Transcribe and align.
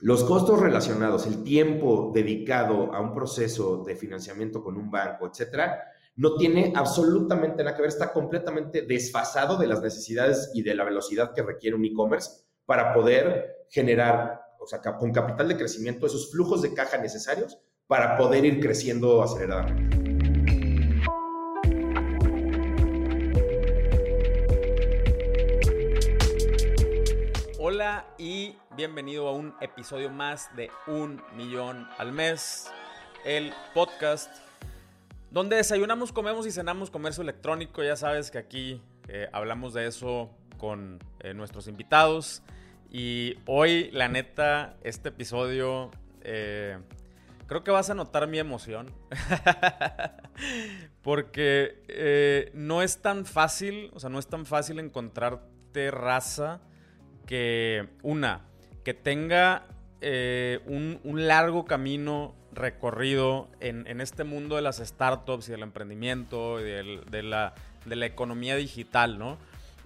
los 0.00 0.24
costos 0.24 0.60
relacionados, 0.60 1.26
el 1.26 1.42
tiempo 1.42 2.12
dedicado 2.14 2.92
a 2.92 3.00
un 3.00 3.14
proceso 3.14 3.82
de 3.84 3.96
financiamiento 3.96 4.62
con 4.62 4.76
un 4.76 4.90
banco, 4.90 5.26
etcétera, 5.26 5.82
no 6.16 6.36
tiene 6.36 6.72
absolutamente 6.74 7.62
nada 7.62 7.76
que 7.76 7.82
ver, 7.82 7.88
está 7.88 8.12
completamente 8.12 8.82
desfasado 8.82 9.56
de 9.56 9.66
las 9.66 9.82
necesidades 9.82 10.50
y 10.54 10.62
de 10.62 10.74
la 10.74 10.84
velocidad 10.84 11.32
que 11.34 11.42
requiere 11.42 11.76
un 11.76 11.84
e-commerce 11.84 12.42
para 12.64 12.92
poder 12.92 13.66
generar, 13.70 14.40
o 14.58 14.66
sea, 14.66 14.80
con 14.80 15.12
capital 15.12 15.48
de 15.48 15.56
crecimiento, 15.56 16.06
esos 16.06 16.30
flujos 16.30 16.62
de 16.62 16.74
caja 16.74 16.98
necesarios 16.98 17.58
para 17.86 18.16
poder 18.16 18.44
ir 18.44 18.60
creciendo 18.60 19.22
aceleradamente. 19.22 20.05
Bienvenido 28.76 29.26
a 29.26 29.32
un 29.32 29.54
episodio 29.62 30.10
más 30.10 30.54
de 30.54 30.70
Un 30.86 31.22
Millón 31.34 31.88
al 31.96 32.12
Mes, 32.12 32.70
el 33.24 33.54
podcast 33.72 34.30
donde 35.30 35.56
desayunamos, 35.56 36.12
comemos 36.12 36.46
y 36.46 36.50
cenamos 36.50 36.90
comercio 36.90 37.22
electrónico. 37.22 37.82
Ya 37.82 37.96
sabes 37.96 38.30
que 38.30 38.36
aquí 38.36 38.82
eh, 39.08 39.28
hablamos 39.32 39.72
de 39.72 39.86
eso 39.86 40.30
con 40.58 40.98
eh, 41.20 41.32
nuestros 41.32 41.68
invitados. 41.68 42.42
Y 42.90 43.38
hoy, 43.46 43.90
la 43.92 44.08
neta, 44.08 44.76
este 44.82 45.08
episodio, 45.08 45.90
eh, 46.20 46.78
creo 47.46 47.64
que 47.64 47.70
vas 47.70 47.88
a 47.88 47.94
notar 47.94 48.28
mi 48.28 48.38
emoción. 48.38 48.92
Porque 51.02 52.50
no 52.52 52.82
es 52.82 53.00
tan 53.00 53.24
fácil, 53.24 53.90
o 53.94 54.00
sea, 54.00 54.10
no 54.10 54.18
es 54.18 54.26
tan 54.26 54.44
fácil 54.44 54.80
encontrarte 54.80 55.90
raza 55.90 56.60
que, 57.26 57.88
una, 58.02 58.45
que 58.86 58.94
tenga 58.94 59.64
un, 60.00 61.00
un 61.02 61.26
largo 61.26 61.64
camino 61.64 62.32
recorrido 62.56 63.48
en, 63.60 64.00
este 64.00 64.24
mundo 64.24 64.56
de 64.56 64.62
las 64.62 64.78
startups 64.78 65.48
y 65.48 65.52
del 65.52 65.62
emprendimiento 65.62 66.58
y 66.60 66.64
de, 66.64 67.22
la, 67.22 67.54
economía 67.86 68.56
digital, 68.56 69.18
¿no? 69.18 69.38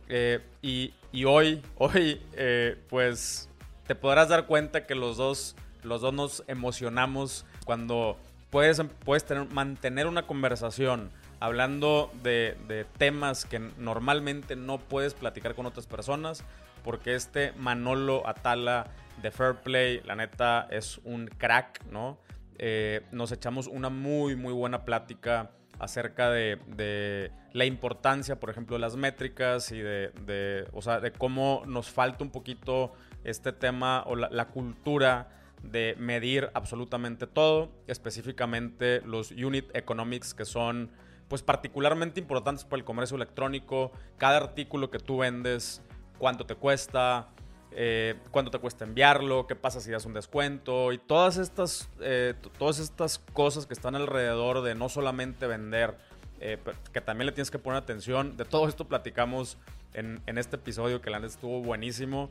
Eh, 0.08 0.40
y, 0.62 0.92
hoy, 1.24 1.62
hoy, 1.76 2.22
eh, 2.34 2.76
pues 2.88 3.48
te 3.86 3.94
podrás 3.94 4.28
dar 4.28 4.46
cuenta 4.46 4.86
que 4.86 4.94
los 4.94 5.16
dos, 5.16 5.56
los 5.82 6.00
dos 6.00 6.14
nos 6.14 6.44
emocionamos 6.46 7.44
cuando 7.64 8.16
puedes, 8.50 8.80
puedes 9.04 9.24
tener, 9.24 9.48
mantener 9.50 10.06
una 10.06 10.26
conversación 10.26 11.10
hablando 11.40 12.10
de, 12.22 12.86
temas 12.98 13.44
que 13.44 13.58
normalmente 13.58 14.56
no 14.56 14.78
puedes 14.78 15.14
platicar 15.14 15.54
con 15.54 15.66
otras 15.66 15.86
personas, 15.86 16.44
porque 16.82 17.14
este 17.14 17.52
Manolo 17.52 18.26
Atala 18.26 18.88
de 19.22 19.30
Fair 19.30 19.56
Play, 19.56 20.00
la 20.04 20.16
neta, 20.16 20.66
es 20.70 20.98
un 21.04 21.26
crack, 21.26 21.84
¿no? 21.86 22.18
Eh, 22.58 23.06
nos 23.12 23.32
echamos 23.32 23.66
una 23.66 23.88
muy, 23.88 24.36
muy 24.36 24.52
buena 24.52 24.84
plática 24.84 25.50
acerca 25.78 26.30
de, 26.30 27.32
la 27.52 27.64
importancia, 27.64 28.38
por 28.38 28.50
ejemplo, 28.50 28.76
de 28.76 28.80
las 28.80 28.96
métricas 28.96 29.72
y 29.72 29.80
de, 29.80 30.68
o 30.72 30.82
sea, 30.82 31.00
de 31.00 31.10
cómo 31.10 31.62
nos 31.66 31.90
falta 31.90 32.22
un 32.22 32.30
poquito 32.30 32.92
este 33.24 33.52
tema 33.52 34.04
o 34.06 34.14
la, 34.14 34.48
cultura 34.48 35.30
de 35.62 35.96
medir 35.98 36.50
absolutamente 36.54 37.26
todo, 37.26 37.72
específicamente 37.86 39.00
los 39.04 39.30
unit 39.32 39.74
economics 39.74 40.32
que 40.32 40.44
son 40.44 40.90
pues 41.28 41.42
particularmente 41.42 42.20
importantes 42.20 42.64
para 42.64 42.78
el 42.78 42.84
comercio 42.84 43.16
electrónico, 43.16 43.92
cada 44.18 44.36
artículo 44.38 44.90
que 44.90 44.98
tú 44.98 45.18
vendes, 45.18 45.82
cuánto 46.20 46.44
te 46.44 46.54
cuesta, 46.54 47.28
eh, 47.72 48.14
cuánto 48.30 48.50
te 48.50 48.58
cuesta 48.58 48.84
enviarlo, 48.84 49.46
qué 49.46 49.56
pasa 49.56 49.80
si 49.80 49.90
das 49.90 50.04
un 50.04 50.12
descuento 50.12 50.92
y 50.92 50.98
todas 50.98 51.38
estas, 51.38 51.88
eh, 52.00 52.34
todas 52.58 52.78
estas 52.78 53.18
cosas 53.32 53.66
que 53.66 53.72
están 53.72 53.96
alrededor 53.96 54.60
de 54.60 54.74
no 54.74 54.90
solamente 54.90 55.46
vender, 55.46 55.96
eh, 56.40 56.58
que 56.92 57.00
también 57.00 57.26
le 57.26 57.32
tienes 57.32 57.50
que 57.50 57.58
poner 57.58 57.78
atención. 57.78 58.36
De 58.36 58.44
todo 58.44 58.68
esto 58.68 58.86
platicamos 58.86 59.56
en, 59.94 60.20
este 60.26 60.56
episodio 60.56 61.00
que 61.00 61.10
la 61.10 61.18
neta 61.18 61.32
estuvo 61.32 61.62
buenísimo. 61.62 62.30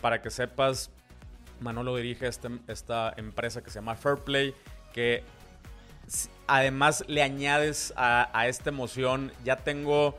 para 0.00 0.20
que 0.20 0.30
sepas, 0.30 0.90
Manolo 1.60 1.96
dirige 1.96 2.26
este, 2.26 2.50
esta 2.68 3.14
empresa 3.16 3.62
que 3.62 3.70
se 3.70 3.76
llama 3.76 3.96
Fairplay, 3.96 4.54
que 4.92 5.24
además 6.46 7.02
le 7.08 7.22
añades 7.22 7.94
a, 7.96 8.30
a 8.38 8.46
esta 8.46 8.68
emoción, 8.68 9.32
ya 9.42 9.56
tengo 9.56 10.16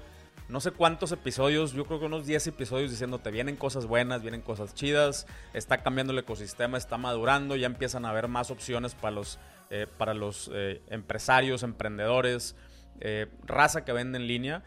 no 0.49 0.59
sé 0.59 0.71
cuántos 0.71 1.11
episodios, 1.11 1.73
yo 1.73 1.85
creo 1.85 1.99
que 1.99 2.05
unos 2.05 2.25
10 2.25 2.47
episodios 2.47 2.91
diciéndote 2.91 3.31
vienen 3.31 3.55
cosas 3.55 3.85
buenas, 3.85 4.21
vienen 4.21 4.41
cosas 4.41 4.73
chidas, 4.73 5.25
está 5.53 5.79
cambiando 5.79 6.11
el 6.11 6.19
ecosistema, 6.19 6.77
está 6.77 6.97
madurando, 6.97 7.55
ya 7.55 7.65
empiezan 7.65 8.05
a 8.05 8.09
haber 8.09 8.27
más 8.27 8.51
opciones 8.51 8.93
para 8.93 9.11
los, 9.11 9.39
eh, 9.69 9.87
para 9.97 10.13
los 10.13 10.51
eh, 10.53 10.81
empresarios, 10.89 11.63
emprendedores, 11.63 12.55
eh, 12.99 13.27
raza 13.45 13.85
que 13.85 13.93
vende 13.93 14.17
en 14.17 14.27
línea. 14.27 14.63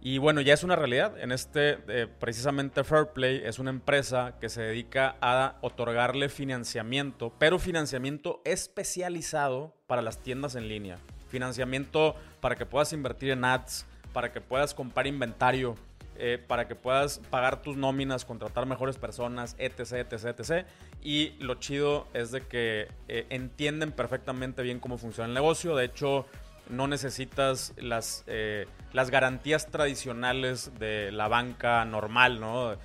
Y 0.00 0.18
bueno, 0.18 0.40
ya 0.40 0.54
es 0.54 0.62
una 0.62 0.76
realidad. 0.76 1.18
En 1.18 1.32
este, 1.32 1.76
precisamente 2.20 2.84
Fairplay 2.84 3.42
es 3.44 3.58
una 3.58 3.70
empresa 3.70 4.36
que 4.40 4.48
se 4.48 4.62
dedica 4.62 5.16
a 5.20 5.56
otorgarle 5.60 6.28
financiamiento, 6.28 7.34
pero 7.36 7.58
financiamiento 7.58 8.40
especializado 8.44 9.74
para 9.88 10.00
las 10.00 10.18
tiendas 10.22 10.54
en 10.54 10.68
línea. 10.68 10.98
Financiamiento 11.28 12.14
para 12.40 12.54
que 12.54 12.64
puedas 12.64 12.92
invertir 12.92 13.30
en 13.30 13.44
ads, 13.44 13.87
para 14.12 14.32
que 14.32 14.40
puedas 14.40 14.74
comprar 14.74 15.06
inventario, 15.06 15.76
eh, 16.20 16.42
para 16.44 16.66
que 16.66 16.74
puedas 16.74 17.20
pagar 17.30 17.62
tus 17.62 17.76
nóminas, 17.76 18.24
contratar 18.24 18.66
mejores 18.66 18.98
personas, 18.98 19.54
etc, 19.58 19.92
etc, 20.10 20.40
etc. 20.40 20.66
Y 21.00 21.30
lo 21.38 21.54
chido 21.54 22.08
es 22.12 22.32
de 22.32 22.40
que 22.40 22.88
eh, 23.06 23.26
entienden 23.30 23.92
perfectamente 23.92 24.62
bien 24.62 24.80
cómo 24.80 24.98
funciona 24.98 25.28
el 25.28 25.34
negocio. 25.34 25.76
De 25.76 25.84
hecho, 25.84 26.26
no 26.68 26.88
necesitas 26.88 27.72
las, 27.76 28.24
eh, 28.26 28.66
las 28.92 29.10
garantías 29.10 29.68
tradicionales 29.68 30.72
de 30.80 31.12
la 31.12 31.28
banca 31.28 31.84
normal, 31.84 32.40
¿no? 32.40 32.76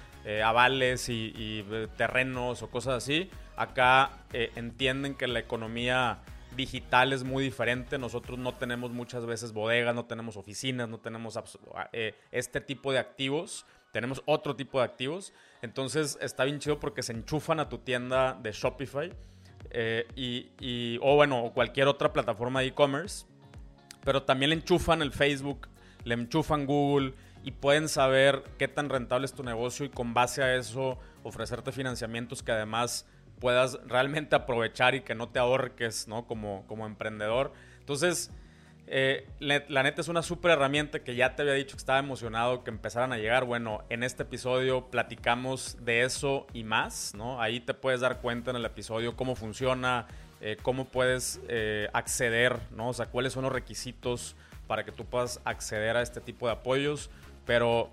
avales 0.46 1.10
y, 1.10 1.34
y, 1.36 1.66
terrenos 1.98 2.62
o 2.62 2.70
cosas 2.70 3.04
así. 3.04 3.30
Acá 3.58 4.12
entienden 4.32 5.16
que 5.16 5.28
la 5.28 5.40
economía 5.40 6.20
digital 6.56 7.14
es 7.14 7.24
muy 7.24 7.44
diferente. 7.44 7.98
Nosotros 7.98 8.38
no 8.40 8.56
tenemos 8.56 8.92
muchas 8.92 9.26
veces 9.26 9.54
bodegas, 9.54 9.94
no 9.96 10.06
tenemos 10.06 10.38
oficinas, 10.38 10.90
no 10.90 11.00
tenemos 11.00 11.40
eh, 11.92 12.16
este 12.32 12.62
tipo 12.62 12.92
de 12.92 13.00
activos. 13.00 13.66
Tenemos 13.92 14.24
otro 14.26 14.56
tipo 14.56 14.80
de 14.80 14.86
activos. 14.86 15.34
Entonces 15.62 16.18
está 16.22 16.46
bien 16.46 16.60
chido 16.60 16.80
porque 16.80 17.04
se 17.04 17.14
enchufan 17.14 17.60
a 17.60 17.70
tu 17.70 17.78
tienda 17.78 18.34
de 18.34 18.52
Shopify 18.52 19.14
eh, 19.70 20.08
y, 20.16 20.98
o 21.02 21.16
bueno, 21.16 21.44
o 21.44 21.54
cualquier 21.54 21.88
otra 21.88 22.12
plataforma 22.12 22.62
de 22.62 22.68
e-commerce. 22.68 23.26
Pero 24.04 24.24
también 24.24 24.50
le 24.50 24.56
enchufan 24.56 25.02
el 25.02 25.12
Facebook, 25.12 25.68
le 26.04 26.16
enchufan 26.16 26.66
Google 26.66 27.14
y 27.44 27.52
pueden 27.52 27.88
saber 27.88 28.44
qué 28.58 28.68
tan 28.68 28.90
rentable 28.90 29.26
es 29.26 29.34
tu 29.34 29.44
negocio 29.44 29.86
y 29.86 29.90
con 29.90 30.14
base 30.14 30.44
a 30.44 30.56
eso 30.56 30.98
ofrecerte 31.24 31.72
financiamientos 31.72 32.42
que 32.42 32.52
además 32.52 33.06
puedas 33.44 33.78
realmente 33.86 34.38
aprovechar 34.38 34.96
y 34.96 35.02
que 35.02 35.16
no 35.16 35.28
te 35.28 35.38
ahorques, 35.38 36.08
¿no? 36.08 36.26
Como, 36.26 36.64
como 36.66 36.86
emprendedor. 36.86 37.52
Entonces, 37.82 38.32
eh, 38.88 39.28
la 39.40 39.84
neta 39.84 40.00
es 40.00 40.08
una 40.08 40.22
súper 40.22 40.52
herramienta 40.52 41.04
que 41.04 41.14
ya 41.16 41.36
te 41.36 41.42
había 41.42 41.54
dicho 41.54 41.76
que 41.76 41.80
estaba 41.80 42.00
emocionado 42.00 42.64
que 42.64 42.70
empezaran 42.70 43.12
a 43.12 43.18
llegar. 43.18 43.44
Bueno, 43.44 43.84
en 43.90 44.04
este 44.04 44.24
episodio 44.24 44.90
platicamos 44.90 45.76
de 45.82 46.04
eso 46.04 46.48
y 46.54 46.64
más, 46.64 47.16
¿no? 47.18 47.42
Ahí 47.42 47.60
te 47.60 47.74
puedes 47.74 48.00
dar 48.00 48.22
cuenta 48.22 48.52
en 48.52 48.56
el 48.56 48.64
episodio 48.64 49.18
cómo 49.18 49.36
funciona, 49.36 50.08
eh, 50.40 50.56
cómo 50.62 50.86
puedes 50.86 51.42
eh, 51.50 51.90
acceder, 51.92 52.62
¿no? 52.72 52.88
O 52.88 52.94
sea, 52.94 53.08
cuáles 53.08 53.34
son 53.34 53.44
los 53.44 53.52
requisitos 53.52 54.38
para 54.68 54.86
que 54.86 54.94
tú 54.94 55.04
puedas 55.04 55.42
acceder 55.44 55.98
a 55.98 56.02
este 56.02 56.22
tipo 56.22 56.46
de 56.46 56.54
apoyos. 56.54 57.10
Pero 57.46 57.92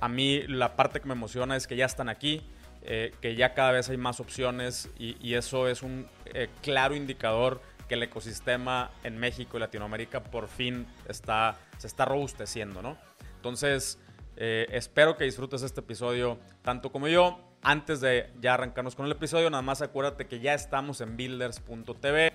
a 0.00 0.08
mí 0.08 0.42
la 0.48 0.74
parte 0.74 0.98
que 0.98 1.06
me 1.06 1.14
emociona 1.14 1.54
es 1.54 1.68
que 1.68 1.76
ya 1.76 1.86
están 1.86 2.08
aquí 2.08 2.42
eh, 2.82 3.12
que 3.20 3.34
ya 3.34 3.52
cada 3.52 3.72
vez 3.72 3.90
hay 3.90 3.98
más 3.98 4.20
opciones 4.20 4.88
y, 4.98 5.34
eso 5.34 5.68
es 5.68 5.82
un 5.82 6.06
eh, 6.24 6.48
claro 6.62 6.96
indicador 6.96 7.60
que 7.88 7.94
el 7.94 8.02
ecosistema 8.02 8.90
en 9.04 9.18
México 9.18 9.58
y 9.58 9.60
Latinoamérica 9.60 10.22
por 10.22 10.48
fin 10.48 10.86
está, 11.06 11.58
se 11.76 11.86
está 11.86 12.06
robusteciendo, 12.06 12.80
¿no? 12.80 12.96
Entonces, 13.36 13.98
eh, 14.36 14.66
espero 14.70 15.18
que 15.18 15.24
disfrutes 15.24 15.62
este 15.62 15.80
episodio 15.80 16.38
tanto 16.62 16.90
como 16.90 17.08
yo. 17.08 17.46
Antes 17.62 18.00
de 18.00 18.30
ya 18.40 18.54
arrancarnos 18.54 18.94
con 18.94 19.04
el 19.04 19.12
episodio, 19.12 19.50
nada 19.50 19.62
más 19.62 19.82
acuérdate 19.82 20.26
que 20.26 20.40
ya 20.40 20.54
estamos 20.54 21.02
en 21.02 21.18
builders.tv, 21.18 22.32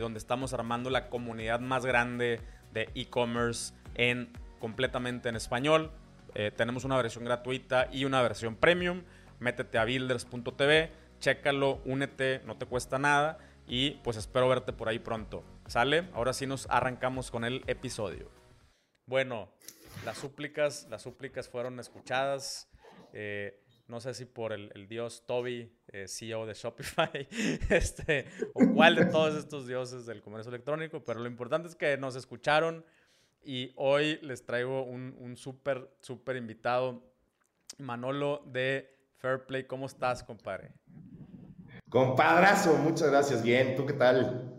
donde 0.00 0.18
estamos 0.18 0.54
armando 0.54 0.88
la 0.88 1.10
comunidad 1.10 1.60
más 1.60 1.84
grande 1.84 2.40
de 2.72 2.88
e-commerce 2.94 3.74
en 3.94 4.32
completamente 4.58 5.28
en 5.28 5.36
español. 5.36 5.92
tenemos 6.56 6.84
una 6.84 6.96
versión 6.96 7.26
gratuita 7.26 7.88
y 7.92 8.06
una 8.06 8.22
versión 8.22 8.56
premium 8.56 9.02
métete 9.40 9.78
a 9.78 9.84
builders.tv, 9.84 10.90
chécalo, 11.20 11.80
únete, 11.84 12.42
no 12.44 12.56
te 12.56 12.66
cuesta 12.66 12.98
nada 12.98 13.38
y 13.66 13.92
pues 14.02 14.16
espero 14.16 14.48
verte 14.48 14.72
por 14.72 14.88
ahí 14.88 14.98
pronto. 14.98 15.44
¿Sale? 15.66 16.08
Ahora 16.14 16.32
sí 16.32 16.46
nos 16.46 16.66
arrancamos 16.70 17.30
con 17.30 17.44
el 17.44 17.62
episodio. 17.66 18.30
Bueno, 19.06 19.50
las 20.04 20.18
súplicas, 20.18 20.86
las 20.90 21.02
súplicas 21.02 21.48
fueron 21.48 21.78
escuchadas. 21.78 22.70
Eh, 23.12 23.62
no 23.86 24.00
sé 24.00 24.12
si 24.12 24.26
por 24.26 24.52
el, 24.52 24.86
dios 24.88 25.24
Toby, 25.26 25.72
eh, 25.88 26.06
CEO 26.08 26.46
de 26.46 26.54
Shopify, 26.54 27.26
este, 27.70 28.26
o 28.52 28.74
cuál 28.74 28.96
de 28.96 29.06
todos 29.06 29.34
estos 29.34 29.66
dioses 29.66 30.04
del 30.04 30.20
comercio 30.20 30.50
electrónico, 30.50 31.04
pero 31.04 31.20
lo 31.20 31.26
importante 31.26 31.68
es 31.68 31.74
que 31.74 31.96
nos 31.96 32.14
escucharon 32.14 32.84
y 33.42 33.72
hoy 33.76 34.18
les 34.20 34.44
traigo 34.44 34.82
un, 34.82 35.16
un 35.18 35.36
súper, 35.38 35.90
súper 36.00 36.36
invitado, 36.36 37.02
Manolo 37.78 38.42
de 38.46 38.97
Fairplay. 39.18 39.64
¿Cómo 39.64 39.86
estás, 39.86 40.22
compadre? 40.22 40.72
Compadrazo, 41.88 42.76
muchas 42.76 43.10
gracias. 43.10 43.42
Bien, 43.42 43.76
¿tú 43.76 43.84
qué 43.84 43.92
tal? 43.92 44.54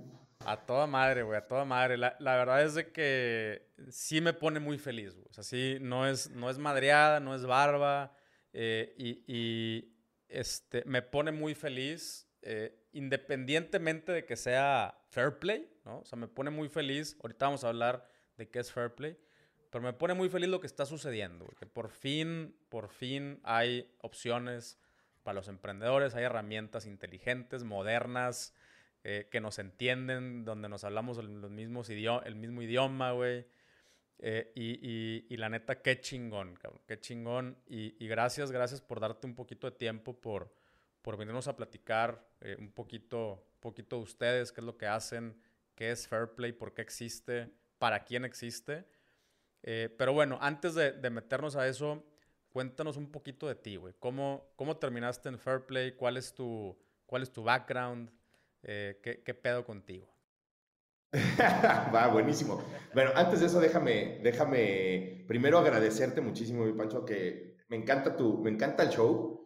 A 0.46 0.58
toda 0.58 0.88
madre, 0.88 1.24
güey, 1.24 1.38
a 1.38 1.48
toda 1.48 1.64
madre. 1.66 1.98
La, 1.98 2.16
verdad 2.20 2.64
es 2.64 2.74
de 2.74 2.92
que 2.92 3.72
sí 3.90 4.20
me 4.20 4.34
pone 4.34 4.60
muy 4.60 4.78
feliz, 4.78 5.16
güey. 5.16 5.28
O 5.30 5.34
sea, 5.34 5.44
sí, 5.44 5.78
no 5.80 6.08
es, 6.08 6.30
no 6.32 6.50
es 6.50 6.58
madreada, 6.58 7.20
no 7.20 7.36
es 7.36 7.46
barba. 7.46 8.14
Eh, 8.52 8.96
y, 8.98 9.94
este, 10.28 10.84
me 10.86 11.02
pone 11.02 11.32
muy 11.32 11.56
feliz, 11.56 12.28
eh, 12.42 12.88
independientemente 12.92 14.12
de 14.12 14.26
que 14.26 14.36
sea 14.36 15.00
fair 15.10 15.40
play, 15.40 15.72
¿no? 15.86 16.00
O 16.00 16.06
sea, 16.06 16.18
me 16.18 16.28
pone 16.28 16.50
muy 16.50 16.68
feliz. 16.68 17.18
Ahorita 17.22 17.46
vamos 17.46 17.64
a 17.64 17.70
hablar 17.70 18.08
de 18.38 18.50
qué 18.50 18.60
es 18.60 18.72
fair 18.72 18.94
play. 18.94 19.18
Pero 19.69 19.83
me 19.83 19.94
pone 19.94 20.13
muy 20.13 20.30
feliz 20.30 20.50
lo 20.50 20.60
que 20.60 20.68
está 20.68 20.86
sucediendo, 20.86 21.45
que 21.60 21.66
por 21.66 21.89
fin, 21.89 22.56
por 22.69 22.89
fin 22.89 23.39
hay 23.44 23.92
opciones 24.01 24.80
para 25.24 25.36
los 25.36 25.48
emprendedores, 25.48 26.16
hay 26.16 26.24
herramientas 26.24 26.86
inteligentes, 26.86 27.63
modernas, 27.63 28.56
eh, 29.04 29.27
que 29.31 29.39
nos 29.39 29.60
entienden, 29.60 30.44
donde 30.44 30.69
nos 30.69 30.83
hablamos 30.83 31.24
los 31.24 31.51
mismos 31.51 31.89
el 31.89 32.36
mismo 32.36 32.62
idioma, 32.62 33.12
güey. 33.12 33.45
Eh, 34.21 34.51
y, 34.56 35.38
la 35.38 35.48
neta, 35.48 35.81
qué 35.81 36.01
chingón, 36.01 36.60
qué 36.86 37.00
chingón. 37.00 37.57
Y, 37.68 38.07
gracias, 38.07 38.51
gracias 38.51 38.81
por 38.81 39.00
darte 39.00 39.25
un 39.25 39.36
poquito 39.36 39.69
de 39.69 39.77
tiempo, 39.77 40.19
por, 40.19 40.54
por 41.01 41.16
venirnos 41.16 41.48
a 41.48 41.56
platicar 41.56 42.27
eh, 42.42 42.57
un 42.60 42.71
poquito, 42.71 43.42
poquito 43.62 43.98
de 43.98 44.04
ustedes, 44.04 44.51
qué 44.51 44.60
es 44.60 44.66
lo 44.66 44.77
que 44.77 44.88
hacen, 44.88 45.42
qué 45.75 45.92
es 45.92 46.07
Fair 46.07 46.31
Play, 46.36 46.51
por 46.51 46.74
qué 46.74 46.81
existe, 46.81 47.50
para 47.77 48.04
quién 48.04 48.25
existe. 48.25 48.86
Eh, 49.64 49.94
pero 49.98 50.14
bueno, 50.14 50.38
antes 50.42 50.76
de, 50.76 51.10
meternos 51.10 51.56
a 51.56 51.68
eso, 51.68 52.04
cuéntanos 52.50 52.98
un 52.98 53.12
poquito 53.12 53.48
de 53.48 53.56
ti, 53.56 53.76
güey. 53.76 53.94
¿Cómo, 54.00 54.52
¿Cómo 54.56 54.78
terminaste 54.78 55.30
en 55.30 55.40
Fair 55.40 55.66
Play? 55.66 55.94
¿Cuál 55.94 56.18
es 56.18 56.34
tu, 56.34 56.78
cuál 57.06 57.24
es 57.24 57.32
tu 57.32 57.44
background? 57.44 58.12
¿qué, 58.62 59.22
¿qué, 59.26 59.34
pedo 59.34 59.64
contigo? 59.64 60.14
Va, 61.94 62.08
buenísimo. 62.08 62.62
Bueno, 62.94 63.12
antes 63.16 63.40
de 63.40 63.46
eso, 63.46 63.60
déjame, 63.60 64.20
déjame 64.22 65.24
primero 65.28 65.58
agradecerte 65.58 66.22
muchísimo, 66.22 66.66
mi 66.66 66.74
Pancho, 66.74 67.06
que 67.06 67.58
me 67.70 67.78
encanta 67.78 68.16
tu, 68.16 68.40
me 68.40 68.50
encanta 68.50 68.84
el 68.84 68.90
show, 68.90 69.40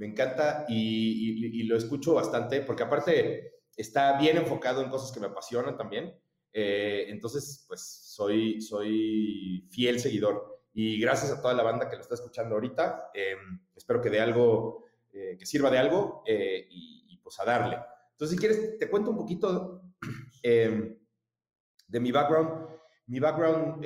me 0.00 0.06
encanta 0.06 0.64
y, 0.66 1.64
lo 1.64 1.76
escucho 1.76 2.14
bastante, 2.14 2.62
porque 2.62 2.82
aparte 2.82 3.60
está 3.76 4.18
bien 4.18 4.38
enfocado 4.38 4.82
en 4.82 4.88
cosas 4.88 5.12
que 5.12 5.20
me 5.20 5.26
apasionan 5.26 5.76
también. 5.76 6.18
Eh, 6.52 7.06
entonces, 7.08 7.64
pues 7.68 7.80
soy, 7.80 8.60
soy 8.60 9.68
fiel 9.70 10.00
seguidor 10.00 10.62
y 10.72 11.00
gracias 11.00 11.30
a 11.30 11.40
toda 11.40 11.54
la 11.54 11.62
banda 11.62 11.88
que 11.88 11.96
lo 11.96 12.02
está 12.02 12.14
escuchando 12.14 12.54
ahorita. 12.54 13.10
Eh, 13.14 13.36
espero 13.74 14.00
que 14.00 14.10
de 14.10 14.20
algo, 14.20 14.84
eh, 15.12 15.36
que 15.38 15.46
sirva 15.46 15.70
de 15.70 15.78
algo 15.78 16.24
y, 16.26 17.06
y, 17.08 17.16
pues 17.18 17.38
a 17.40 17.44
darle. 17.44 17.78
Entonces, 18.12 18.36
si 18.36 18.38
quieres, 18.38 18.78
te 18.78 18.90
cuento 18.90 19.10
un 19.10 19.16
poquito 19.16 19.82
de 20.42 22.00
mi 22.00 22.12
background, 22.12 22.68
mi 23.06 23.20
background 23.20 23.84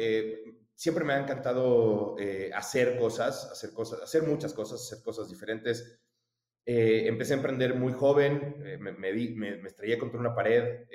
siempre 0.74 1.04
me 1.04 1.12
ha 1.14 1.20
encantado 1.20 2.16
hacer 2.54 2.98
cosas, 2.98 3.50
hacer 3.50 3.72
cosas, 3.72 4.02
hacer 4.02 4.22
muchas 4.24 4.52
cosas, 4.52 4.80
hacer 4.80 5.02
cosas 5.02 5.28
diferentes. 5.28 6.00
Empecé 6.66 7.34
a 7.34 7.36
emprender 7.36 7.74
muy 7.74 7.92
joven, 7.92 8.56
me, 8.80 8.92
me, 8.92 9.66
estrellé 9.66 9.98
contra 9.98 10.20
una 10.20 10.34
pared. 10.34 10.86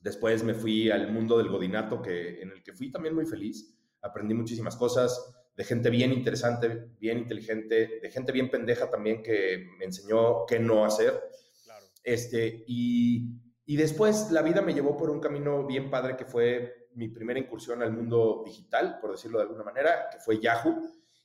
Después 0.00 0.44
me 0.44 0.54
fui 0.54 0.90
al 0.90 1.12
mundo 1.12 1.38
del 1.38 1.48
godinato, 1.48 2.00
que, 2.02 2.40
en 2.40 2.50
el 2.50 2.62
que 2.62 2.72
fui 2.72 2.90
también 2.90 3.14
muy 3.14 3.26
feliz. 3.26 3.76
Aprendí 4.02 4.34
muchísimas 4.34 4.76
cosas 4.76 5.34
de 5.56 5.64
gente 5.64 5.90
bien 5.90 6.12
interesante, 6.12 6.90
bien 7.00 7.18
inteligente, 7.18 8.00
de 8.02 8.10
gente 8.10 8.32
bien 8.32 8.50
pendeja 8.50 8.90
también 8.90 9.22
que 9.22 9.66
me 9.78 9.86
enseñó 9.86 10.46
qué 10.46 10.58
no 10.58 10.84
hacer. 10.84 11.18
Claro. 11.64 11.86
Este, 12.04 12.64
y 12.66 13.40
y 13.68 13.76
después 13.76 14.30
la 14.30 14.42
vida 14.42 14.62
me 14.62 14.72
llevó 14.72 14.96
por 14.96 15.10
un 15.10 15.18
camino 15.18 15.66
bien 15.66 15.90
padre 15.90 16.16
que 16.16 16.24
fue 16.24 16.88
mi 16.94 17.08
primera 17.08 17.40
incursión 17.40 17.82
al 17.82 17.92
mundo 17.92 18.42
digital, 18.46 18.98
por 19.00 19.10
decirlo 19.10 19.38
de 19.38 19.44
alguna 19.44 19.64
manera, 19.64 20.08
que 20.10 20.20
fue 20.20 20.40
Yahoo. 20.40 20.82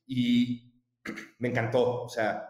Y 0.07 0.73
me 1.37 1.49
encantó. 1.49 2.01
O 2.01 2.09
sea, 2.09 2.49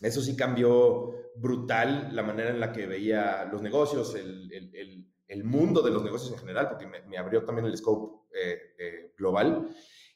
eso 0.00 0.22
sí 0.22 0.34
cambió 0.34 1.12
brutal 1.36 2.08
la 2.16 2.22
manera 2.22 2.48
en 2.48 2.58
la 2.58 2.72
que 2.72 2.86
veía 2.86 3.44
los 3.44 3.60
negocios, 3.60 4.14
el, 4.14 4.50
el, 4.50 4.74
el, 4.74 5.07
mundo 5.44 5.82
de 5.82 5.90
los 5.90 6.02
negocios 6.02 6.32
en 6.32 6.38
general, 6.38 6.68
porque 6.68 6.86
me, 6.86 7.18
abrió 7.18 7.44
también 7.44 7.66
el 7.66 7.76
scope 7.76 8.28
eh, 8.34 8.58
eh, 8.78 9.14
global. 9.16 9.68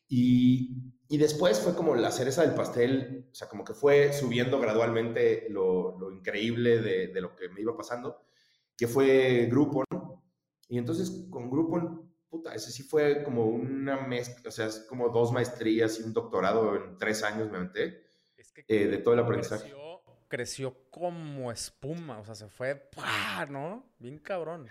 Y, 0.09 0.77
y, 1.09 1.17
después 1.17 1.61
fue 1.61 1.75
como 1.75 1.95
la 1.95 2.11
cereza 2.11 2.43
del 2.43 2.55
pastel, 2.55 3.29
o 3.31 3.35
sea, 3.35 3.49
como 3.49 3.65
que 3.65 3.73
fue 3.73 4.13
subiendo 4.13 4.59
gradualmente 4.61 5.47
lo, 5.49 5.99
lo 5.99 6.11
increíble 6.11 6.81
de, 6.81 7.09
de, 7.09 7.21
lo 7.21 7.35
que 7.35 7.49
me 7.49 7.63
iba 7.63 7.77
pasando 7.77 8.23
que 8.77 8.89
fue 8.89 9.47
Groupon. 9.51 9.85
Y 10.69 10.79
entonces 10.79 11.29
con 11.31 11.51
Groupon, 11.51 12.13
puta, 12.29 12.55
ese 12.55 12.71
sí 12.73 12.83
fue 12.83 13.23
como 13.23 13.47
una 13.47 14.07
mezcla, 14.07 14.49
o 14.49 14.51
sea, 14.51 14.67
es 14.67 14.87
como 14.89 15.11
dos 15.11 15.33
maestrías 15.33 16.01
y 16.01 16.03
un 16.03 16.13
doctorado 16.13 16.75
en 16.75 16.99
tres 16.99 17.23
años 17.23 17.51
me 17.51 17.59
aventé 17.59 18.03
eh, 18.67 18.87
de 18.87 18.99
todo 18.99 19.15
el 19.15 19.21
aprendizaje. 19.21 19.73
Creció, 20.33 20.75
como 20.89 21.53
espuma, 21.53 22.19
o 22.19 22.25
sea, 22.25 22.35
se 22.35 22.49
fue, 22.49 22.89
¿no? 23.51 23.85
Bien 23.99 24.19
cabrón. 24.19 24.67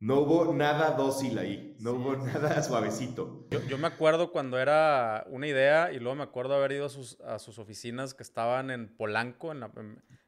No 0.00 0.18
hubo 0.18 0.52
nada 0.52 0.96
dócil 0.96 1.38
ahí, 1.38 1.76
no 1.78 1.92
hubo 1.92 2.16
nada 2.16 2.60
suavecito. 2.60 3.46
Yo, 3.52 3.62
yo, 3.68 3.78
me 3.78 3.86
acuerdo 3.86 4.32
cuando 4.32 4.58
era 4.58 5.24
una 5.28 5.46
idea 5.46 5.92
y 5.92 6.00
luego 6.00 6.16
me 6.16 6.24
acuerdo 6.24 6.56
haber 6.56 6.72
ido 6.72 6.86
a 6.86 6.88
sus, 6.88 7.20
a 7.20 7.38
sus 7.38 7.60
oficinas 7.60 8.14
que 8.14 8.24
estaban 8.24 8.72
en 8.72 8.88
Polanco, 8.96 9.52
en, 9.52 9.62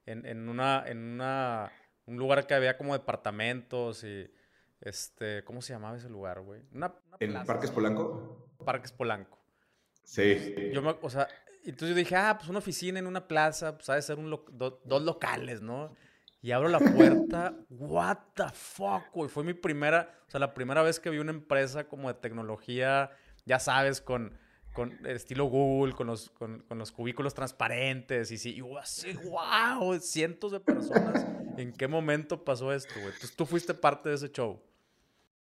en, 0.06 0.26
en 0.26 0.48
una, 0.48 0.84
en 0.86 0.98
una 0.98 1.72
un 2.06 2.16
lugar 2.16 2.46
que 2.46 2.54
había 2.54 2.76
como 2.76 2.92
departamentos 2.92 4.04
y, 4.04 4.30
este, 4.80 5.42
¿cómo 5.42 5.60
se 5.60 5.72
llamaba 5.72 5.96
ese 5.96 6.08
lugar, 6.08 6.40
güey? 6.40 6.62
¿En 7.18 7.44
Parques 7.44 7.72
Polanco? 7.72 8.48
Parques 8.64 8.92
Polanco. 8.92 9.44
Sí. 10.04 10.70
Yo 10.72 10.82
me, 10.82 10.94
o 11.02 11.10
sea, 11.10 11.26
entonces 11.64 11.90
yo 11.90 11.94
dije, 11.94 12.16
ah, 12.16 12.36
pues 12.38 12.48
una 12.48 12.58
oficina 12.58 12.98
en 12.98 13.06
una 13.06 13.26
plaza, 13.26 13.76
pues 13.76 13.88
ha 13.88 13.94
de 13.94 14.02
ser 14.02 14.18
un 14.18 14.30
dos 14.30 15.02
locales, 15.02 15.62
¿no? 15.62 15.94
Y 16.40 16.50
abro 16.50 16.68
la 16.68 16.80
puerta, 16.80 17.54
what 17.70 18.18
the 18.34 18.48
fuck, 18.52 19.12
güey. 19.12 19.28
Fue 19.28 19.44
mi 19.44 19.54
primera, 19.54 20.12
o 20.26 20.30
sea, 20.30 20.40
la 20.40 20.54
primera 20.54 20.82
vez 20.82 20.98
que 20.98 21.10
vi 21.10 21.18
una 21.18 21.30
empresa 21.30 21.84
como 21.84 22.08
de 22.08 22.14
tecnología, 22.14 23.10
ya 23.44 23.58
sabes, 23.58 24.00
con 24.00 24.36
con 24.72 24.98
estilo 25.06 25.46
Google, 25.46 25.92
con 25.94 26.06
los, 26.06 26.30
con, 26.30 26.60
con 26.60 26.78
los 26.78 26.92
cubículos 26.92 27.34
transparentes 27.34 28.30
y 28.30 28.38
sí, 28.38 28.56
y 28.56 28.76
así, 28.78 29.12
wow, 29.24 29.98
cientos 30.00 30.52
de 30.52 30.60
personas. 30.60 31.26
¿En 31.56 31.72
qué 31.72 31.86
momento 31.86 32.42
pasó 32.44 32.72
esto, 32.72 32.94
güey? 32.94 33.06
Entonces 33.06 33.36
tú 33.36 33.44
fuiste 33.44 33.74
parte 33.74 34.08
de 34.08 34.14
ese 34.14 34.30
show. 34.30 34.60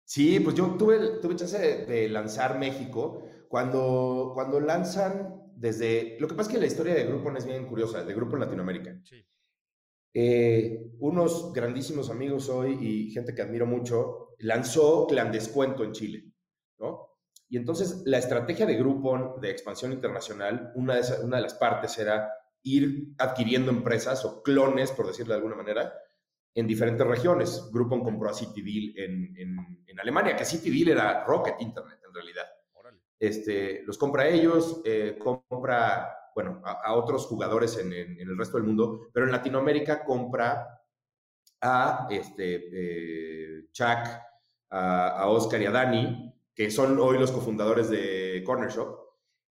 Sí, 0.06 0.40
pues 0.40 0.56
yo 0.56 0.68
tuve, 0.78 1.20
tuve 1.22 1.36
chance 1.36 1.58
de, 1.58 2.10
lanzar 2.10 2.58
México. 2.58 3.24
Cuando, 3.50 4.32
cuando 4.34 4.60
lanzan 4.60 5.39
desde... 5.60 6.18
Lo 6.20 6.28
que 6.28 6.36
pasa 6.36 6.50
es 6.50 6.56
que 6.56 6.62
la 6.62 6.68
historia 6.68 6.94
de 6.94 7.06
Grupo 7.06 7.32
es 7.32 7.46
bien 7.46 7.68
curiosa, 7.68 8.04
de 8.04 8.14
Grupo 8.14 8.36
en 8.36 8.42
Latinoamérica. 8.42 9.00
Sí. 9.04 9.26
Eh, 10.14 10.92
unos 11.00 11.54
grandísimos 11.54 12.10
amigos 12.10 12.50
hoy 12.50 12.78
y 12.82 13.12
gente 13.12 13.36
que 13.36 13.42
admiro 13.42 13.66
mucho, 13.66 14.36
lanzó 14.40 15.06
Clandescuento 15.06 15.84
en 15.84 15.92
Chile, 15.92 16.32
¿no? 16.80 17.10
Y 17.48 17.58
entonces 17.58 18.04
la 18.06 18.18
estrategia 18.18 18.66
de 18.66 18.76
Groupon 18.76 19.40
de 19.42 19.52
expansión 19.52 19.92
internacional, 19.92 20.72
una 20.76 20.96
de, 20.96 21.24
una 21.24 21.38
de 21.38 21.44
las 21.44 21.56
partes 21.56 21.98
era 21.98 22.32
ir 22.64 23.14
adquiriendo 23.18 23.72
empresas 23.72 24.24
o 24.26 24.42
clones, 24.42 24.92
por 24.92 25.08
decirlo 25.08 25.34
de 25.34 25.38
alguna 25.38 25.56
manera, 25.56 25.94
en 26.56 26.68
diferentes 26.68 27.06
regiones. 27.06 27.70
Groupon 27.72 28.04
compró 28.04 28.30
a 28.30 28.34
CityDeal 28.34 28.94
en, 28.98 29.36
en, 29.38 30.00
Alemania, 30.00 30.36
que 30.36 30.46
CityDeal 30.46 30.90
era 30.90 31.26
Rocket 31.26 31.56
Internet 31.60 32.00
en 32.08 32.14
realidad. 32.14 32.46
Este, 33.20 33.84
los 33.86 33.98
compra 33.98 34.28
ellos, 34.28 34.82
eh, 34.86 35.20
compra, 35.20 36.32
bueno, 36.34 36.62
a, 36.64 36.94
otros 36.94 37.26
jugadores 37.26 37.78
en, 37.78 37.92
el 37.92 38.38
resto 38.38 38.58
del 38.58 38.66
mundo, 38.66 39.10
pero 39.14 39.26
en 39.26 39.32
Latinoamérica 39.32 40.06
compra 40.06 40.82
a 41.62 42.08
este, 42.10 42.70
eh, 42.72 43.70
Chuck, 43.74 44.08
a, 44.70 45.10
a 45.10 45.28
Oscar 45.28 45.62
y 45.62 45.66
a 45.66 45.72
Dani, 45.72 46.34
que 46.56 46.72
son 46.72 46.98
hoy 47.00 47.18
los 47.18 47.32
cofundadores 47.32 47.90
de 47.90 48.44
Corner 48.46 48.70
Shop, 48.70 49.10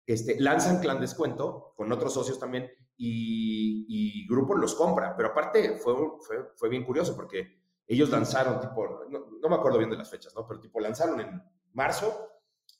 este, 0.08 0.40
lanzan 0.40 0.80
Clan 0.80 1.02
Descuento 1.02 1.74
con 1.76 1.92
otros 1.92 2.14
socios 2.14 2.40
también 2.40 2.72
y, 2.96 3.86
y 3.90 4.28
Grupo 4.28 4.56
los 4.56 4.74
compra. 4.74 5.16
Pero 5.16 5.30
aparte 5.30 5.78
fue, 5.78 5.94
fue, 6.20 6.52
fue, 6.56 6.70
bien 6.70 6.86
curioso 6.86 7.16
porque 7.16 7.60
ellos 7.86 8.10
lanzaron, 8.10 8.60
tipo, 8.62 9.06
no, 9.10 9.50
me 9.50 9.56
acuerdo 9.56 9.78
bien 9.78 9.90
de 9.90 9.98
las 9.98 10.10
fechas, 10.10 10.34
¿no? 10.34 10.48
Pero 10.48 10.62
tipo, 10.62 10.80
lanzaron 10.80 11.20
en 11.20 11.44
marzo 11.74 12.37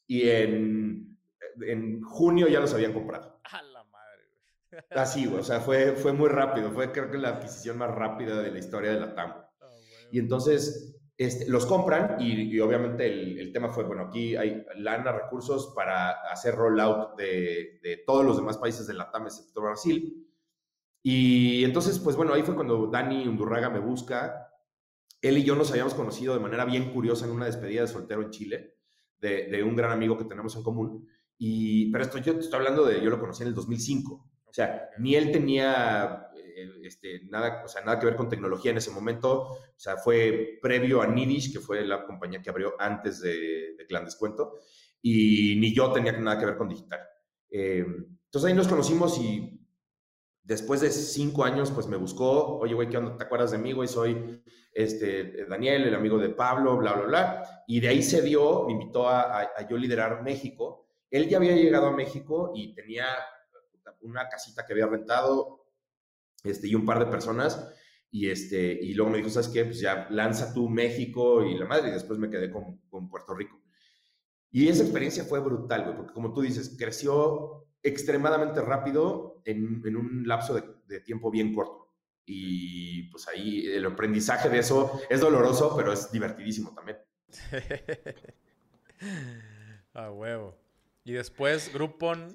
y 0.08 0.30
en, 0.30 1.18
en 1.62 2.02
junio 2.02 2.48
ya 2.48 2.60
los 2.60 2.74
habían 2.74 2.94
comprado. 2.94 3.40
A 3.44 3.62
la 3.62 3.84
madre, 3.84 4.24
Así, 4.92 5.28
o 5.28 5.44
sea, 5.44 5.60
fue, 5.60 5.94
fue 5.94 6.14
muy 6.14 6.30
rápido. 6.30 6.72
Fue 6.72 6.92
creo 6.92 7.12
que 7.12 7.18
la 7.18 7.30
adquisición 7.30 7.78
más 7.78 7.94
rápida 7.94 8.42
de 8.42 8.52
la 8.52 8.60
historia 8.60 8.92
de 8.92 9.00
la 9.00 9.14
TAM. 9.14 9.32
Ah, 9.62 9.70
y 10.12 10.20
entonces 10.20 10.98
este, 11.18 11.50
los 11.50 11.66
compran 11.66 12.18
y, 12.20 12.60
obviamente 12.60 13.08
el, 13.08 13.52
tema 13.52 13.70
fue, 13.70 13.84
bueno, 13.86 14.04
aquí 14.04 14.36
hay 14.36 14.64
lana, 14.76 15.12
recursos 15.12 15.74
para 15.76 16.12
hacer 16.32 16.56
rollout 16.56 17.18
de, 17.18 17.80
de 17.82 18.04
todos 18.06 18.24
los 18.24 18.38
demás 18.38 18.58
países 18.58 18.86
de 18.86 18.94
la 18.94 19.10
TAM, 19.10 19.26
excepto 19.26 19.62
Brasil. 19.62 20.28
Y 21.02 21.64
entonces, 21.64 21.98
pues 22.00 22.16
bueno, 22.16 22.34
ahí 22.34 22.44
fue 22.44 22.54
cuando 22.54 22.88
Dani 22.88 23.28
Undurraga 23.28 23.70
me 23.70 23.80
busca. 23.80 24.52
Él 25.22 25.40
y 25.40 25.44
yo 25.44 25.56
nos 25.56 25.72
habíamos 25.72 25.96
conocido 25.96 26.34
de 26.36 26.40
manera 26.40 26.66
bien 26.66 26.94
curiosa 26.94 27.26
en 27.26 27.32
una 27.32 27.46
despedida 27.46 27.82
de 27.82 27.88
soltero 27.88 28.22
en 28.22 28.30
Chile, 28.30 28.77
de, 29.20 29.48
de 29.48 29.64
un 29.64 29.76
gran 29.76 29.92
amigo 29.92 30.18
que 30.18 30.26
tenemos 30.26 30.56
en 30.56 30.64
común. 30.64 31.08
Y, 31.38 31.92
pero 31.92 32.04
esto 32.04 32.18
yo 32.18 32.34
te 32.34 32.42
estoy 32.42 32.58
hablando 32.58 32.86
de, 32.86 33.02
yo 33.02 33.10
lo 33.10 33.20
conocí 33.20 33.44
en 33.44 33.50
el 33.50 33.56
2005. 33.56 34.30
O 34.46 34.54
sea, 34.54 34.90
ni 35.00 35.16
él 35.16 35.32
tenía 35.32 36.30
eh, 36.36 36.70
este, 36.84 37.26
nada, 37.26 37.64
o 37.64 37.68
sea, 37.68 37.84
nada 37.84 38.00
que 38.00 38.08
ver 38.08 38.16
con 38.16 38.30
tecnología 38.30 38.72
en 38.72 38.78
ese 38.78 38.92
momento. 38.92 39.42
O 39.42 39.80
sea, 39.80 39.98
fue 39.98 40.58
previo 40.62 41.02
a 41.02 41.08
Nidish, 41.08 41.54
que 41.54 41.60
fue 41.60 41.86
la 41.86 42.06
compañía 42.06 42.42
que 42.42 42.50
abrió 42.50 42.74
antes 42.80 43.22
de, 43.22 43.76
de 43.78 43.86
Clan 43.88 44.06
Descuento, 44.06 44.54
y 45.02 45.56
ni 45.60 45.74
yo 45.74 45.92
tenía 45.92 46.12
nada 46.14 46.40
que 46.40 46.46
ver 46.46 46.58
con 46.58 46.70
digital. 46.70 47.00
Eh, 47.50 47.86
entonces 48.26 48.50
ahí 48.50 48.56
nos 48.56 48.68
conocimos 48.68 49.18
y 49.20 49.62
después 50.44 50.82
de 50.82 50.90
cinco 50.90 51.44
años, 51.44 51.72
pues 51.72 51.88
me 51.88 51.98
buscó, 51.98 52.58
oye, 52.58 52.74
güey, 52.74 52.90
¿qué 52.90 52.98
onda? 52.98 53.18
¿Te 53.18 53.24
acuerdas 53.26 53.52
de 53.52 53.58
mí, 53.58 53.74
güey? 53.74 53.88
Soy 53.88 54.42
este, 54.78 55.46
Daniel, 55.46 55.86
el 55.86 55.96
amigo 55.96 56.20
de 56.20 56.30
Pablo, 56.30 56.78
bla, 56.78 56.94
bla, 56.94 57.06
bla. 57.06 57.64
Y 57.66 57.80
de 57.80 57.88
ahí 57.88 58.04
se 58.04 58.22
dio, 58.22 58.66
me 58.68 58.74
invitó 58.74 59.10
a, 59.10 59.68
yo 59.68 59.76
liderar 59.76 60.22
México. 60.22 60.88
Él 61.10 61.28
ya 61.28 61.38
había 61.38 61.56
llegado 61.56 61.88
a 61.88 61.96
México 61.96 62.52
y 62.54 62.76
tenía 62.76 63.08
una 64.02 64.30
casita 64.30 64.66
que 64.68 64.74
había 64.74 64.86
rentado 64.86 65.66
este, 66.44 66.68
y 66.68 66.76
un 66.76 66.86
par 66.86 67.00
de 67.00 67.08
personas. 67.08 67.74
Y, 68.12 68.30
este, 68.30 68.72
y 68.72 68.94
luego 68.94 69.12
me 69.12 69.18
dijo, 69.18 69.32
¿sabes 69.32 69.48
qué? 69.50 69.66
Pues 69.66 69.80
ya 69.80 70.08
lanza 70.12 70.54
tú 70.54 70.70
México 70.70 71.44
y 71.44 71.58
la 71.58 71.66
madre. 71.66 71.90
Y 71.90 71.94
después 71.94 72.20
me 72.20 72.30
quedé 72.30 72.52
con, 72.52 72.78
con 72.88 73.10
Puerto 73.10 73.34
Rico. 73.34 73.60
Y 74.52 74.68
esa 74.68 74.84
experiencia 74.84 75.24
fue 75.24 75.40
brutal, 75.40 75.86
güey, 75.86 75.96
porque 75.98 76.14
como 76.14 76.34
tú 76.34 76.42
dices, 76.42 76.76
creció 76.78 77.66
extremadamente 77.82 78.62
rápido 78.62 79.42
en, 79.44 79.82
en 79.86 79.96
un 79.98 80.28
lapso 80.28 80.54
de, 80.54 81.00
tiempo 81.00 81.32
bien 81.32 81.54
corto. 81.54 81.87
Y 82.30 83.04
pues 83.04 83.26
ahí 83.30 83.66
el 83.68 83.86
aprendizaje 83.86 84.50
de 84.50 84.60
eso 84.60 85.00
es 85.10 85.22
doloroso, 85.22 85.74
pero 85.78 85.94
es 85.94 86.12
divertidísimo 86.12 86.76
también. 86.76 86.98
A 89.94 90.12
huevo. 90.12 90.58
Y 91.06 91.14
después, 91.14 91.72
Groupon. 91.74 92.28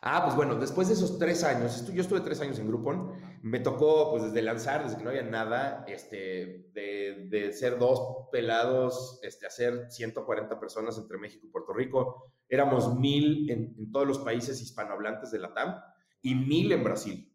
Ah, 0.00 0.22
pues 0.24 0.36
bueno, 0.36 0.56
después 0.56 0.88
de 0.88 0.94
esos 0.94 1.18
tres 1.18 1.44
años, 1.44 1.92
yo 1.92 2.00
estuve 2.00 2.20
tres 2.20 2.40
años 2.40 2.58
en 2.58 2.66
Groupon, 2.66 3.12
me 3.42 3.60
tocó 3.60 4.10
pues 4.10 4.24
desde 4.24 4.40
lanzar, 4.40 4.84
desde 4.84 4.96
que 4.96 5.04
no 5.04 5.10
había 5.10 5.22
nada, 5.22 5.84
este, 5.86 6.70
de, 6.72 7.28
de 7.30 7.52
ser 7.52 7.78
dos 7.78 8.28
pelados, 8.32 9.20
este, 9.22 9.46
hacer 9.46 9.90
140 9.90 10.58
personas 10.58 10.96
entre 10.96 11.18
México 11.18 11.46
y 11.46 11.50
Puerto 11.50 11.74
Rico. 11.74 12.32
Éramos 12.48 12.98
mil 12.98 13.50
en, 13.50 13.74
en 13.78 13.92
todos 13.92 14.06
los 14.06 14.18
países 14.18 14.62
hispanohablantes 14.62 15.30
de 15.30 15.38
la 15.38 15.52
TAM 15.52 15.74
y 16.22 16.34
mil 16.34 16.72
en 16.72 16.84
Brasil. 16.84 17.33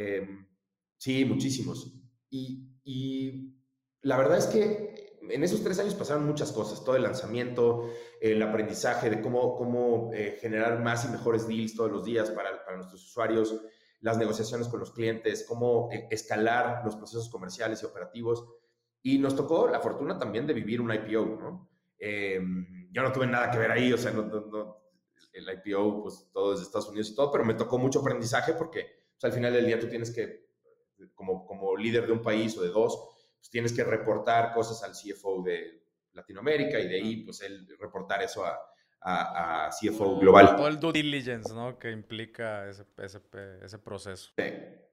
Eh, 0.00 0.26
sí, 0.96 1.26
muchísimos. 1.26 1.92
Y, 2.30 3.56
la 4.02 4.16
verdad 4.16 4.38
es 4.38 4.46
que 4.46 5.18
en 5.28 5.44
esos 5.44 5.62
tres 5.62 5.78
años 5.78 5.94
pasaron 5.94 6.26
muchas 6.26 6.52
cosas, 6.52 6.82
todo 6.82 6.96
el 6.96 7.02
lanzamiento, 7.02 7.90
el 8.20 8.42
aprendizaje 8.42 9.10
de 9.10 9.20
cómo, 9.20 9.56
cómo 9.56 10.10
eh, 10.14 10.38
generar 10.40 10.82
más 10.82 11.04
y 11.04 11.08
mejores 11.08 11.46
deals 11.46 11.74
todos 11.74 11.92
los 11.92 12.04
días 12.04 12.30
para, 12.30 12.50
nuestros 12.74 13.04
usuarios, 13.04 13.54
las 14.00 14.16
negociaciones 14.16 14.68
con 14.68 14.80
los 14.80 14.92
clientes, 14.92 15.44
cómo 15.46 15.90
eh, 15.92 16.08
escalar 16.10 16.82
los 16.82 16.96
procesos 16.96 17.28
comerciales 17.28 17.82
y 17.82 17.86
operativos. 17.86 18.46
Y 19.02 19.18
nos 19.18 19.36
tocó 19.36 19.68
la 19.68 19.80
fortuna 19.80 20.18
también 20.18 20.46
de 20.46 20.54
vivir 20.54 20.80
un 20.80 20.92
IPO, 20.92 21.26
¿no? 21.40 21.70
Em, 21.98 22.90
yo 22.90 23.02
no 23.02 23.12
tuve 23.12 23.26
nada 23.26 23.50
que 23.50 23.58
ver 23.58 23.70
ahí, 23.70 23.92
o 23.92 23.98
sea, 23.98 24.12
no, 24.12 24.80
el 25.34 25.46
IPO, 25.46 26.02
pues 26.02 26.30
todo 26.32 26.52
desde 26.52 26.64
Estados 26.64 26.88
Unidos 26.88 27.10
y 27.10 27.14
todo, 27.14 27.30
pero 27.30 27.44
me 27.44 27.54
tocó 27.54 27.78
mucho 27.78 28.00
aprendizaje 28.00 28.54
porque 28.54 28.99
al 29.26 29.32
final 29.32 29.52
del 29.52 29.66
día 29.66 29.78
tú 29.78 29.88
tienes 29.88 30.10
que, 30.10 30.46
como, 31.14 31.46
como 31.46 31.76
líder 31.76 32.06
de 32.06 32.12
un 32.12 32.22
país 32.22 32.56
o 32.56 32.62
de 32.62 32.68
dos, 32.68 32.98
pues 33.38 33.50
tienes 33.50 33.72
que 33.72 33.84
reportar 33.84 34.52
cosas 34.52 34.82
al 34.82 34.92
CFO 34.92 35.42
de 35.42 35.82
Latinoamérica 36.12 36.78
y 36.78 36.88
de 36.88 36.96
ahí, 36.96 37.16
pues, 37.24 37.40
él 37.42 37.66
reportar 37.78 38.22
eso 38.22 38.44
a, 38.44 38.58
a, 39.00 39.70
CFO 39.70 40.18
global. 40.18 40.56
Todo 40.56 40.68
el 40.68 40.78
due 40.78 40.92
diligence, 40.92 41.54
¿no? 41.54 41.78
Que 41.78 41.90
implica 41.90 42.68
ese, 42.68 42.84
ese, 42.98 43.20
ese 43.62 43.78
proceso. 43.78 44.32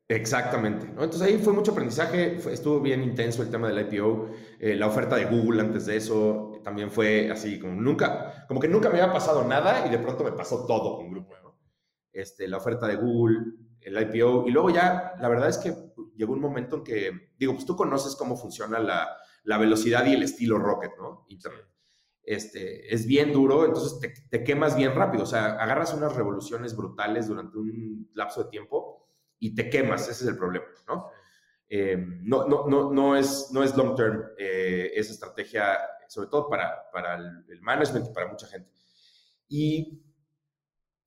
exactamente. 0.08 0.88
¿no? 0.88 1.04
Entonces 1.04 1.22
ahí 1.22 1.38
fue 1.38 1.54
mucho 1.54 1.72
aprendizaje, 1.72 2.38
estuvo 2.52 2.80
bien 2.80 3.04
intenso 3.04 3.42
el 3.42 3.50
tema 3.50 3.70
del 3.70 3.94
IPO, 3.94 4.30
eh, 4.60 4.76
la 4.76 4.88
oferta 4.88 5.18
de 5.18 5.26
Google 5.26 5.62
antes 5.62 5.86
de 5.86 5.98
eso 5.98 6.62
también 6.64 6.92
fue 6.92 7.30
así, 7.30 7.60
como 7.60 7.74
nunca, 7.74 8.46
como 8.48 8.60
que 8.60 8.68
nunca 8.68 8.90
me 8.90 9.02
había 9.02 9.14
pasado 9.14 9.44
nada 9.44 9.86
y 9.86 9.90
de 9.90 10.00
pronto 10.00 10.24
me 10.24 10.32
pasó 10.32 10.66
todo 10.66 10.98
con 10.98 11.12
Grupo, 11.12 11.34
¿no? 11.44 11.58
Este, 12.14 12.48
la 12.48 12.58
oferta 12.58 12.88
de 12.88 12.96
Google, 12.96 13.38
el 13.88 14.02
IPO 14.02 14.48
y 14.48 14.52
luego 14.52 14.70
ya, 14.70 15.14
la 15.20 15.30
verdad 15.30 15.50
es 15.50 15.58
que 15.58 15.74
llegó 16.16 16.34
un 16.34 16.42
momento 16.42 16.78
en 16.78 16.84
que, 16.84 17.32
digo, 17.38 17.54
pues 17.54 17.66
tú 17.66 17.76
conoces 17.76 18.16
cómo 18.16 18.36
funciona 18.36 18.80
la, 18.80 19.18
la 19.44 19.58
velocidad 19.58 20.06
y 20.06 20.14
el 20.14 20.24
estilo 20.24 20.60
Rocket, 20.60 20.92
¿no? 20.98 21.26
Internet. 21.30 21.66
Este, 22.22 22.94
es 22.94 23.08
bien 23.08 23.32
duro, 23.32 23.64
entonces 23.64 24.00
te, 24.02 24.14
te, 24.30 24.44
quemas 24.44 24.76
bien 24.76 24.94
rápido, 24.94 25.24
o 25.24 25.28
sea, 25.28 25.54
agarras 25.54 25.94
unas 25.94 26.14
revoluciones 26.14 26.76
brutales 26.76 27.30
durante 27.30 27.58
un 27.58 28.12
lapso 28.14 28.44
de 28.44 28.50
tiempo 28.50 29.08
y 29.40 29.56
te 29.56 29.70
quemas, 29.70 30.10
ese 30.10 30.26
es 30.26 30.30
el 30.30 30.38
problema, 30.38 30.66
¿no? 30.88 31.10
Eh, 31.70 31.98
no, 32.24 32.46
no, 32.46 32.68
no, 32.68 32.92
no, 32.92 33.16
es, 33.16 33.50
no 33.54 33.64
es 33.64 33.76
long 33.78 33.96
term 33.96 34.26
eh, 34.38 34.92
esa 34.96 35.14
estrategia, 35.14 35.78
sobre 36.10 36.28
todo 36.28 36.50
para, 36.50 36.90
para 36.92 37.16
el, 37.16 37.46
el 37.48 37.62
management 37.62 38.08
y 38.10 38.14
para 38.14 38.28
mucha 38.28 38.48
gente. 38.48 38.70
Y 39.48 40.04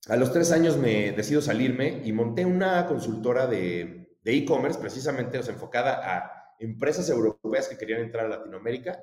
a 0.09 0.16
los 0.16 0.33
tres 0.33 0.50
años 0.52 0.76
me 0.76 1.12
decido 1.12 1.42
salirme 1.42 2.02
y 2.04 2.12
monté 2.12 2.45
una 2.47 2.87
consultora 2.87 3.47
de, 3.47 4.16
de 4.23 4.35
e-commerce, 4.35 4.78
precisamente 4.78 5.38
o 5.38 5.42
enfocada 5.42 6.00
a 6.02 6.54
empresas 6.59 7.09
europeas 7.09 7.69
que 7.69 7.76
querían 7.76 8.02
entrar 8.02 8.26
a 8.26 8.37
Latinoamérica, 8.37 9.02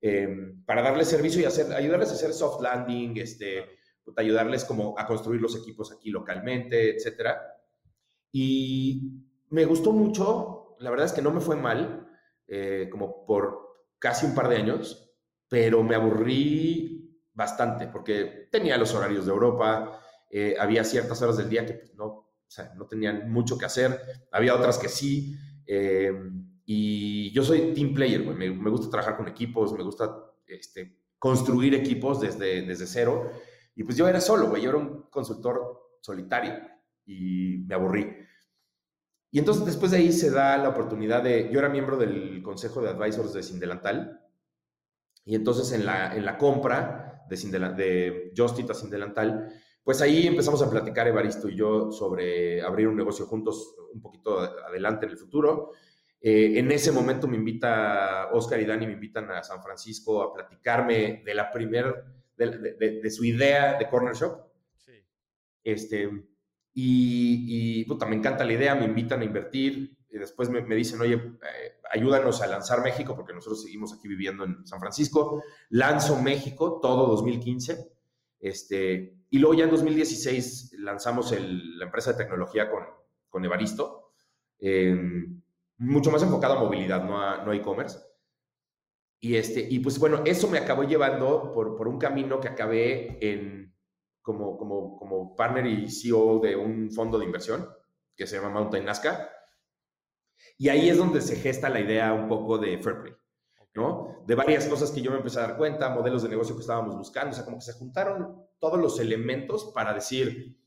em, 0.00 0.64
para 0.64 0.82
darles 0.82 1.08
servicio 1.08 1.40
y 1.40 1.44
hacer, 1.44 1.72
ayudarles 1.72 2.10
a 2.10 2.14
hacer 2.14 2.32
soft 2.32 2.60
landing, 2.60 3.16
este, 3.18 3.64
pues, 4.04 4.16
ayudarles 4.18 4.64
como 4.64 4.98
a 4.98 5.06
construir 5.06 5.40
los 5.40 5.56
equipos 5.56 5.92
aquí 5.92 6.10
localmente, 6.10 6.96
etcétera. 6.96 7.40
Y 8.32 9.22
me 9.50 9.64
gustó 9.64 9.92
mucho, 9.92 10.76
la 10.80 10.90
verdad 10.90 11.06
es 11.06 11.12
que 11.12 11.22
no 11.22 11.30
me 11.30 11.40
fue 11.40 11.56
mal, 11.56 12.08
eh, 12.48 12.88
como 12.90 13.24
por 13.24 13.86
casi 13.98 14.26
un 14.26 14.34
par 14.34 14.48
de 14.48 14.56
años, 14.56 15.14
pero 15.48 15.82
me 15.82 15.94
aburrí 15.94 17.22
bastante 17.32 17.86
porque 17.86 18.48
tenía 18.50 18.76
los 18.76 18.94
horarios 18.94 19.24
de 19.24 19.32
Europa, 19.32 20.01
eh, 20.34 20.56
había 20.58 20.82
ciertas 20.82 21.20
horas 21.20 21.36
del 21.36 21.50
día 21.50 21.66
que 21.66 21.74
pues, 21.74 21.94
no, 21.94 22.06
o 22.06 22.34
sea, 22.48 22.72
no 22.74 22.86
tenían 22.86 23.30
mucho 23.30 23.58
que 23.58 23.66
hacer. 23.66 24.00
Había 24.32 24.54
otras 24.54 24.78
que 24.78 24.88
sí. 24.88 25.36
Eh, 25.66 26.10
y 26.64 27.30
yo 27.32 27.44
soy 27.44 27.74
team 27.74 27.92
player, 27.92 28.24
Me, 28.24 28.50
me, 28.50 28.70
gusta 28.70 28.88
trabajar 28.88 29.18
con 29.18 29.28
equipos, 29.28 29.74
me 29.74 29.82
gusta 29.82 30.10
este, 30.46 30.96
construir 31.18 31.74
equipos 31.74 32.22
desde, 32.22 32.62
desde 32.62 32.86
cero. 32.86 33.30
Y 33.76 33.84
pues 33.84 33.98
yo 33.98 34.08
era 34.08 34.22
solo, 34.22 34.48
güey. 34.48 34.62
Yo 34.62 34.70
era 34.70 34.78
un 34.78 35.02
consultor 35.10 35.98
solitario 36.00 36.54
y 37.04 37.64
me 37.66 37.74
aburrí. 37.74 38.16
Y 39.30 39.38
entonces 39.38 39.66
después 39.66 39.90
de 39.90 39.98
ahí 39.98 40.12
se 40.12 40.30
da 40.30 40.56
la 40.56 40.70
oportunidad 40.70 41.22
de... 41.22 41.50
Yo 41.52 41.58
era 41.58 41.68
miembro 41.68 41.98
del 41.98 42.42
consejo 42.42 42.80
de 42.80 42.88
advisors 42.88 43.34
de 43.34 43.42
Sindelantal. 43.42 44.18
Y 45.26 45.34
entonces 45.34 45.72
en 45.72 45.84
la, 45.84 46.16
en 46.16 46.24
la 46.24 46.38
compra 46.38 47.26
de, 47.28 47.36
Sindelantal, 47.36 47.76
de 47.76 48.32
Justit 48.34 48.70
a 48.70 48.74
Sindelantal 48.74 49.52
pues 49.84 50.00
ahí 50.00 50.26
empezamos 50.26 50.62
a 50.62 50.70
platicar 50.70 51.08
Evaristo 51.08 51.48
y 51.48 51.56
yo 51.56 51.90
sobre 51.90 52.62
abrir 52.62 52.88
un 52.88 52.96
negocio 52.96 53.26
juntos 53.26 53.74
un 53.92 54.00
poquito 54.00 54.38
adelante 54.38 55.06
en 55.06 55.12
el 55.12 55.18
futuro. 55.18 55.72
Eh, 56.20 56.58
en 56.58 56.70
ese 56.70 56.92
momento 56.92 57.26
me 57.26 57.36
invita 57.36 58.28
Oscar 58.32 58.60
y 58.60 58.64
Dani, 58.64 58.86
me 58.86 58.92
invitan 58.92 59.30
a 59.30 59.42
San 59.42 59.62
Francisco 59.62 60.22
a 60.22 60.32
platicarme 60.32 61.22
de 61.24 61.34
la 61.34 61.50
primer, 61.50 62.04
de, 62.36 63.10
su 63.10 63.24
idea 63.24 63.76
de 63.78 63.88
Corner 63.88 64.14
Shop. 64.14 64.38
Sí. 64.76 65.04
Este, 65.64 66.08
y, 66.74 67.80
y 67.80 67.84
puta, 67.84 68.06
me 68.06 68.16
encanta 68.16 68.44
la 68.44 68.52
idea, 68.52 68.74
me 68.74 68.84
invitan 68.84 69.20
a 69.20 69.24
invertir 69.24 69.96
y 70.12 70.18
después 70.18 70.50
me, 70.50 70.62
dicen, 70.74 71.00
oye, 71.00 71.14
eh, 71.14 71.80
ayúdanos 71.90 72.42
a 72.42 72.46
lanzar 72.46 72.82
México 72.82 73.16
porque 73.16 73.32
nosotros 73.32 73.62
seguimos 73.62 73.94
aquí 73.94 74.08
viviendo 74.08 74.44
en 74.44 74.66
San 74.66 74.78
Francisco. 74.78 75.42
Lanzo 75.70 76.20
México 76.20 76.80
todo 76.82 77.06
2015. 77.06 77.90
Este, 78.42 79.20
y 79.30 79.38
luego 79.38 79.54
ya 79.54 79.64
en 79.64 79.70
2016 79.70 80.74
lanzamos 80.80 81.30
la 81.30 81.84
empresa 81.84 82.12
de 82.12 82.18
tecnología 82.18 82.68
con, 82.68 82.82
con 83.28 83.44
Evaristo, 83.44 84.14
em, 84.58 85.40
mucho 85.78 86.10
más 86.10 86.24
enfocado 86.24 86.54
a 86.54 86.60
movilidad, 86.64 87.04
no 87.04 87.22
a, 87.22 87.44
no 87.44 87.52
e-commerce. 87.52 88.00
Y, 89.20 89.36
este, 89.36 89.60
y 89.60 89.78
pues 89.78 89.96
bueno, 90.00 90.22
eso 90.24 90.48
me 90.48 90.58
acabó 90.58 90.82
llevando 90.82 91.52
por, 91.52 91.76
por 91.76 91.86
un 91.86 91.98
camino 91.98 92.40
que 92.40 92.48
acabé 92.48 93.16
en, 93.20 93.72
como, 94.20 94.58
como, 94.58 94.96
como 94.96 95.36
partner 95.36 95.66
y 95.66 95.88
CEO 95.88 96.40
de 96.40 96.56
un 96.56 96.90
fondo 96.90 97.20
de 97.20 97.26
inversión 97.26 97.68
que 98.16 98.26
se 98.26 98.36
llama 98.36 98.50
Mountain 98.50 98.84
Nazca. 98.84 99.30
Y 100.58 100.68
ahí 100.68 100.88
es 100.88 100.96
donde 100.96 101.20
se 101.20 101.36
gesta 101.36 101.68
la 101.68 101.80
idea 101.80 102.12
un 102.12 102.28
poco 102.28 102.58
de 102.58 102.76
Fairplay, 102.78 103.14
¿no? 103.74 104.22
De 104.26 104.34
varias 104.34 104.66
cosas 104.66 104.90
que 104.90 105.00
yo 105.00 105.10
me 105.10 105.18
empecé 105.18 105.38
a 105.38 105.48
dar 105.48 105.56
cuenta, 105.56 105.88
modelos 105.90 106.22
de 106.22 106.28
negocio 106.28 106.54
que 106.54 106.60
estábamos 106.60 106.96
buscando, 106.96 107.30
o 107.30 107.34
sea, 107.34 107.44
como 107.44 107.58
que 107.58 107.64
se 107.64 107.72
juntaron 107.72 108.46
todos 108.58 108.78
los 108.78 109.00
elementos 109.00 109.72
para 109.74 109.94
decir, 109.94 110.58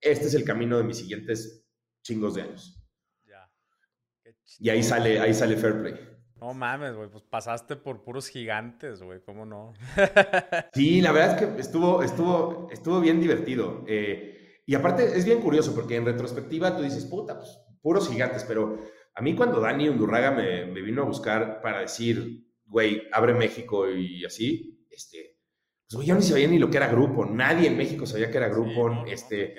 este 0.00 0.26
es 0.26 0.34
el 0.34 0.44
camino 0.44 0.78
de 0.78 0.84
mis 0.84 0.98
siguientes 0.98 1.64
chingos 2.02 2.34
de 2.34 2.42
años. 2.42 2.82
Ya. 3.26 3.50
Y 4.58 4.70
ahí 4.70 4.82
sale, 4.82 5.20
ahí 5.20 5.34
sale 5.34 5.56
Fairplay. 5.56 6.18
No 6.40 6.54
mames, 6.54 6.94
güey, 6.94 7.10
pues 7.10 7.24
pasaste 7.24 7.74
por 7.76 8.04
puros 8.04 8.28
gigantes, 8.28 9.02
güey, 9.02 9.20
¿cómo 9.22 9.44
no? 9.44 9.72
sí, 10.72 11.00
la 11.00 11.10
verdad 11.10 11.34
es 11.34 11.42
que 11.42 11.60
estuvo, 11.60 12.02
estuvo, 12.02 12.68
estuvo 12.70 13.00
bien 13.00 13.20
divertido. 13.20 13.84
Eh, 13.88 14.62
y 14.64 14.74
aparte 14.74 15.04
es 15.04 15.24
bien 15.24 15.40
curioso 15.40 15.74
porque 15.74 15.96
en 15.96 16.04
retrospectiva 16.04 16.76
tú 16.76 16.82
dices, 16.82 17.04
puta, 17.06 17.36
pues 17.36 17.58
puros 17.80 18.08
gigantes, 18.08 18.44
pero 18.44 18.78
a 19.14 19.20
mí 19.20 19.34
cuando 19.34 19.60
Dani 19.60 19.88
Undurraga 19.88 20.30
me, 20.30 20.66
me 20.66 20.80
vino 20.80 21.02
a 21.02 21.06
buscar 21.06 21.60
para 21.60 21.80
decir, 21.80 22.47
güey, 22.68 23.02
abre 23.12 23.34
México 23.34 23.90
y 23.90 24.24
así, 24.24 24.86
este, 24.90 25.38
pues 25.88 25.96
güey, 25.96 26.08
yo 26.08 26.14
ni 26.14 26.22
sabía 26.22 26.48
ni 26.48 26.58
lo 26.58 26.70
que 26.70 26.76
era 26.76 26.88
grupo, 26.88 27.24
nadie 27.24 27.68
en 27.68 27.76
México 27.76 28.06
sabía 28.06 28.30
que 28.30 28.38
era 28.38 28.48
grupo, 28.48 29.04
este, 29.06 29.54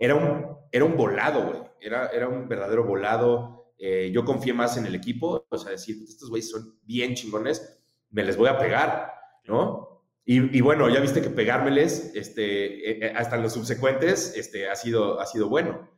era, 0.00 0.14
un, 0.14 0.56
era 0.70 0.84
un 0.84 0.96
volado, 0.96 1.46
güey, 1.46 1.60
era, 1.80 2.08
era 2.08 2.28
un 2.28 2.48
verdadero 2.48 2.84
volado 2.84 3.62
eh, 3.84 4.12
yo 4.12 4.24
confié 4.24 4.52
más 4.54 4.76
en 4.76 4.86
el 4.86 4.94
equipo, 4.94 5.44
o 5.48 5.58
sea, 5.58 5.72
decir, 5.72 5.96
estos 6.08 6.30
güeyes 6.30 6.48
son 6.48 6.78
bien 6.82 7.16
chingones, 7.16 7.82
me 8.10 8.22
les 8.22 8.36
voy 8.36 8.48
a 8.48 8.56
pegar, 8.56 9.12
¿no? 9.44 10.06
Y, 10.24 10.60
bueno, 10.60 10.88
ya 10.88 11.00
viste 11.00 11.20
que 11.20 11.30
pegármeles, 11.30 12.12
este, 12.14 12.88
eh, 12.88 13.06
eh, 13.06 13.12
hasta 13.16 13.38
los 13.38 13.54
subsecuentes, 13.54 14.36
este, 14.36 14.70
ha 14.70 14.76
sido, 14.76 15.18
ha 15.18 15.26
sido 15.26 15.48
bueno. 15.48 15.90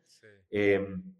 Em, 0.49 1.14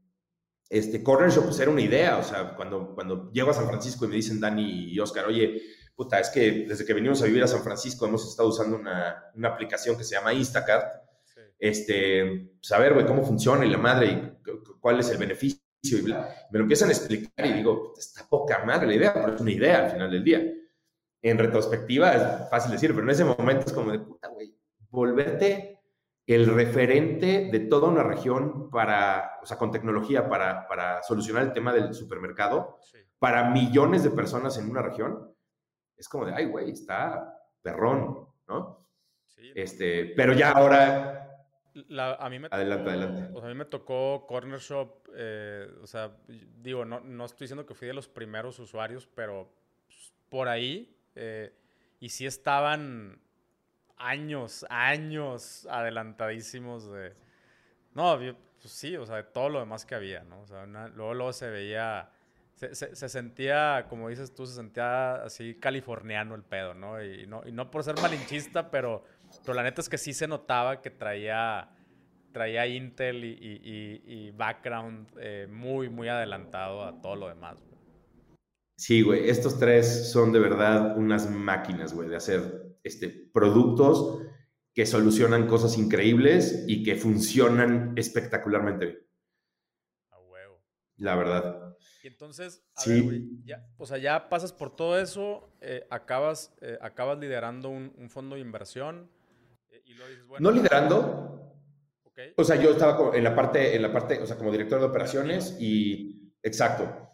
este, 0.75 1.05
Corner 1.05 1.31
Shop, 1.31 1.45
pues 1.45 1.61
era 1.61 1.71
una 1.71 1.81
idea, 1.81 2.19
o 2.19 2.23
sea, 2.25 2.57
cuando, 2.57 2.95
cuando 2.95 3.31
llego 3.31 3.51
a 3.51 3.55
San 3.55 3.69
Francisco 3.69 4.05
y 4.05 4.09
me 4.09 4.17
dicen 4.17 4.41
Dani 4.41 4.93
y 4.93 4.99
Oscar, 4.99 5.27
oye, 5.27 5.63
puta, 5.95 6.19
es 6.19 6.31
que 6.31 6.67
desde 6.69 6.85
que 6.85 6.93
venimos 6.93 7.23
a 7.23 7.27
vivir 7.27 7.45
a 7.45 7.47
San 7.47 7.63
Francisco 7.63 8.07
hemos 8.07 8.29
estado 8.29 8.49
usando 8.49 8.77
una, 8.77 9.27
una 9.35 9.49
aplicación 9.51 9.97
que 9.97 10.03
se 10.03 10.17
llama 10.17 10.35
Instacart, 10.35 11.05
este, 11.61 12.57
saber, 12.61 12.93
pues, 12.93 13.05
güey, 13.05 13.15
cómo 13.15 13.25
funciona 13.25 13.65
y 13.65 13.71
la 13.71 13.79
madre 13.79 14.07
y 14.09 14.51
cuál 14.81 14.99
es 14.99 15.09
el 15.11 15.19
beneficio 15.19 15.61
y 15.83 16.03
Me 16.03 16.59
lo 16.59 16.61
empiezan 16.61 16.89
a 16.89 16.93
explicar 16.93 17.47
y 17.47 17.53
digo, 17.53 17.93
está 17.97 18.27
poca 18.29 18.65
madre 18.65 18.89
la 18.89 18.95
idea, 18.95 19.15
pero 19.15 19.35
es 19.35 19.41
una 19.41 19.53
idea 19.53 19.85
al 19.85 19.93
final 19.93 20.11
del 20.11 20.25
día. 20.25 20.43
En 21.23 21.39
retrospectiva 21.39 22.15
es 22.15 22.51
fácil 22.51 22.73
decir, 22.73 22.91
pero 22.91 23.05
en 23.05 23.11
ese 23.11 23.25
momento 23.25 23.67
es 23.67 23.73
como 23.73 23.93
de 23.93 24.01
puta, 24.01 24.29
güey, 24.29 24.57
volverte 24.91 25.74
el 26.27 26.47
referente 26.47 27.51
de 27.53 27.61
toda 27.61 27.89
una 27.89 28.03
región 28.03 28.71
para, 28.71 29.39
o 29.43 29.47
sea, 29.47 29.59
con 29.59 29.71
tecnología 29.71 30.29
para, 30.29 30.67
para 30.67 31.03
solucionar 31.03 31.43
el 31.43 31.53
tema 31.53 31.73
del 31.73 31.93
supermercado 31.95 32.79
para 33.19 33.51
millones 33.51 34.03
de 34.03 34.11
personas 34.11 34.59
en 34.59 34.71
una 34.71 34.83
región, 34.83 35.35
es 35.97 36.09
como 36.09 36.27
de, 36.27 36.35
ay, 36.35 36.47
güey, 36.47 36.71
está 36.71 37.39
perrón, 37.63 38.27
¿no? 38.49 38.87
Sí, 39.27 39.53
este, 39.55 40.13
pero 40.17 40.33
ya 40.33 40.51
ahora 40.51 41.25
a 41.99 42.31
mí 42.31 42.39
me 42.39 42.49
adelante, 42.51 42.91
adelante. 42.91 43.31
O 43.35 43.41
sea, 43.41 43.49
a 43.49 43.53
mí 43.53 43.59
me 43.59 43.65
tocó 43.65 44.27
Corner 44.27 44.61
Shop, 44.61 45.09
eh, 45.15 45.69
o 45.83 45.87
sea, 45.87 46.17
digo, 46.29 46.85
no, 46.85 47.01
no, 47.01 47.25
estoy 47.25 47.47
diciendo 47.47 47.67
que 47.67 47.75
fui 47.75 47.89
de 47.89 47.95
los 47.95 48.09
primeros 48.09 48.59
usuarios, 48.59 49.09
pero 49.15 49.53
por 50.29 50.49
ahí, 50.49 50.97
eh, 51.15 51.53
y 51.99 52.09
sí 52.11 52.27
estaban 52.27 53.21
años, 53.97 54.65
años 54.69 55.67
adelantadísimos 55.71 56.91
de... 56.91 57.15
No, 57.95 58.19
pues 58.19 58.73
sí, 58.73 58.97
o 58.97 59.07
sea, 59.07 59.17
de 59.17 59.25
todo 59.25 59.49
lo 59.49 59.61
demás 59.61 59.87
que 59.87 59.95
había, 59.95 60.25
¿no? 60.25 60.41
O 60.41 60.47
sea, 60.47 60.67
luego, 60.67 61.15
luego 61.15 61.33
se 61.33 61.51
veía... 61.51 62.11
Se, 62.55 62.73
se, 62.75 63.09
sentía, 63.09 63.87
como 63.89 64.09
dices 64.09 64.33
tú, 64.33 64.47
se 64.47 64.55
sentía 64.55 65.17
así 65.17 65.57
californiano 65.57 66.37
el 66.37 66.45
pedo, 66.45 66.73
¿no? 66.73 67.03
Y 67.03 67.27
no, 67.27 67.43
y 67.45 67.51
no 67.51 67.69
por 67.69 67.83
ser 67.83 68.01
malinchista, 68.01 68.71
pero 68.71 69.05
pero 69.43 69.55
la 69.55 69.63
neta 69.63 69.81
es 69.81 69.89
que 69.89 69.99
sí 69.99 70.13
se 70.13 70.29
notaba 70.29 70.81
que 70.81 70.91
traía, 70.91 71.69
traía 72.33 72.67
Intel 72.67 73.25
y, 73.25 74.31
background 74.33 75.09
eh, 75.19 75.49
muy, 75.51 75.89
muy 75.89 76.09
adelantado 76.09 76.85
a 76.85 77.01
todo 77.01 77.17
lo 77.17 77.29
demás. 77.29 77.57
Sí, 78.77 79.03
güey, 79.03 79.29
estos 79.31 79.59
tres 79.59 80.11
son 80.11 80.33
de 80.33 80.41
verdad 80.41 80.97
unas 80.97 81.31
máquinas, 81.31 81.95
güey, 81.95 82.09
de 82.09 82.17
hacer 82.17 82.74
este, 82.85 83.09
productos 83.09 84.21
que 84.75 84.87
solucionan 84.87 85.47
cosas 85.47 85.79
increíbles 85.79 86.65
y 86.69 86.83
que 86.83 86.97
funcionan 86.97 87.95
espectacularmente 87.97 88.87
bien. 88.87 88.99
A 90.11 90.21
huevo. 90.21 90.63
La 90.99 91.17
verdad. 91.17 91.77
Y 92.03 92.09
entonces, 92.09 92.63
a 92.77 92.89
ver, 92.89 93.03
güey, 93.03 93.25
ya, 93.45 93.67
o 93.79 93.87
sea, 93.87 93.97
ya 93.97 94.29
pasas 94.29 94.53
por 94.53 94.77
todo 94.77 94.99
eso, 94.99 95.49
eh, 95.63 95.87
acabas, 95.91 96.55
eh, 96.61 96.77
acabas 96.83 97.19
liderando 97.19 97.71
un, 97.71 97.95
un, 97.97 98.11
fondo 98.11 98.35
de 98.35 98.43
inversión, 98.43 99.11
no 100.39 100.51
liderando. 100.51 101.41
O 102.37 102.45
sea, 102.45 102.57
yo 102.57 102.71
estaba 102.71 103.17
en 103.17 103.25
la 103.25 103.35
parte, 103.35 103.75
en 103.75 103.83
la 103.83 103.93
parte, 103.93 104.21
o 104.21 104.27
sea, 104.27 104.37
como 104.37 104.53
director 104.53 104.79
de 104.79 104.87
operaciones 104.87 105.57
y, 105.59 106.33
exacto. 106.43 107.11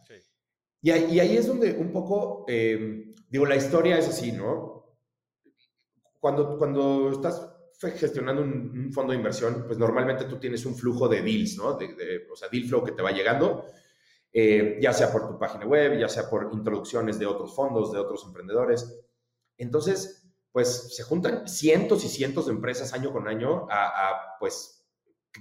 Y, 0.82 0.90
ahí, 0.90 1.36
es 1.36 1.46
donde 1.46 1.72
un 1.72 1.92
poco, 1.92 2.44
digo, 2.48 3.46
la 3.46 3.56
historia 3.56 3.98
es 3.98 4.08
así, 4.08 4.32
¿no? 4.32 4.79
Cuando, 6.20 6.58
cuando 6.58 7.10
estás 7.10 7.50
gestionando 7.96 8.42
un, 8.42 8.92
fondo 8.92 9.12
de 9.12 9.18
inversión, 9.18 9.64
pues 9.66 9.78
normalmente 9.78 10.26
tú 10.26 10.38
tienes 10.38 10.66
un 10.66 10.76
flujo 10.76 11.08
de 11.08 11.22
deals, 11.22 11.56
¿no? 11.56 11.74
De, 11.74 12.26
o 12.30 12.36
sea, 12.36 12.48
deal 12.48 12.64
flow 12.64 12.84
que 12.84 12.92
te 12.92 13.02
va 13.02 13.10
llegando, 13.10 13.64
eh, 14.32 14.78
ya 14.80 14.92
sea 14.92 15.10
por 15.10 15.26
tu 15.26 15.38
página 15.38 15.66
web, 15.66 15.98
ya 15.98 16.08
sea 16.08 16.28
por 16.28 16.50
introducciones 16.52 17.18
de 17.18 17.26
otros 17.26 17.54
fondos, 17.54 17.92
de 17.92 17.98
otros 17.98 18.24
emprendedores. 18.26 19.00
Entonces, 19.56 20.30
pues 20.52 20.94
se 20.94 21.02
juntan 21.04 21.48
cientos 21.48 22.04
y 22.04 22.08
cientos 22.08 22.46
de 22.46 22.52
empresas 22.52 22.92
año 22.92 23.12
con 23.12 23.28
año 23.28 23.66
a, 23.70 24.36
pues, 24.38 24.86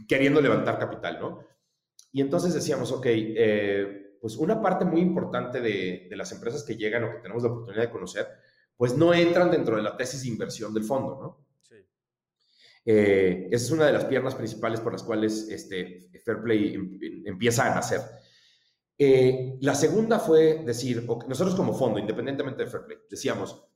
queriendo 0.08 0.40
levantar 0.40 0.80
capital, 0.80 1.20
¿no? 1.20 1.40
Y 2.12 2.22
entonces 2.22 2.54
decíamos, 2.54 2.92
ok, 2.92 3.06
eh, 3.08 4.18
pues 4.22 4.36
una 4.36 4.62
parte 4.62 4.86
muy 4.86 5.02
importante 5.02 5.62
de, 5.62 6.08
las 6.12 6.32
empresas 6.32 6.64
que 6.64 6.76
llegan 6.76 7.04
o 7.04 7.12
que 7.12 7.20
tenemos 7.20 7.44
la 7.44 7.50
oportunidad 7.50 7.84
de 7.84 7.92
conocer, 7.92 8.28
pues 8.80 8.96
no 8.96 9.14
entran 9.14 9.52
dentro 9.52 9.76
de 9.76 9.82
la 9.84 9.98
tesis 9.98 10.22
de 10.22 10.30
inversión 10.30 10.74
del 10.74 10.86
fondo, 10.86 11.20
¿no? 11.22 11.46
Sí. 11.62 11.76
Eh, 12.86 13.50
esa 13.52 13.66
es 13.66 13.72
una 13.72 13.88
de 13.88 13.92
las 13.92 14.06
piernas 14.06 14.36
principales 14.36 14.80
por 14.80 14.94
las 14.94 15.04
cuales 15.04 15.50
este 15.50 16.10
Fairplay 16.24 16.76
em, 16.76 16.98
em, 17.02 17.28
empieza 17.28 17.70
a 17.70 17.76
nacer. 17.76 18.00
Eh, 18.98 19.58
la 19.60 19.76
segunda 19.76 20.18
fue 20.18 20.64
decir, 20.64 21.06
nosotros 21.28 21.56
como 21.56 21.74
fondo, 21.74 22.00
independientemente 22.00 22.64
de 22.64 22.70
Fairplay, 22.70 23.00
decíamos, 23.10 23.68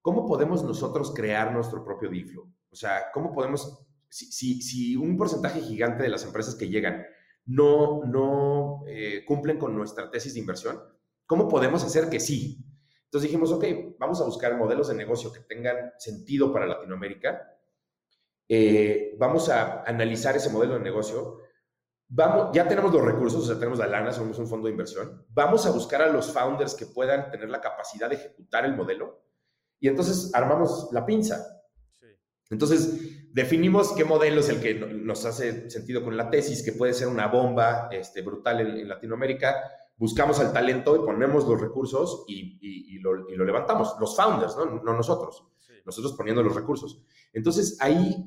¿cómo 0.00 0.24
podemos 0.24 0.62
nosotros 0.62 1.12
crear 1.12 1.52
nuestro 1.52 1.84
propio 1.84 2.08
deal 2.08 2.38
O 2.70 2.76
sea, 2.76 3.10
¿cómo 3.12 3.32
podemos, 3.32 3.84
si, 4.08 4.62
si, 4.62 4.94
un 4.94 5.16
porcentaje 5.16 5.62
gigante 5.62 6.04
de 6.04 6.10
las 6.10 6.24
empresas 6.24 6.54
que 6.54 6.68
llegan 6.68 7.04
no, 7.46 8.04
no 8.04 8.84
eh, 8.86 9.24
cumplen 9.26 9.58
con 9.58 9.74
nuestra 9.74 10.12
tesis 10.12 10.34
de 10.34 10.38
inversión, 10.38 10.80
¿cómo 11.26 11.48
podemos 11.48 11.82
hacer 11.82 12.08
que 12.08 12.20
sí? 12.20 12.64
Entonces 13.14 13.30
dijimos, 13.30 13.52
ok, 13.52 13.96
vamos 13.96 14.20
a 14.20 14.24
buscar 14.24 14.56
modelos 14.56 14.88
de 14.88 14.94
negocio 14.94 15.32
que 15.32 15.38
tengan 15.38 15.92
sentido 15.98 16.52
para 16.52 16.66
Latinoamérica. 16.66 17.48
Eh, 18.48 19.14
vamos 19.16 19.48
a 19.50 19.84
analizar 19.84 20.34
ese 20.34 20.50
modelo 20.50 20.74
de 20.74 20.80
negocio. 20.80 21.38
Vamos, 22.08 22.50
ya 22.52 22.66
tenemos 22.66 22.92
los 22.92 23.04
recursos, 23.04 23.44
o 23.44 23.46
sea, 23.46 23.54
tenemos 23.54 23.78
la 23.78 23.86
lana, 23.86 24.12
somos 24.12 24.36
un 24.40 24.48
fondo 24.48 24.66
de 24.66 24.72
inversión. 24.72 25.24
Vamos 25.28 25.64
a 25.64 25.70
buscar 25.70 26.02
a 26.02 26.10
los 26.10 26.32
founders 26.32 26.74
que 26.74 26.86
puedan 26.86 27.30
tener 27.30 27.48
la 27.50 27.60
capacidad 27.60 28.10
de 28.10 28.16
ejecutar 28.16 28.64
el 28.64 28.74
modelo 28.74 29.22
y 29.78 29.86
entonces 29.86 30.34
armamos 30.34 30.88
la 30.90 31.06
pinza. 31.06 31.62
Entonces, 32.50 33.30
definimos 33.32 33.92
qué 33.92 34.04
modelo 34.04 34.40
es 34.40 34.48
el 34.48 34.60
que 34.60 34.74
nos 34.74 35.24
hace 35.24 35.70
sentido 35.70 36.02
con 36.02 36.16
la 36.16 36.30
tesis, 36.30 36.64
que 36.64 36.72
puede 36.72 36.94
ser 36.94 37.06
una 37.06 37.28
bomba 37.28 37.88
este, 37.92 38.22
brutal 38.22 38.60
en, 38.60 38.88
Latinoamérica. 38.88 39.54
Buscamos 39.96 40.40
al 40.40 40.52
talento 40.52 40.96
y 40.96 41.06
ponemos 41.06 41.46
los 41.46 41.60
recursos 41.60 42.24
y, 42.28 42.98
lo, 42.98 43.14
levantamos. 43.44 43.96
Los 44.00 44.16
founders, 44.16 44.56
no, 44.56 44.80
nosotros. 44.92 45.46
Nosotros 45.84 46.14
poniendo 46.14 46.42
los 46.42 46.54
recursos. 46.54 47.02
Entonces, 47.32 47.76
ahí, 47.80 48.24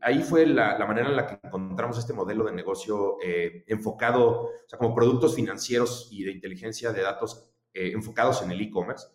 ahí 0.00 0.22
fue 0.22 0.46
la, 0.46 0.84
manera 0.86 1.08
en 1.08 1.16
la 1.16 1.26
que 1.26 1.38
encontramos 1.46 1.96
este 1.98 2.12
modelo 2.12 2.44
de 2.44 2.52
negocio 2.52 3.18
eh, 3.24 3.64
enfocado, 3.68 4.42
o 4.42 4.50
sea, 4.66 4.78
como 4.78 4.94
productos 4.94 5.36
financieros 5.36 6.08
y 6.10 6.24
de 6.24 6.32
inteligencia 6.32 6.92
de 6.92 7.02
datos 7.02 7.52
eh, 7.72 7.92
enfocados 7.92 8.42
en 8.42 8.50
el 8.50 8.60
e-commerce. 8.60 9.06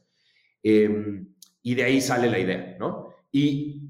Em, 0.63 1.33
y 1.61 1.75
de 1.75 1.83
ahí 1.83 2.01
sale 2.01 2.29
la 2.29 2.39
idea, 2.39 2.77
¿no? 2.79 3.09
Y 3.31 3.87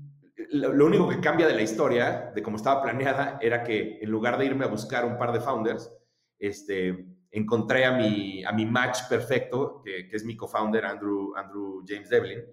lo, 0.51 0.85
único 0.85 1.07
que 1.07 1.19
cambia 1.19 1.47
de 1.47 1.55
la 1.55 1.61
historia, 1.61 2.31
de 2.33 2.41
cómo 2.41 2.57
estaba 2.57 2.81
planeada, 2.81 3.37
era 3.41 3.63
que 3.63 3.99
en 4.01 4.09
lugar 4.09 4.37
de 4.37 4.45
irme 4.45 4.65
a 4.65 4.69
buscar 4.69 5.05
un 5.05 5.17
par 5.17 5.31
de 5.31 5.41
founders, 5.41 5.93
este, 6.39 7.05
encontré 7.37 7.85
a 7.85 7.91
mi, 7.91 8.43
a 8.43 8.51
mi 8.51 8.65
match 8.65 9.07
perfecto, 9.09 9.81
que, 9.83 10.07
que 10.07 10.15
es 10.15 10.23
mi 10.23 10.35
co-founder, 10.35 10.85
Andrew, 10.85 11.35
Andrew 11.35 11.83
James 11.87 12.09
Devlin, 12.09 12.43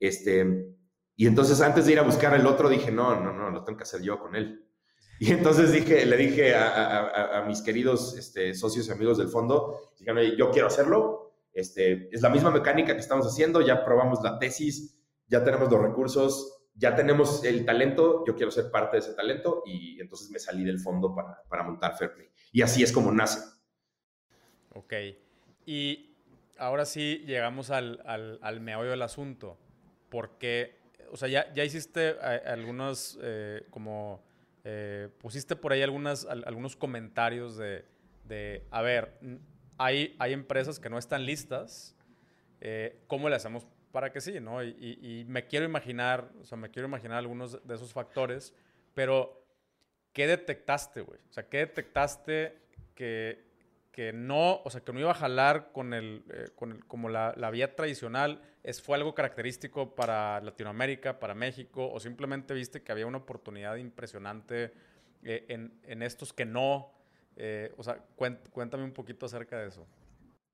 este, 0.00 0.74
Y 1.14 1.26
entonces 1.26 1.60
antes 1.60 1.86
de 1.86 1.92
ir 1.92 1.98
a 1.98 2.02
buscar 2.02 2.34
el 2.34 2.46
otro 2.46 2.68
dije, 2.68 2.90
no, 2.90 3.20
no, 3.20 3.32
no, 3.32 3.50
lo 3.50 3.62
tengo 3.64 3.76
que 3.76 3.84
hacer 3.84 4.02
yo 4.02 4.18
con 4.18 4.34
él. 4.34 4.66
Y 5.20 5.30
entonces 5.30 5.70
dije, 5.70 6.04
le 6.04 6.16
dije 6.16 6.54
a, 6.56 7.44
mis 7.46 7.62
queridos 7.62 8.16
este, 8.18 8.54
socios 8.54 8.88
y 8.88 8.90
amigos 8.90 9.18
del 9.18 9.28
fondo, 9.28 9.92
díganme, 9.98 10.36
yo 10.36 10.50
quiero 10.50 10.66
hacerlo, 10.66 11.34
este, 11.52 12.08
es 12.12 12.22
la 12.22 12.28
misma 12.28 12.50
mecánica 12.50 12.94
que 12.94 13.00
estamos 13.00 13.26
haciendo, 13.26 13.60
ya 13.60 13.84
probamos 13.84 14.20
la 14.24 14.40
tesis, 14.40 14.98
ya 15.28 15.44
tenemos 15.44 15.70
los 15.70 15.80
recursos, 15.80 16.64
ya 16.74 16.96
tenemos 16.96 17.44
el 17.44 17.64
talento, 17.64 18.24
yo 18.26 18.34
quiero 18.34 18.50
ser 18.50 18.70
parte 18.70 18.96
de 18.96 19.02
ese 19.02 19.14
talento 19.14 19.62
y 19.64 20.00
entonces 20.00 20.28
me 20.30 20.40
salí 20.40 20.64
del 20.64 20.80
fondo 20.80 21.14
para, 21.14 21.40
para 21.48 21.62
montar 21.62 21.96
Fairplay. 21.96 22.28
Y 22.50 22.62
así 22.62 22.82
es 22.82 22.90
como 22.90 23.12
nace. 23.12 23.38
Ok. 24.74 24.94
Y 25.66 26.14
ahora 26.58 26.84
sí 26.84 27.22
llegamos 27.26 27.70
al, 27.70 28.02
al, 28.04 28.38
al 28.42 28.60
meollo 28.60 28.90
del 28.90 29.02
asunto. 29.02 29.58
Porque, 30.08 30.76
o 31.10 31.16
sea, 31.16 31.28
ya, 31.28 31.52
ya 31.54 31.64
hiciste 31.64 32.10
eh, 32.10 32.42
algunos, 32.46 33.18
eh, 33.22 33.66
como, 33.70 34.22
eh, 34.64 35.08
pusiste 35.18 35.56
por 35.56 35.72
ahí 35.72 35.82
algunas, 35.82 36.26
algunos 36.26 36.76
comentarios 36.76 37.56
de, 37.56 37.84
de, 38.24 38.66
a 38.70 38.82
ver, 38.82 39.18
hay, 39.78 40.14
hay 40.18 40.32
empresas 40.34 40.78
que 40.78 40.90
no 40.90 40.98
están 40.98 41.24
listas, 41.24 41.96
¿cómo 43.08 43.28
le 43.28 43.34
hacemos 43.34 43.66
para 43.90 44.12
que 44.12 44.20
sí, 44.20 44.38
no? 44.38 44.62
Y, 44.62 44.98
y, 45.02 45.24
me 45.26 45.46
quiero 45.46 45.64
imaginar, 45.64 46.30
o 46.40 46.44
sea, 46.44 46.56
me 46.56 46.70
quiero 46.70 46.86
imaginar 46.86 47.18
algunos 47.18 47.66
de 47.66 47.74
esos 47.74 47.92
factores, 47.92 48.54
pero 48.94 49.44
¿qué 50.12 50.26
detectaste, 50.26 51.00
güey? 51.00 51.20
O 51.28 51.32
sea, 51.32 51.48
¿qué 51.48 51.58
detectaste 51.58 52.58
que, 52.94 53.51
que 53.92 54.12
no, 54.12 54.62
o 54.64 54.70
sea, 54.70 54.80
que 54.80 54.92
no 54.92 55.00
iba 55.00 55.10
a 55.10 55.14
jalar 55.14 55.70
con 55.72 55.92
el, 55.92 56.24
eh, 56.32 56.48
con 56.56 56.72
el 56.72 56.84
como 56.86 57.10
la, 57.10 57.34
la, 57.36 57.50
vía 57.50 57.76
tradicional, 57.76 58.40
es, 58.62 58.80
fue 58.80 58.96
algo 58.96 59.14
característico 59.14 59.94
para 59.94 60.40
Latinoamérica, 60.40 61.20
para 61.20 61.34
México, 61.34 61.90
o 61.92 62.00
simplemente 62.00 62.54
viste 62.54 62.82
que 62.82 62.90
había 62.90 63.06
una 63.06 63.18
oportunidad 63.18 63.76
impresionante 63.76 64.72
eh, 65.22 65.44
en, 65.48 65.78
en, 65.82 66.02
estos 66.02 66.32
que 66.32 66.46
no, 66.46 66.90
eh, 67.36 67.72
o 67.76 67.82
sea, 67.82 68.02
cuéntame 68.16 68.82
un 68.82 68.92
poquito 68.92 69.26
acerca 69.26 69.58
de 69.58 69.68
eso. 69.68 69.86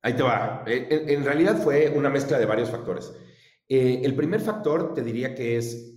Ahí 0.02 0.14
te 0.14 0.22
va. 0.24 0.64
En, 0.66 1.08
en 1.08 1.24
realidad 1.24 1.56
fue 1.58 1.90
una 1.90 2.10
mezcla 2.10 2.38
de 2.38 2.46
varios 2.46 2.70
factores. 2.70 3.12
el 3.68 4.14
primer 4.16 4.40
factor 4.40 4.94
te 4.94 5.02
diría 5.02 5.34
que 5.34 5.56
es 5.56 5.94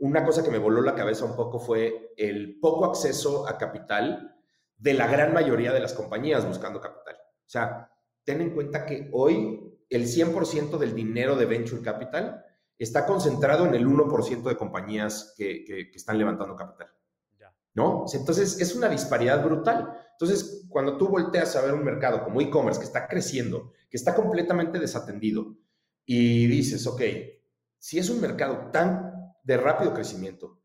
una 0.00 0.24
cosa 0.24 0.42
que 0.42 0.50
me 0.50 0.58
voló 0.58 0.82
la 0.82 0.94
cabeza 0.94 1.24
un 1.24 1.36
poco 1.36 1.58
fue 1.60 2.12
el 2.16 2.58
poco 2.60 2.84
acceso 2.86 3.48
a 3.48 3.56
capital 3.56 4.33
de 4.76 4.94
la 4.94 5.06
gran 5.06 5.32
mayoría 5.32 5.72
de 5.72 5.80
las 5.80 5.92
compañías 5.92 6.46
buscando 6.46 6.80
capital. 6.80 7.16
O 7.16 7.48
sea, 7.48 7.90
ten 8.24 8.40
en 8.40 8.54
cuenta 8.54 8.84
que 8.86 9.08
hoy 9.12 9.74
el 9.88 10.06
100% 10.06 10.78
del 10.78 10.94
dinero 10.94 11.36
de 11.36 11.46
venture 11.46 11.82
capital 11.82 12.44
está 12.78 13.06
concentrado 13.06 13.66
en 13.66 13.74
el 13.74 13.86
1% 13.86 14.42
de 14.42 14.56
compañías 14.56 15.34
que, 15.36 15.90
están 15.94 16.18
levantando 16.18 16.56
capital. 16.56 16.88
¿No? 17.76 18.04
Entonces, 18.12 18.60
es 18.60 18.76
una 18.76 18.88
disparidad 18.88 19.42
brutal. 19.44 19.98
Entonces, 20.12 20.64
cuando 20.68 20.96
tú 20.96 21.08
volteas 21.08 21.56
a 21.56 21.62
ver 21.62 21.74
un 21.74 21.82
mercado 21.82 22.22
como 22.22 22.40
e-commerce 22.40 22.78
que 22.78 22.86
está 22.86 23.08
creciendo, 23.08 23.72
que 23.90 23.96
está 23.96 24.14
completamente 24.14 24.78
desatendido, 24.78 25.56
y 26.06 26.46
dices, 26.46 26.86
ok, 26.86 27.02
si 27.78 27.98
es 27.98 28.10
un 28.10 28.20
mercado 28.20 28.70
tan 28.70 29.34
de 29.42 29.56
rápido 29.56 29.92
crecimiento, 29.92 30.60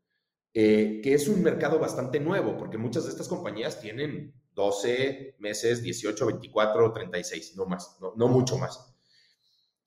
eh, 0.52 1.00
que 1.02 1.14
es 1.14 1.28
un 1.28 1.42
mercado 1.42 1.78
bastante 1.78 2.18
nuevo, 2.18 2.56
porque 2.56 2.78
muchas 2.78 3.04
de 3.04 3.10
estas 3.10 3.28
compañías 3.28 3.80
tienen 3.80 4.34
12 4.54 5.36
meses, 5.38 5.82
18, 5.82 6.26
24, 6.26 6.92
36, 6.92 7.56
no 7.56 7.66
más, 7.66 7.96
no, 8.00 8.14
no 8.16 8.28
mucho 8.28 8.58
más. 8.58 8.92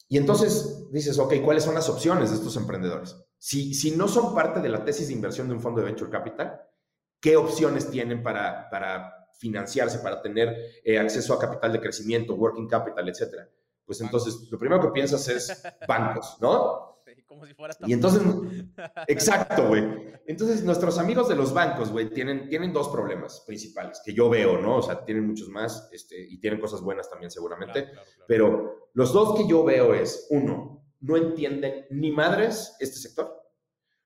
Y 0.07 0.17
entonces 0.17 0.89
dices, 0.91 1.17
ok, 1.19 1.35
¿cuáles 1.43 1.63
son 1.63 1.75
las 1.75 1.89
opciones 1.89 2.29
de 2.29 2.37
estos 2.37 2.55
emprendedores? 2.55 3.15
Si, 3.37 3.73
si 3.73 3.91
no 3.91 4.07
son 4.07 4.33
parte 4.33 4.61
de 4.61 4.69
la 4.69 4.85
tesis 4.85 5.07
de 5.07 5.13
inversión 5.13 5.47
de 5.47 5.55
un 5.55 5.61
fondo 5.61 5.81
de 5.81 5.87
venture 5.87 6.11
capital, 6.11 6.61
¿qué 7.19 7.35
opciones 7.35 7.89
tienen 7.89 8.23
para, 8.23 8.69
para 8.69 9.27
financiarse, 9.37 9.99
para 9.99 10.21
tener 10.21 10.55
eh, 10.83 10.97
acceso 10.97 11.33
a 11.33 11.39
capital 11.39 11.73
de 11.73 11.81
crecimiento, 11.81 12.35
working 12.35 12.67
capital, 12.67 13.09
etcétera? 13.09 13.49
Pues 13.85 13.99
entonces, 14.01 14.49
lo 14.49 14.57
primero 14.57 14.81
que 14.81 14.89
piensas 14.89 15.27
es 15.27 15.61
bancos, 15.87 16.37
¿no? 16.39 16.92
Como 17.33 17.45
si 17.45 17.53
fuera 17.53 17.75
Y 17.85 17.93
entonces, 17.93 18.21
exacto, 19.07 19.67
güey. 19.67 19.83
Entonces, 20.25 20.63
nuestros 20.63 20.97
amigos 20.97 21.27
de 21.27 21.35
los 21.35 21.53
bancos, 21.53 21.91
güey, 21.91 22.09
tienen, 22.09 22.47
tienen 22.49 22.71
dos 22.71 22.89
problemas 22.89 23.43
principales 23.45 24.01
que 24.03 24.13
yo 24.13 24.29
veo, 24.29 24.59
¿no? 24.59 24.77
O 24.77 24.81
sea, 24.81 25.03
tienen 25.03 25.27
muchos 25.27 25.49
más 25.49 25.89
este, 25.91 26.21
y 26.21 26.39
tienen 26.39 26.59
cosas 26.59 26.81
buenas 26.81 27.09
también 27.09 27.31
seguramente. 27.31 27.89
Pero 28.27 28.89
los 28.93 29.13
dos 29.13 29.37
que 29.37 29.47
yo 29.47 29.63
veo 29.63 29.93
es, 29.93 30.27
uno, 30.29 30.85
no 31.01 31.17
entienden 31.17 31.85
ni 31.89 32.11
madres 32.11 32.75
este 32.79 32.97
sector. 32.97 33.41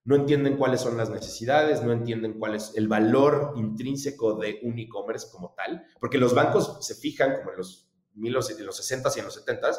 No 0.03 0.15
entienden 0.15 0.55
cuáles 0.55 0.79
son 0.79 0.95
las 0.95 1.09
necesidades, 1.09 1.83
no 1.83 1.91
entienden 1.91 2.39
cuál 2.39 2.55
es 2.55 2.71
el 2.75 2.87
valor 2.87 3.53
intrínseco 3.57 4.35
de 4.35 4.59
un 4.63 4.79
e-commerce 4.79 5.27
como 5.29 5.53
tal, 5.53 5.85
porque 5.99 6.17
los 6.17 6.33
bancos 6.33 6.77
se 6.79 6.95
fijan, 6.95 7.35
como 7.37 7.51
en 7.51 7.57
los, 7.57 7.91
en 8.15 8.33
los 8.65 8.91
60s 8.91 9.17
y 9.17 9.19
en 9.19 9.25
los 9.25 9.45
70s, 9.45 9.75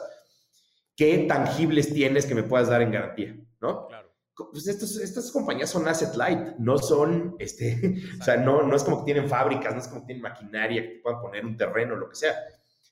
qué 0.99 1.27
tangibles 1.29 1.95
tienes 1.95 2.27
que 2.27 2.35
me 2.35 2.43
puedas 2.43 2.69
dar 2.69 2.83
en 2.83 2.91
garantía, 2.91 3.39
¿no? 3.61 3.87
Claro. 3.87 4.09
Pues 4.53 4.67
estas 4.67 5.33
compañías 5.33 5.71
son 5.71 5.89
asset 5.89 6.15
light, 6.17 6.57
no 6.59 6.77
son, 6.79 7.37
este, 7.39 8.03
o 8.21 8.25
sea, 8.25 8.37
no, 8.37 8.63
no 8.63 8.77
es 8.77 8.83
como 8.83 8.99
que 8.99 9.13
tienen 9.13 9.29
fábricas, 9.29 9.73
no 9.73 9.81
es 9.81 9.89
como 9.89 10.03
que 10.03 10.09
tienen 10.09 10.23
maquinaria 10.23 10.83
que 10.83 10.89
te 10.89 11.01
puedan 11.01 11.21
poner 11.21 11.47
un 11.47 11.57
terreno, 11.57 11.95
lo 11.95 12.09
que 12.09 12.17
sea. 12.17 12.35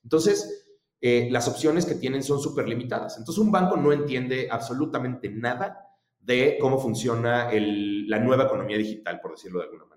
Entonces, 0.02 0.66
eh, 1.00 1.28
las 1.30 1.48
opciones 1.48 1.84
que 1.84 1.96
tienen 1.96 2.22
son 2.22 2.40
súper 2.40 2.68
limitadas. 2.68 3.18
Entonces, 3.18 3.42
un 3.42 3.50
banco 3.50 3.76
no 3.76 3.92
entiende 3.92 4.48
absolutamente 4.50 5.28
nada 5.28 5.76
de 6.20 6.58
cómo 6.60 6.78
funciona 6.78 7.50
el, 7.50 8.08
la 8.08 8.20
nueva 8.20 8.44
economía 8.44 8.78
digital, 8.78 9.20
por 9.20 9.32
decirlo 9.32 9.58
de 9.58 9.66
alguna 9.66 9.84
manera. 9.84 9.96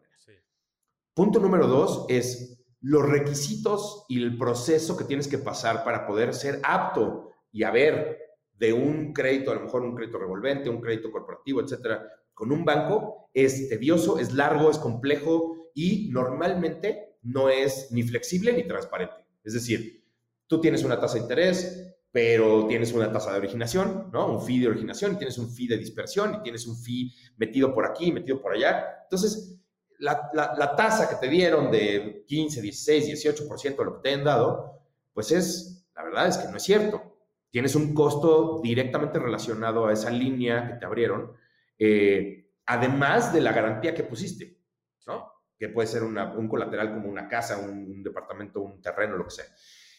Punto 1.13 1.39
número 1.39 1.67
dos 1.67 2.05
es 2.07 2.63
los 2.81 3.07
requisitos 3.07 4.05
y 4.07 4.23
el 4.23 4.37
proceso 4.37 4.95
que 4.95 5.03
tienes 5.03 5.27
que 5.27 5.37
pasar 5.37 5.83
para 5.83 6.07
poder 6.07 6.33
ser 6.33 6.61
apto 6.63 7.29
y 7.51 7.63
a 7.63 7.71
ver 7.71 8.29
de 8.59 8.73
un 8.73 9.13
crédito, 9.13 9.51
a 9.51 9.55
lo 9.55 9.61
mejor 9.61 9.83
un 9.83 9.95
crédito 9.95 10.19
revolvente, 10.19 10.69
un 10.69 10.81
crédito 10.81 11.11
corporativo, 11.11 11.61
etcétera, 11.61 12.05
con 12.33 12.51
un 12.51 12.65
banco 12.65 13.29
es 13.33 13.69
tedioso, 13.69 14.19
es 14.19 14.33
largo, 14.33 14.69
es 14.69 14.77
complejo 14.77 15.71
y 15.73 16.09
normalmente 16.11 17.17
no 17.23 17.49
es 17.49 17.91
ni 17.91 18.03
flexible 18.03 18.53
ni 18.53 18.67
transparente. 18.67 19.15
Es 19.43 19.53
decir, 19.53 20.03
tú 20.47 20.59
tienes 20.59 20.83
una 20.83 20.99
tasa 20.99 21.15
de 21.15 21.21
interés, 21.21 21.95
pero 22.11 22.65
tienes 22.67 22.91
una 22.91 23.11
tasa 23.11 23.31
de 23.31 23.39
originación, 23.39 24.09
¿no? 24.11 24.33
Un 24.33 24.41
fee 24.41 24.59
de 24.59 24.67
originación, 24.67 25.13
y 25.13 25.17
tienes 25.17 25.37
un 25.37 25.49
fee 25.49 25.67
de 25.67 25.77
dispersión, 25.77 26.35
y 26.35 26.41
tienes 26.41 26.65
un 26.67 26.77
fee 26.77 27.13
metido 27.37 27.73
por 27.73 27.85
aquí, 27.85 28.11
metido 28.11 28.41
por 28.41 28.53
allá. 28.53 29.03
Entonces, 29.03 29.57
la, 29.99 30.29
la 30.33 30.75
tasa 30.75 31.09
que 31.09 31.15
te 31.15 31.27
dieron 31.27 31.69
de 31.71 32.23
15, 32.25 32.61
16, 32.61 33.25
18% 33.25 33.77
de 33.77 33.85
lo 33.85 33.95
que 33.95 34.09
te 34.09 34.15
han 34.15 34.23
dado, 34.23 34.81
pues 35.13 35.31
es, 35.31 35.85
la 35.95 36.03
verdad 36.03 36.27
es 36.27 36.37
que 36.37 36.47
no 36.47 36.57
es 36.57 36.63
cierto 36.63 37.08
tienes 37.51 37.75
un 37.75 37.93
costo 37.93 38.59
directamente 38.63 39.19
relacionado 39.19 39.87
a 39.87 39.93
esa 39.93 40.09
línea 40.09 40.67
que 40.67 40.73
te 40.75 40.85
abrieron, 40.85 41.33
eh, 41.77 42.51
además 42.65 43.33
de 43.33 43.41
la 43.41 43.53
garantía 43.53 43.93
que 43.93 44.03
pusiste, 44.03 44.59
¿no? 45.07 45.31
Que 45.57 45.69
puede 45.69 45.87
ser 45.87 46.03
un 46.03 46.47
colateral 46.47 46.93
como 46.93 47.09
una 47.09 47.27
casa, 47.27 47.57
un, 47.57 48.03
departamento, 48.03 48.61
un 48.61 48.81
terreno, 48.81 49.17
lo 49.17 49.25
que 49.25 49.31
sea. 49.31 49.45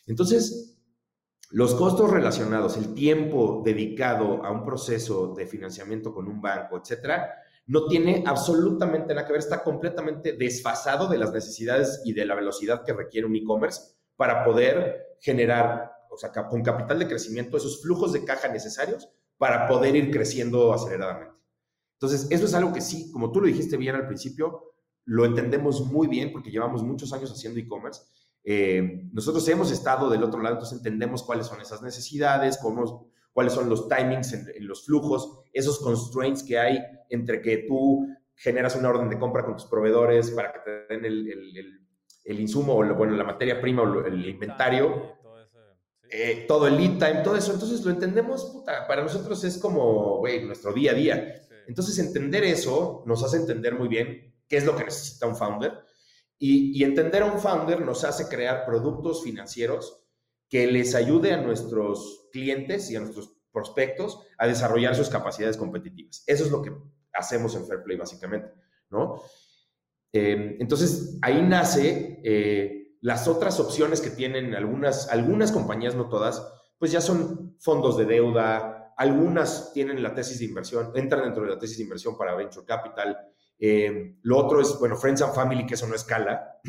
Entonces, 0.06 0.78
los 1.50 1.74
costos 1.74 2.10
relacionados, 2.10 2.76
el 2.76 2.94
tiempo 2.94 3.62
dedicado 3.64 4.44
a 4.44 4.52
un 4.52 4.64
proceso 4.64 5.34
de 5.34 5.46
financiamiento 5.46 6.14
con 6.14 6.28
un 6.28 6.40
banco, 6.40 6.78
etcétera, 6.78 7.34
no 7.66 7.86
tiene 7.86 8.24
absolutamente 8.26 9.14
nada 9.14 9.26
que 9.26 9.32
ver, 9.32 9.40
está 9.40 9.62
completamente 9.62 10.32
desfasado 10.32 11.08
de 11.08 11.18
las 11.18 11.32
necesidades 11.32 12.02
y 12.04 12.12
de 12.12 12.24
la 12.24 12.34
velocidad 12.34 12.84
que 12.84 12.92
requiere 12.92 13.26
un 13.26 13.36
e-commerce 13.36 13.94
para 14.16 14.44
poder 14.44 15.16
generar 15.20 15.99
o 16.10 16.16
sea, 16.16 16.30
con 16.32 16.62
capital 16.62 16.98
de 16.98 17.08
crecimiento, 17.08 17.56
esos 17.56 17.80
flujos 17.82 18.12
de 18.12 18.24
caja 18.24 18.48
necesarios 18.48 19.08
para 19.38 19.66
poder 19.66 19.96
ir 19.96 20.10
creciendo 20.10 20.72
aceleradamente. 20.72 21.34
Entonces, 21.94 22.26
eso 22.30 22.44
es 22.46 22.54
algo 22.54 22.72
que 22.72 22.80
sí, 22.80 23.10
como 23.12 23.30
tú 23.30 23.40
lo 23.40 23.46
dijiste 23.46 23.76
bien 23.76 23.94
al 23.94 24.06
principio, 24.06 24.72
lo 25.04 25.24
entendemos 25.24 25.86
muy 25.86 26.08
bien 26.08 26.32
porque 26.32 26.50
llevamos 26.50 26.82
muchos 26.82 27.12
años 27.12 27.30
haciendo 27.30 27.60
e-commerce. 27.60 28.02
Eh, 28.42 29.08
nosotros 29.12 29.46
hemos 29.48 29.70
estado 29.70 30.08
del 30.08 30.22
otro 30.22 30.40
lado, 30.40 30.54
entonces 30.56 30.78
entendemos 30.78 31.22
cuáles 31.22 31.46
son 31.46 31.60
esas 31.60 31.82
necesidades, 31.82 32.58
cómo, 32.58 33.10
cuáles 33.32 33.52
son 33.52 33.68
los 33.68 33.88
timings 33.88 34.32
en, 34.32 34.66
los 34.66 34.84
flujos, 34.84 35.40
esos 35.52 35.78
constraints 35.78 36.42
que 36.42 36.58
hay 36.58 36.78
entre 37.08 37.42
que 37.42 37.64
tú 37.68 38.06
generas 38.34 38.76
una 38.76 38.88
orden 38.88 39.10
de 39.10 39.18
compra 39.18 39.44
con 39.44 39.56
tus 39.56 39.66
proveedores 39.66 40.30
para 40.30 40.52
que 40.52 40.60
te 40.60 40.94
den 40.94 41.04
el, 41.04 41.30
el, 41.30 41.80
el, 42.24 42.40
insumo 42.40 42.74
o 42.74 42.94
bueno, 42.94 43.14
la 43.14 43.24
materia 43.24 43.60
prima 43.60 43.82
o 43.82 44.06
el 44.06 44.26
inventario 44.26 45.19
eh, 46.10 46.44
todo 46.48 46.66
el 46.66 46.76
lead 46.76 46.98
time, 46.98 47.22
todo 47.22 47.36
eso. 47.36 47.52
Entonces 47.52 47.84
lo 47.84 47.90
entendemos, 47.90 48.44
puta, 48.46 48.86
para 48.86 49.02
nosotros 49.02 49.42
es 49.44 49.58
como, 49.58 50.18
güey, 50.18 50.44
nuestro 50.44 50.72
día 50.72 50.92
a 50.92 50.94
día. 50.94 51.42
Entonces 51.66 51.98
entender 51.98 52.44
eso 52.44 53.04
nos 53.06 53.22
hace 53.22 53.36
entender 53.36 53.78
muy 53.78 53.88
bien 53.88 54.34
qué 54.48 54.56
es 54.56 54.64
lo 54.64 54.76
que 54.76 54.84
necesita 54.84 55.26
un 55.26 55.36
founder. 55.36 55.72
Y, 56.38 56.78
y, 56.78 56.84
entender 56.84 57.22
a 57.22 57.26
un 57.26 57.38
founder 57.38 57.82
nos 57.82 58.02
hace 58.02 58.26
crear 58.28 58.64
productos 58.64 59.22
financieros 59.22 60.02
que 60.48 60.66
les 60.66 60.94
ayude 60.94 61.32
a 61.32 61.36
nuestros 61.36 62.28
clientes 62.32 62.90
y 62.90 62.96
a 62.96 63.00
nuestros 63.00 63.34
prospectos 63.52 64.20
a 64.38 64.46
desarrollar 64.46 64.96
sus 64.96 65.10
capacidades 65.10 65.56
competitivas. 65.56 66.24
Eso 66.26 66.44
es 66.44 66.50
lo 66.50 66.62
que 66.62 66.72
hacemos 67.12 67.54
en 67.54 67.66
Fairplay, 67.66 67.96
básicamente, 67.96 68.52
¿no? 68.88 69.22
Eh, 70.12 70.56
entonces, 70.58 71.18
ahí 71.22 71.42
nace 71.42 72.20
eh, 72.24 72.79
las 73.00 73.28
otras 73.28 73.60
opciones 73.60 74.00
que 74.00 74.10
tienen 74.10 74.54
algunas, 74.54 75.08
algunas 75.08 75.52
compañías, 75.52 75.94
no 75.94 76.08
todas, 76.08 76.46
pues 76.78 76.92
ya 76.92 77.00
son 77.00 77.56
fondos 77.58 77.96
de 77.96 78.04
deuda, 78.04 78.94
algunas 78.96 79.72
tienen 79.72 80.02
la 80.02 80.14
tesis 80.14 80.38
de 80.38 80.46
inversión, 80.46 80.92
entran 80.94 81.24
dentro 81.24 81.42
de 81.44 81.50
la 81.50 81.58
tesis 81.58 81.78
de 81.78 81.84
inversión 81.84 82.16
para 82.16 82.34
Venture 82.34 82.66
Capital. 82.66 83.16
Eh, 83.58 84.16
lo 84.22 84.38
otro 84.38 84.60
es, 84.60 84.78
bueno, 84.78 84.96
Friends 84.96 85.22
and 85.22 85.34
Family, 85.34 85.66
que 85.66 85.74
eso 85.74 85.86
no 85.86 85.94
escala. 85.94 86.60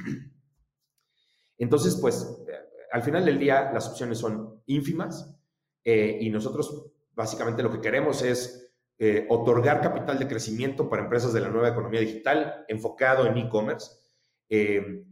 Entonces, 1.58 1.98
pues, 2.02 2.28
al 2.92 3.04
final 3.04 3.26
del 3.26 3.40
día, 3.40 3.72
las 3.74 3.88
opciones 3.88 4.18
son 4.18 4.62
ínfimas 4.66 5.38
y 5.84 6.30
nosotros 6.30 6.92
básicamente 7.14 7.64
lo 7.64 7.72
que 7.72 7.82
queremos 7.82 8.22
es 8.22 8.72
eh, 9.04 9.26
otorgar 9.30 9.82
capital 9.82 10.20
de 10.20 10.28
crecimiento 10.28 10.88
para 10.88 11.02
empresas 11.02 11.34
de 11.34 11.42
la 11.42 11.50
nueva 11.50 11.70
economía 11.70 12.02
digital 12.02 12.66
enfocado 12.68 13.26
en 13.26 13.36
e-commerce. 13.36 13.92
Eh, 14.48 15.04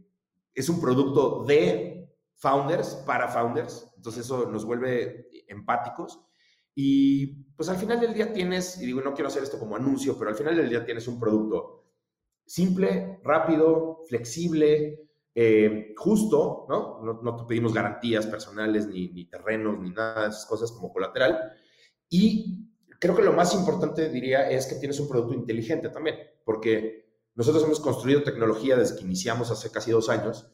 es 0.60 0.68
un 0.68 0.80
producto 0.80 1.44
de 1.44 2.08
founders 2.36 2.94
para 3.06 3.28
founders, 3.28 3.92
entonces 3.96 4.24
eso 4.24 4.46
nos 4.46 4.64
vuelve 4.64 5.28
empáticos. 5.48 6.20
Y 6.74 7.44
pues 7.56 7.68
al 7.68 7.76
final 7.76 8.00
del 8.00 8.14
día 8.14 8.32
tienes, 8.32 8.80
y 8.80 8.86
digo, 8.86 9.02
no 9.02 9.12
quiero 9.12 9.28
hacer 9.28 9.42
esto 9.42 9.58
como 9.58 9.76
anuncio, 9.76 10.16
pero 10.18 10.30
al 10.30 10.36
final 10.36 10.56
del 10.56 10.70
día 10.70 10.84
tienes 10.84 11.06
un 11.08 11.18
producto 11.18 11.92
simple, 12.46 13.20
rápido, 13.22 14.00
flexible, 14.08 15.10
eh, 15.34 15.94
justo, 15.96 16.66
¿no? 16.68 17.00
¿no? 17.22 17.36
te 17.36 17.44
pedimos 17.44 17.72
garantías 17.72 18.26
personales, 18.26 18.88
ni, 18.88 19.08
ni 19.08 19.26
terrenos, 19.26 19.78
ni 19.78 19.90
nada 19.90 20.22
de 20.22 20.28
esas 20.30 20.46
cosas 20.46 20.72
como 20.72 20.92
colateral. 20.92 21.38
Y 22.08 22.70
creo 22.98 23.14
que 23.14 23.22
lo 23.22 23.32
más 23.32 23.54
importante, 23.54 24.08
diría, 24.08 24.50
es 24.50 24.66
que 24.66 24.76
tienes 24.76 24.98
un 25.00 25.08
producto 25.08 25.34
inteligente 25.34 25.88
también, 25.90 26.16
porque 26.44 26.99
nosotros 27.34 27.64
hemos 27.64 27.80
construido 27.80 28.22
tecnología 28.22 28.76
desde 28.76 28.96
que 28.96 29.04
iniciamos 29.04 29.50
hace 29.50 29.70
casi 29.70 29.90
dos 29.90 30.08
años. 30.08 30.50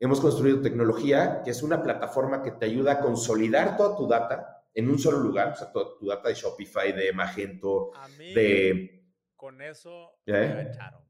Hemos 0.00 0.20
construido 0.20 0.60
tecnología 0.60 1.42
que 1.44 1.50
es 1.50 1.62
una 1.62 1.82
plataforma 1.82 2.42
que 2.42 2.50
te 2.50 2.66
ayuda 2.66 2.92
a 2.92 3.00
consolidar 3.00 3.76
toda 3.76 3.96
tu 3.96 4.08
data 4.08 4.64
en 4.74 4.90
un 4.90 4.98
solo 4.98 5.18
lugar, 5.18 5.52
o 5.52 5.56
sea, 5.56 5.70
toda 5.70 5.96
tu 5.98 6.06
data 6.06 6.28
de 6.28 6.34
Shopify, 6.34 6.92
de 6.92 7.12
Magento, 7.12 7.92
de... 8.18 9.04
Con 9.36 9.62
eso 9.62 10.18
me 10.26 10.62
echaron. 10.62 11.04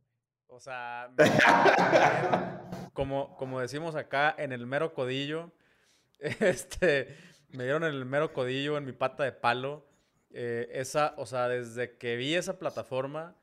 O 0.47 0.61
sea, 0.61 1.11
como, 2.93 3.37
como 3.37 3.61
decimos 3.61 3.97
acá, 3.97 4.35
en 4.39 4.53
el 4.53 4.67
mero 4.67 4.95
codillo, 4.95 5.51
este, 6.19 7.17
me 7.49 7.65
dieron 7.65 7.83
el 7.85 8.05
mero 8.05 8.33
codillo 8.33 8.77
en 8.77 8.85
mi 8.85 8.93
pata 8.93 9.25
de 9.25 9.33
palo 9.33 9.87
eh, 10.31 10.69
esa, 10.73 11.15
o 11.17 11.27
sea, 11.27 11.49
desde 11.49 11.97
que 11.97 12.17
vi 12.17 12.35
esa 12.35 12.59
plataforma, 12.59 13.37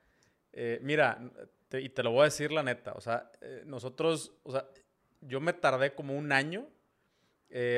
eh, 0.54 0.80
mira, 0.84 1.20
y 1.80 1.90
te 1.90 2.04
lo 2.04 2.12
voy 2.12 2.22
a 2.22 2.26
decir 2.26 2.52
la 2.52 2.64
neta, 2.64 2.94
o 2.94 3.02
sea, 3.02 3.32
eh, 3.42 3.64
nosotros, 3.66 4.34
o 4.44 4.52
sea, 4.52 4.68
yo 5.22 5.40
me 5.40 5.54
tardé 5.54 5.94
como 5.94 6.18
un 6.18 6.32
año 6.32 6.68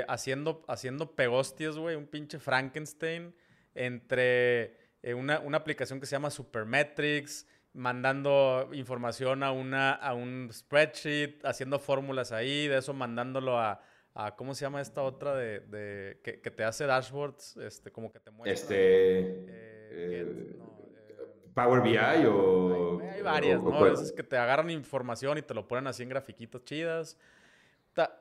haciendo, 0.08 0.64
haciendo 0.68 1.16
pegostias, 1.16 1.78
güey, 1.78 1.96
un 1.96 2.06
pinche 2.06 2.38
Frankenstein 2.38 3.36
entre 3.74 4.78
una, 5.16 5.40
una, 5.40 5.58
aplicación 5.58 6.00
que 6.00 6.06
se 6.06 6.12
llama 6.12 6.30
Supermetrics, 6.30 7.48
mandando 7.74 8.70
información 8.74 9.44
a, 9.44 9.52
una, 9.52 9.92
a 9.92 10.14
un 10.14 10.50
spreadsheet, 10.52 11.44
haciendo 11.44 11.80
fórmulas 11.80 12.32
ahí, 12.32 12.68
de 12.68 12.78
eso 12.78 12.94
mandándolo 12.94 13.60
a, 13.60 13.82
¿cómo 14.38 14.54
se 14.54 14.62
llama 14.62 14.82
esta 14.82 15.02
otra 15.02 15.36
de, 15.36 15.60
de 15.62 16.20
que, 16.24 16.40
que, 16.40 16.52
te 16.52 16.64
hace 16.64 16.86
dashboards? 16.86 17.58
Este, 17.58 17.92
como 17.92 18.12
que 18.12 18.20
te 18.20 18.32
muestra. 18.32 18.54
Este. 18.54 18.76
Eh, 18.76 19.48
eh, 19.92 20.26
eh, 20.26 20.56
Power 21.54 21.82
BI 21.82 22.26
o. 22.26 23.00
Hay, 23.02 23.22
varias, 23.22 23.62
¿no? 23.62 23.86
es 23.88 24.12
que 24.12 24.24
te 24.24 24.38
agarran 24.38 24.70
información 24.70 25.38
y 25.38 25.42
te 25.42 25.54
lo 25.54 25.68
ponen 25.68 25.88
así 25.88 26.04
en 26.04 26.10
grafiquitos 26.10 26.64
chidas. 26.66 27.18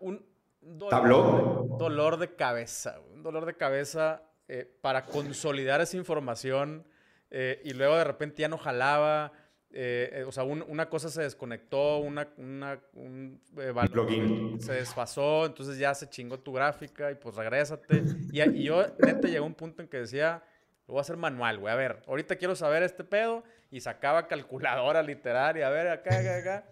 Un 0.00 0.24
dolor, 0.60 1.78
dolor 1.78 2.18
de 2.18 2.34
cabeza, 2.34 3.00
un 3.12 3.22
dolor 3.22 3.46
de 3.46 3.54
cabeza 3.54 4.22
para 4.80 5.06
consolidar 5.06 5.80
esa 5.80 5.96
información 5.96 6.84
y 7.30 7.72
luego 7.72 7.96
de 7.96 8.04
repente 8.04 8.42
ya 8.42 8.48
no 8.48 8.58
jalaba 8.58 9.32
eh, 9.74 10.10
eh, 10.12 10.24
o 10.24 10.32
sea, 10.32 10.44
una 10.44 10.90
cosa 10.90 11.08
se 11.08 11.22
desconectó, 11.22 11.98
una, 11.98 12.28
una 12.36 12.78
un 12.92 13.40
eh, 13.56 13.72
plugin 13.90 14.60
se 14.60 14.74
desfasó, 14.74 15.46
entonces 15.46 15.78
ya 15.78 15.94
se 15.94 16.10
chingó 16.10 16.38
tu 16.38 16.52
gráfica 16.52 17.10
y 17.10 17.14
pues 17.14 17.34
regrésate. 17.36 18.02
Y, 18.30 18.42
y, 18.42 18.64
yo, 18.64 18.84
neta, 18.98 19.28
llegó 19.28 19.46
un 19.46 19.54
punto 19.54 19.80
en 19.80 19.88
que 19.88 20.00
decía, 20.00 20.42
lo 20.92 20.96
voy 20.96 21.00
a 21.00 21.02
hacer 21.02 21.16
manual, 21.16 21.58
güey. 21.58 21.72
A 21.72 21.76
ver, 21.76 22.02
ahorita 22.06 22.36
quiero 22.36 22.54
saber 22.54 22.82
este 22.82 23.04
pedo. 23.04 23.42
Y 23.70 23.80
sacaba 23.80 24.28
calculadora 24.28 25.02
literaria, 25.02 25.66
a 25.66 25.70
ver, 25.70 25.88
acá, 25.88 26.18
acá, 26.18 26.36
acá. 26.36 26.64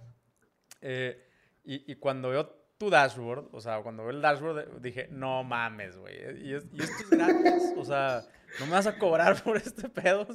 y, 1.64 1.90
y, 1.90 1.94
cuando 1.96 2.28
veo 2.28 2.46
tu 2.76 2.90
dashboard, 2.90 3.48
o 3.52 3.60
sea, 3.60 3.80
cuando 3.80 4.02
veo 4.02 4.10
el 4.10 4.20
dashboard, 4.20 4.82
dije, 4.82 5.08
no 5.10 5.42
mames, 5.42 5.96
güey. 5.96 6.14
Y, 6.42 6.50
y 6.50 6.54
esto 6.54 6.76
es 6.76 7.10
gratis, 7.10 7.72
o 7.78 7.84
sea 7.86 8.22
no 8.58 8.66
me 8.66 8.72
vas 8.72 8.86
a 8.86 8.98
cobrar 8.98 9.42
por 9.42 9.56
este 9.56 9.88
pedo. 9.88 10.26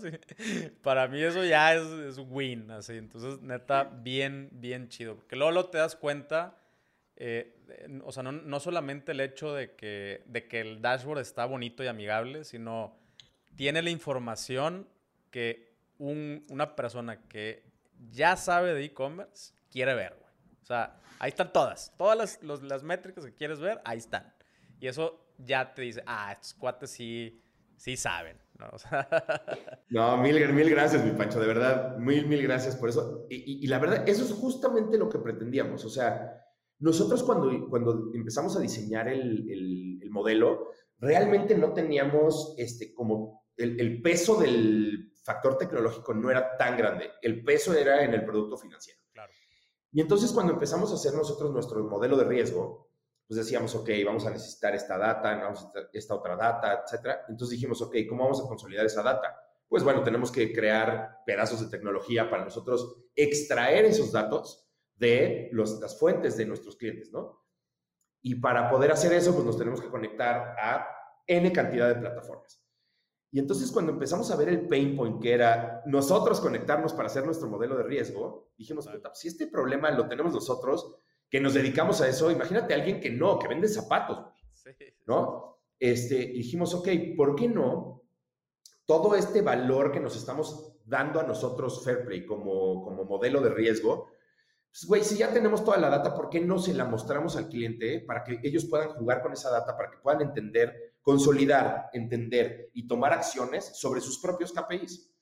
Para 0.82 1.08
mí 1.08 1.21
eso 1.21 1.43
ya 1.43 1.76
es, 1.76 1.84
es, 1.84 2.19
win, 2.19 2.71
así. 2.71 2.93
Entonces, 2.93 3.41
neta, 3.41 3.84
bien, 3.84 4.50
bien 4.54 4.88
chido. 4.89 5.15
Porque 5.15 5.36
luego, 5.36 5.65
te 5.65 5.78
das 5.78 5.95
cuenta, 5.95 6.58
eh, 7.15 7.56
o 8.04 8.12
sea, 8.12 8.24
no, 8.24 8.32
no, 8.32 8.60
solamente 8.60 9.12
el 9.12 9.19
hecho 9.19 9.54
de 9.54 9.76
que, 9.76 10.24
de 10.28 10.48
que 10.48 10.62
el 10.62 10.82
dashboard 10.82 11.19
está 11.19 11.45
bonito 11.45 11.84
y 11.84 11.88
amigable, 11.88 12.43
sino 12.43 12.98
tiene 13.56 13.82
la 13.82 13.89
información 13.89 14.88
que 15.32 15.76
un, 15.98 16.46
una 16.50 16.76
persona 16.76 17.28
que 17.28 17.63
ya 18.12 18.36
sabe 18.36 18.74
de 18.74 18.84
e-commerce 18.86 19.54
quiere 19.70 19.94
ver, 19.96 20.15
güey. 20.20 20.32
O 20.62 20.65
sea, 20.65 21.00
ahí 21.20 21.30
están 21.30 21.54
todas. 21.54 21.94
Todas 21.98 22.41
las, 22.41 22.62
las 22.63 22.84
métricas 22.84 23.26
que 23.26 23.34
quieres 23.34 23.60
ver, 23.60 23.82
ahí 23.86 23.98
están. 23.98 24.34
Y 24.80 24.88
eso 24.88 25.28
ya 25.38 25.74
te 25.74 25.84
dice, 25.84 26.04
ah, 26.06 26.32
estos 26.32 26.54
cuates 26.54 26.89
sí 26.91 27.41
sí 27.78 27.98
saben. 27.98 28.38
¿no? 28.60 28.68
no, 29.89 30.18
mil, 30.18 30.54
mil 30.54 30.70
gracias, 30.70 31.04
mi 31.04 31.12
Pancho, 31.12 31.39
de 31.39 31.48
verdad, 31.48 31.98
mil, 31.98 32.28
mil 32.28 32.41
gracias 32.41 32.76
por 32.76 32.89
eso. 32.89 33.26
Y, 33.30 33.68
la 33.68 33.80
verdad, 33.80 34.08
eso 34.08 34.24
es 34.24 34.32
justamente 34.32 34.98
lo 34.98 35.10
que 35.10 35.20
pretendíamos. 35.20 35.84
O 35.86 35.89
sea, 35.89 36.41
nosotros 36.80 37.24
cuando, 37.24 37.70
cuando 37.70 38.12
empezamos 38.13 38.56
a 38.58 38.62
diseñar 38.62 39.08
el, 39.08 39.50
el, 40.02 40.10
modelo, 40.10 40.70
realmente 40.98 41.58
no 41.58 41.74
teníamos 41.74 42.56
este, 42.58 42.94
como 42.94 43.44
el, 43.58 43.80
el, 43.80 44.02
peso 44.02 44.36
del 44.36 45.12
factor 45.24 45.58
tecnológico 45.58 46.13
no 46.13 46.30
era 46.30 46.58
tan 46.58 46.78
grande. 46.78 47.12
El 47.22 47.44
peso 47.44 47.74
era 47.74 48.04
en 48.04 48.13
el 48.13 48.26
producto 48.26 48.58
financiero. 48.58 49.00
Claro. 49.13 49.32
Y 49.91 50.02
entonces 50.02 50.32
cuando 50.32 50.54
empezamos 50.54 50.91
a 50.91 50.96
hacer 50.96 51.13
nosotros 51.13 51.52
nuestro 51.52 51.84
modelo 51.84 52.18
de 52.18 52.26
riesgo, 52.26 52.89
pues 53.28 53.38
decíamos, 53.39 53.74
ok, 53.76 53.89
vamos 54.06 54.26
a 54.26 54.30
necesitar 54.30 54.76
esta 54.76 54.98
data, 54.98 55.36
vamos 55.36 55.68
esta 55.94 56.15
otra 56.15 56.36
data, 56.36 56.84
etcétera. 56.84 57.26
Entonces 57.28 57.58
dijimos, 57.58 57.82
ok, 57.82 57.96
¿cómo 58.08 58.24
vamos 58.24 58.41
a 58.41 58.48
consolidar 58.48 58.86
esa 58.86 59.02
data? 59.02 59.36
Pues 59.68 59.84
bueno, 59.84 60.04
tenemos 60.04 60.32
que 60.32 60.54
crear 60.54 61.24
pedazos 61.26 61.62
de 61.62 61.76
tecnología 61.76 62.30
para 62.30 62.44
nosotros 62.44 63.04
extraer 63.15 63.86
esos 63.86 64.12
datos 64.12 64.70
de 64.96 65.50
las 65.52 66.00
fuentes 66.00 66.38
de 66.38 66.46
nuestros 66.46 66.78
clientes, 66.78 67.12
¿no? 67.12 67.44
Y 68.22 68.36
para 68.36 68.70
poder 68.70 68.91
hacer 68.91 69.13
eso, 69.13 69.34
pues 69.34 69.46
nos 69.46 69.58
tenemos 69.58 69.82
que 69.82 69.89
conectar 69.89 70.56
a 70.60 70.88
N 71.28 71.52
cantidad 71.52 71.88
de 71.88 71.96
plataformas. 71.96 72.64
Y 73.36 73.39
entonces 73.39 73.69
cuando 73.69 73.91
empezamos 73.91 74.32
a 74.32 74.38
ver 74.38 74.48
el 74.48 74.65
pain 74.65 74.95
point 74.95 75.21
que 75.21 75.34
era 75.34 75.84
nosotros 75.88 76.39
conectarnos 76.39 76.93
para 76.93 77.08
hacer 77.08 77.26
nuestro 77.26 77.50
modelo 77.50 77.76
de 77.76 77.84
riesgo, 77.84 78.48
dijimos, 78.58 78.89
si 79.13 79.28
este 79.28 79.48
problema 79.48 79.91
lo 79.91 80.08
tenemos 80.08 80.32
nosotros, 80.32 81.00
que 81.30 81.41
nos 81.41 81.54
dedicamos 81.54 82.00
a 82.00 82.08
eso, 82.08 82.32
imagínate 82.32 82.74
a 82.74 82.78
alguien 82.78 83.02
que 83.02 83.10
no, 83.10 83.38
que 83.38 83.50
vende 83.50 83.67
zapatos, 83.67 84.19
¿no? 85.06 85.58
Este, 85.78 86.28
dijimos, 86.28 86.74
ok, 86.76 86.88
¿por 87.17 87.36
qué 87.36 87.50
no 87.50 88.04
todo 88.86 89.15
este 89.15 89.41
valor 89.41 89.91
que 89.91 90.00
nos 90.00 90.15
estamos 90.15 90.78
dando 90.86 91.19
a 91.19 91.24
nosotros 91.24 91.84
Fairplay 91.84 92.26
como, 92.26 92.86
como 92.86 93.04
modelo 93.04 93.41
de 93.41 93.50
riesgo? 93.50 94.12
Pues, 94.71 94.86
güey, 94.86 95.04
si 95.04 95.17
ya 95.17 95.34
tenemos 95.34 95.65
toda 95.65 95.78
la 95.78 95.89
data, 95.89 96.15
¿por 96.15 96.30
qué 96.30 96.39
no 96.39 96.58
se 96.58 96.74
la 96.74 96.86
mostramos 96.86 97.36
al 97.36 97.50
cliente 97.50 98.00
para 98.00 98.24
que 98.24 98.39
ellos 98.43 98.63
puedan 98.63 98.91
jugar 98.91 99.21
con 99.21 99.34
esa 99.34 99.52
data, 99.52 99.76
para 99.76 99.91
que 99.91 99.98
puedan 99.98 100.21
entender, 100.21 100.85
consolidar, 101.06 101.91
entender 101.94 102.72
y 102.74 102.88
tomar 102.88 103.13
acciones 103.13 103.78
sobre 103.78 104.02
sus 104.02 104.18
propios 104.20 104.52
KPIs? 104.52 105.13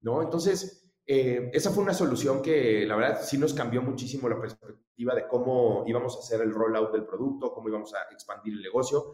¿No? 0.00 0.22
Entonces, 0.22 0.90
eh, 1.06 1.50
esa 1.52 1.70
fue 1.70 1.82
una 1.82 1.92
solución 1.92 2.40
que 2.40 2.86
la 2.86 2.96
verdad 2.96 3.20
sí 3.22 3.36
nos 3.36 3.52
cambió 3.52 3.82
muchísimo 3.82 4.26
la 4.28 4.40
perspectiva 4.40 5.14
de 5.14 5.28
cómo 5.28 5.84
íbamos 5.86 6.16
a 6.16 6.20
hacer 6.20 6.40
el 6.40 6.52
rollout 6.52 6.92
del 6.92 7.04
producto, 7.04 7.52
cómo 7.52 7.68
íbamos 7.68 7.92
a 7.94 8.10
expandir 8.10 8.54
el 8.54 8.62
negocio. 8.62 9.12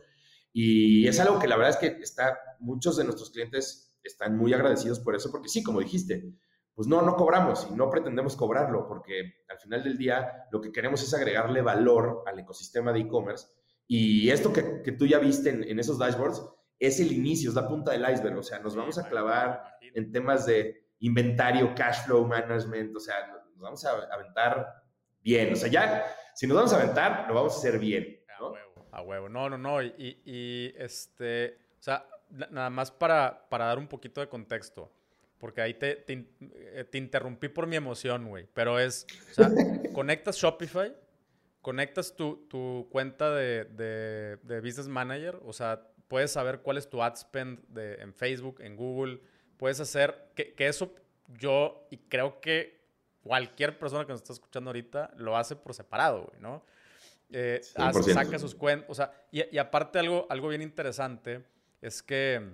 Y 0.53 1.09
es 1.09 1.19
algo 1.19 1.41
que 1.41 1.49
la 1.49 1.57
verdad 1.57 1.73
es 1.73 1.77
que 1.79 2.01
está, 2.01 2.39
muchos 2.61 2.97
de 2.97 3.05
nuestros 3.05 3.31
clientes 3.31 3.99
están 4.03 4.39
muy 4.39 4.55
agradecidos 4.55 5.01
por 5.01 5.17
eso, 5.17 5.33
porque 5.33 5.49
sí, 5.49 5.65
como 5.65 5.81
dijiste, 5.81 6.33
pues 6.75 6.87
no, 6.87 7.03
no 7.03 7.17
cobramos 7.17 7.67
y 7.69 7.75
no 7.75 7.91
pretendemos 7.91 8.37
cobrarlo, 8.37 8.87
porque 8.87 9.43
al 9.49 9.59
final 9.59 9.83
del 9.83 9.99
día 9.99 10.47
lo 10.53 10.61
que 10.61 10.71
queremos 10.71 11.03
es 11.03 11.13
agregarle 11.13 11.61
valor 11.61 12.23
al 12.25 12.39
ecosistema 12.39 12.93
de 12.93 13.01
e-commerce. 13.01 13.49
Y 13.89 14.31
esto 14.31 14.53
que, 14.53 14.83
que, 14.83 14.93
tú 14.93 15.07
ya 15.07 15.19
viste 15.19 15.51
en, 15.51 15.65
en 15.65 15.81
esos 15.81 15.99
dashboards 15.99 16.43
es 16.79 17.01
el 17.01 17.11
inicio, 17.11 17.49
es 17.49 17.57
la 17.57 17.67
punta 17.67 17.93
del 17.93 18.09
iceberg. 18.09 18.39
O 18.39 18.43
sea, 18.43 18.59
nos 18.61 18.77
vamos 18.77 18.99
a 18.99 19.09
clavar 19.09 19.79
en 19.81 20.13
temas 20.13 20.47
de 20.47 20.89
inventario, 21.01 21.75
cash 21.75 22.05
flow 22.05 22.27
management, 22.27 22.95
o 22.95 23.01
sea, 23.01 23.27
nos 23.29 23.59
vamos 23.59 23.85
a 23.85 23.91
aventar 24.13 24.85
bien. 25.21 25.53
O 25.53 25.57
sea, 25.57 25.69
ya, 25.69 26.05
si 26.35 26.47
nos 26.47 26.57
vamos 26.57 26.73
a 26.73 26.77
aventar, 26.77 27.27
lo 27.29 27.35
vamos 27.35 27.55
a 27.55 27.59
hacer 27.59 27.79
bien. 27.79 28.21
A 28.39 28.45
huevo, 28.45 28.89
a 28.93 29.03
huevo. 29.03 29.29
No, 29.29 29.49
no, 29.49 29.59
no. 29.59 29.83
Y, 29.83 30.21
y 30.25 30.75
este, 30.77 31.59
o 31.81 31.83
sea, 31.83 32.07
nada 32.51 32.71
más 32.71 32.91
para, 32.91 33.49
para 33.49 33.67
dar 33.67 33.79
un 33.79 33.89
poquito 33.89 34.21
de 34.21 34.29
contexto. 34.29 34.93
Porque 35.39 35.61
ahí 35.61 35.75
te, 35.75 35.95
te, 35.95 36.27
eh, 36.41 36.85
te 36.91 36.99
interrumpí 36.99 37.49
por 37.49 37.67
mi 37.67 37.77
emoción, 37.77 38.29
güey. 38.29 38.49
Pero 38.55 38.79
es, 38.79 39.07
o 39.31 39.35
sea, 39.35 39.51
conectas 39.95 40.37
Shopify, 40.37 40.95
conectas 41.69 42.17
tu, 42.17 42.47
tu 42.49 42.89
cuenta 42.91 43.31
de, 43.31 43.67
de, 43.67 44.39
de, 44.43 44.61
Business 44.63 44.89
Manager, 44.89 45.39
o 45.45 45.53
sea, 45.53 45.87
puedes 46.09 46.33
saber 46.33 46.61
cuál 46.61 46.79
es 46.79 46.89
tu 46.89 47.03
ad 47.03 47.15
spend 47.15 47.61
de, 47.69 47.97
en 47.97 48.15
Facebook, 48.15 48.63
en 48.63 48.75
Google, 48.75 49.21
puedes 49.59 49.79
hacer, 49.79 50.31
que, 50.35 50.55
que 50.55 50.67
eso 50.67 50.95
yo, 51.27 51.87
y 51.91 51.99
creo 51.99 52.41
que 52.41 52.81
cualquier 53.23 53.79
persona 53.79 54.07
que 54.07 54.13
nos 54.13 54.23
está 54.23 54.33
escuchando 54.33 54.71
ahorita 54.71 55.11
lo 55.19 55.37
hace 55.37 55.57
por 55.57 55.75
separado, 55.75 56.29
güey, 56.31 56.41
¿no? 56.41 56.65
Eh, 57.29 57.61
hace, 57.75 58.15
saca 58.15 58.39
sus 58.39 58.55
cuentas, 58.55 58.89
o 58.89 58.95
sea, 58.95 59.13
y, 59.31 59.55
y, 59.55 59.59
aparte 59.59 59.99
algo, 59.99 60.27
algo 60.31 60.49
bien 60.49 60.63
interesante 60.63 61.45
es 61.83 62.03
que 62.03 62.49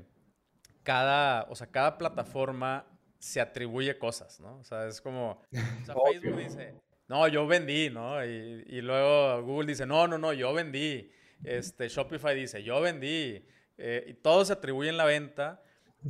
cada, 0.83 1.45
o 1.45 1.55
sea, 1.55 1.69
cada 1.69 1.99
plataforma 1.99 2.85
se 3.21 3.41
atribuye 3.41 3.97
cosas, 3.97 4.41
¿no? 4.41 4.59
O 4.59 4.65
sea, 4.65 4.89
es 4.89 5.01
como, 5.01 5.41
o 5.53 5.85
sea, 5.85 5.95
Facebook 6.11 6.37
dice, 6.37 6.75
no, 7.09 7.29
yo 7.29 7.47
vendí, 7.47 7.91
¿no? 7.91 8.25
Y, 8.25 8.65
y, 8.67 8.81
luego 8.81 9.43
Google 9.43 9.69
dice, 9.69 9.87
no, 9.87 10.07
no, 10.09 10.17
no, 10.17 10.33
yo 10.33 10.53
vendí. 10.55 11.11
Este, 11.43 11.89
Shopify 11.89 12.35
dice, 12.35 12.63
yo 12.63 12.81
vendí. 12.81 13.45
Eh, 13.77 14.05
y 14.09 14.15
todos 14.15 14.47
se 14.47 14.55
atribuyen 14.55 14.97
la 14.97 15.05
venta. 15.05 15.63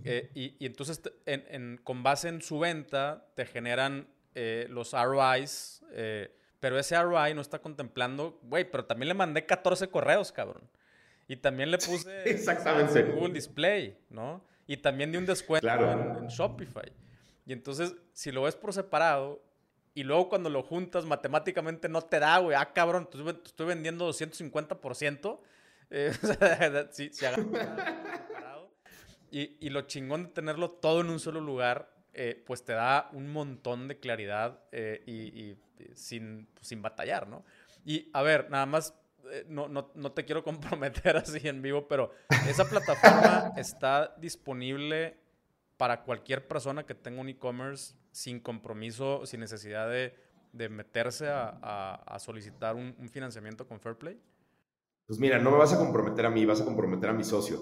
Eh, 0.05 0.31
y, 0.35 0.57
y, 0.59 0.67
entonces, 0.67 1.01
en, 1.27 1.45
en, 1.49 1.81
con 1.83 2.03
base 2.03 2.29
en 2.29 2.43
su 2.43 2.61
venta, 2.61 3.27
te 3.35 3.45
generan 3.45 4.09
eh, 4.35 4.67
los 4.71 4.93
ROIs. 4.93 5.83
Pero 6.61 6.79
ese 6.79 7.01
ROI 7.01 7.35
no 7.35 7.43
está 7.43 7.59
contemplando, 7.59 8.39
güey, 8.43 8.71
pero 8.71 8.87
también 8.87 9.09
le 9.09 9.15
mandé 9.15 9.45
14 9.45 9.89
correos, 9.89 10.33
cabrón. 10.33 10.63
Y 11.27 11.37
también 11.37 11.71
le 11.71 11.79
puse 11.79 12.31
Exactamente. 12.31 13.03
Google 13.03 13.35
Display, 13.35 13.99
¿no? 14.11 14.45
Y 14.67 14.79
también 14.79 15.13
di 15.13 15.19
un 15.19 15.27
descuento 15.27 15.69
en, 15.69 16.17
en, 16.17 16.29
Shopify. 16.29 16.91
Y 17.45 17.53
entonces, 17.53 17.95
si 18.13 18.33
lo 18.33 18.43
ves 18.43 18.57
por 18.57 18.73
separado 18.73 19.43
y 19.95 20.03
luego 20.03 20.29
cuando 20.29 20.51
lo 20.51 20.63
juntas 20.63 21.05
matemáticamente 21.05 21.89
no 21.89 22.03
te 22.03 22.19
da, 22.19 22.39
güey, 22.39 22.57
ah, 22.57 22.73
cabrón, 22.73 23.05
estoy, 23.05 23.41
estoy 23.45 23.67
vendiendo 23.67 24.09
250%. 24.09 25.39
Eh, 25.91 26.13
si, 26.91 27.11
si 27.11 27.25
y, 29.31 29.57
y, 29.61 29.71
lo 29.71 29.83
chingón 29.83 30.25
de 30.25 30.29
tenerlo 30.31 30.71
todo 30.71 31.01
en 31.01 31.11
un 31.11 31.21
solo 31.21 31.41
lugar, 31.41 31.95
eh, 32.13 32.43
pues 32.47 32.65
te 32.65 32.73
da 32.73 33.09
un 33.13 33.33
montón 33.33 33.89
de 33.89 33.99
claridad 33.99 34.61
eh, 34.73 35.03
y, 35.07 35.13
y, 35.13 35.59
sin, 35.95 36.47
pues, 36.55 36.69
sin 36.69 36.83
batallar, 36.83 37.27
¿no? 37.27 37.45
Y 37.85 38.09
a 38.13 38.23
ver, 38.23 38.51
nada 38.51 38.67
más 38.67 38.95
eh, 39.31 39.45
no, 39.49 39.69
no, 39.69 39.91
no, 39.95 40.13
te 40.13 40.25
quiero 40.25 40.45
comprometer 40.45 41.17
así 41.17 41.47
en 41.49 41.63
vivo, 41.63 41.89
pero 41.89 42.13
esa 42.49 42.69
plataforma 42.69 43.53
está 43.57 44.15
disponible 44.19 45.17
para 45.77 46.03
cualquier 46.03 46.47
persona 46.47 46.85
que 46.85 46.95
tenga 46.95 47.21
un 47.21 47.29
e-commerce 47.29 47.95
sin 48.15 48.39
compromiso, 48.39 49.27
sin 49.27 49.41
necesidad 49.41 49.91
de, 49.91 50.15
de 50.53 50.69
meterse 50.69 51.29
a, 51.29 51.59
a, 51.61 51.95
a 51.95 52.19
solicitar 52.21 52.77
un, 52.77 52.95
un, 52.99 53.09
financiamiento 53.09 53.67
con 53.67 53.81
Fairplay? 53.81 54.17
Pues 55.05 55.19
mira, 55.19 55.39
no 55.39 55.51
me 55.51 55.59
vas 55.59 55.73
a 55.73 55.79
comprometer 55.79 56.25
a 56.25 56.31
mí, 56.31 56.47
vas 56.47 56.61
a 56.61 56.65
comprometer 56.65 57.11
a 57.11 57.13
mi 57.13 57.25
socio. 57.25 57.61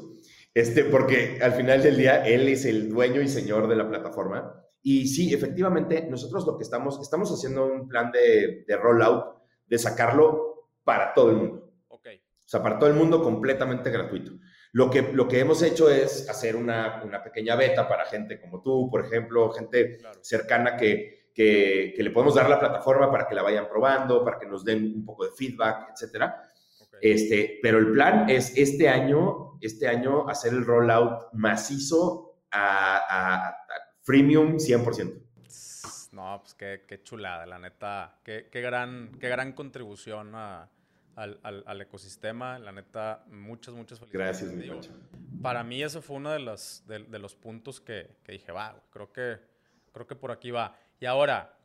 Este, 0.52 0.84
porque 0.84 1.38
al 1.42 1.52
final 1.54 1.82
del 1.82 1.96
día 1.96 2.24
él 2.26 2.46
es 2.48 2.66
el 2.66 2.90
dueño 2.90 3.22
y 3.22 3.28
señor 3.28 3.66
de 3.66 3.76
la 3.76 3.88
plataforma. 3.88 4.54
Y 4.82 5.08
sí, 5.08 5.32
efectivamente, 5.32 6.06
nosotros 6.08 6.46
lo 6.46 6.58
que 6.58 6.64
estamos, 6.64 7.00
estamos 7.00 7.32
haciendo 7.32 7.64
un 7.64 7.88
plan 7.88 8.12
de, 8.12 8.64
de 8.68 8.76
rollout, 8.76 9.38
de 9.66 9.78
sacarlo 9.78 10.68
para 10.84 11.14
todo 11.14 11.30
el 11.30 11.36
mundo. 11.36 11.72
Okay. 11.88 12.16
O 12.18 12.48
sea, 12.48 12.62
para 12.62 12.78
todo 12.78 12.90
el 12.90 12.96
mundo 12.96 13.22
completamente 13.22 13.90
gratuito. 13.90 14.32
Lo 14.72 14.90
que, 14.90 15.02
lo 15.02 15.28
que 15.28 15.38
hemos 15.38 15.62
hecho 15.62 15.90
es 15.90 16.28
hacer 16.30 16.56
una, 16.56 17.02
una 17.04 17.22
pequeñña 17.22 17.56
beta 17.56 17.86
para 17.86 18.06
gente 18.06 18.40
como 18.40 18.62
tú, 18.62 18.88
por 18.90 19.04
ejemplo, 19.04 19.50
gente 19.50 19.98
claro. 19.98 20.18
cercana 20.22 20.76
que, 20.76 21.28
que, 21.34 21.92
que, 21.94 22.02
le 22.02 22.10
podemos 22.10 22.34
dar 22.34 22.48
la 22.48 22.58
plataforma 22.58 23.10
para 23.10 23.28
que 23.28 23.34
la 23.34 23.42
vayan 23.42 23.68
probando, 23.68 24.24
para 24.24 24.38
que 24.38 24.46
nos 24.46 24.64
den 24.64 24.94
un 24.96 25.04
poco 25.04 25.26
de 25.26 25.32
feedback, 25.32 25.90
etcétera. 25.92 26.42
Okay. 26.86 27.12
Este, 27.12 27.58
pero 27.62 27.78
el 27.78 27.92
plan 27.92 28.30
es 28.30 28.56
este 28.56 28.88
año, 28.88 29.58
este 29.60 29.88
año 29.88 30.26
hacer 30.26 30.54
el 30.54 30.64
rollout 30.64 31.32
macizo 31.34 32.38
a, 32.50 32.96
a, 32.96 33.48
a 33.48 33.56
freemium 34.02 34.56
100%. 34.56 35.22
No, 36.12 36.40
pues 36.42 36.54
qué, 36.54 36.84
qué 36.86 37.02
chulada, 37.02 37.44
la 37.46 37.58
neta, 37.58 38.20
qué, 38.24 38.48
qué, 38.50 38.60
gran, 38.60 39.12
qué 39.18 39.28
gran 39.28 39.52
contribución 39.52 40.34
a, 40.34 40.70
al, 41.16 41.38
al, 41.42 41.62
al, 41.66 41.80
ecosistema. 41.80 42.58
La 42.58 42.72
neta, 42.72 43.24
muchas, 43.30 43.74
muchas 43.74 43.98
felicidades. 43.98 44.40
Gracias, 44.40 44.52
mi 44.52 44.68
Pancho. 44.68 44.90
Para 45.42 45.64
mí 45.64 45.82
eso 45.82 46.02
fue 46.02 46.16
uno 46.16 46.30
de 46.30 46.38
los, 46.38 46.84
de, 46.86 47.00
de 47.00 47.18
los 47.18 47.34
puntos 47.34 47.80
que, 47.80 48.16
que, 48.22 48.32
dije, 48.32 48.52
va, 48.52 48.80
creo 48.90 49.12
que, 49.12 49.38
creo 49.92 50.06
que 50.06 50.14
por 50.14 50.30
aquí 50.30 50.50
va. 50.50 50.76
Y 51.00 51.06
ahora, 51.06 51.56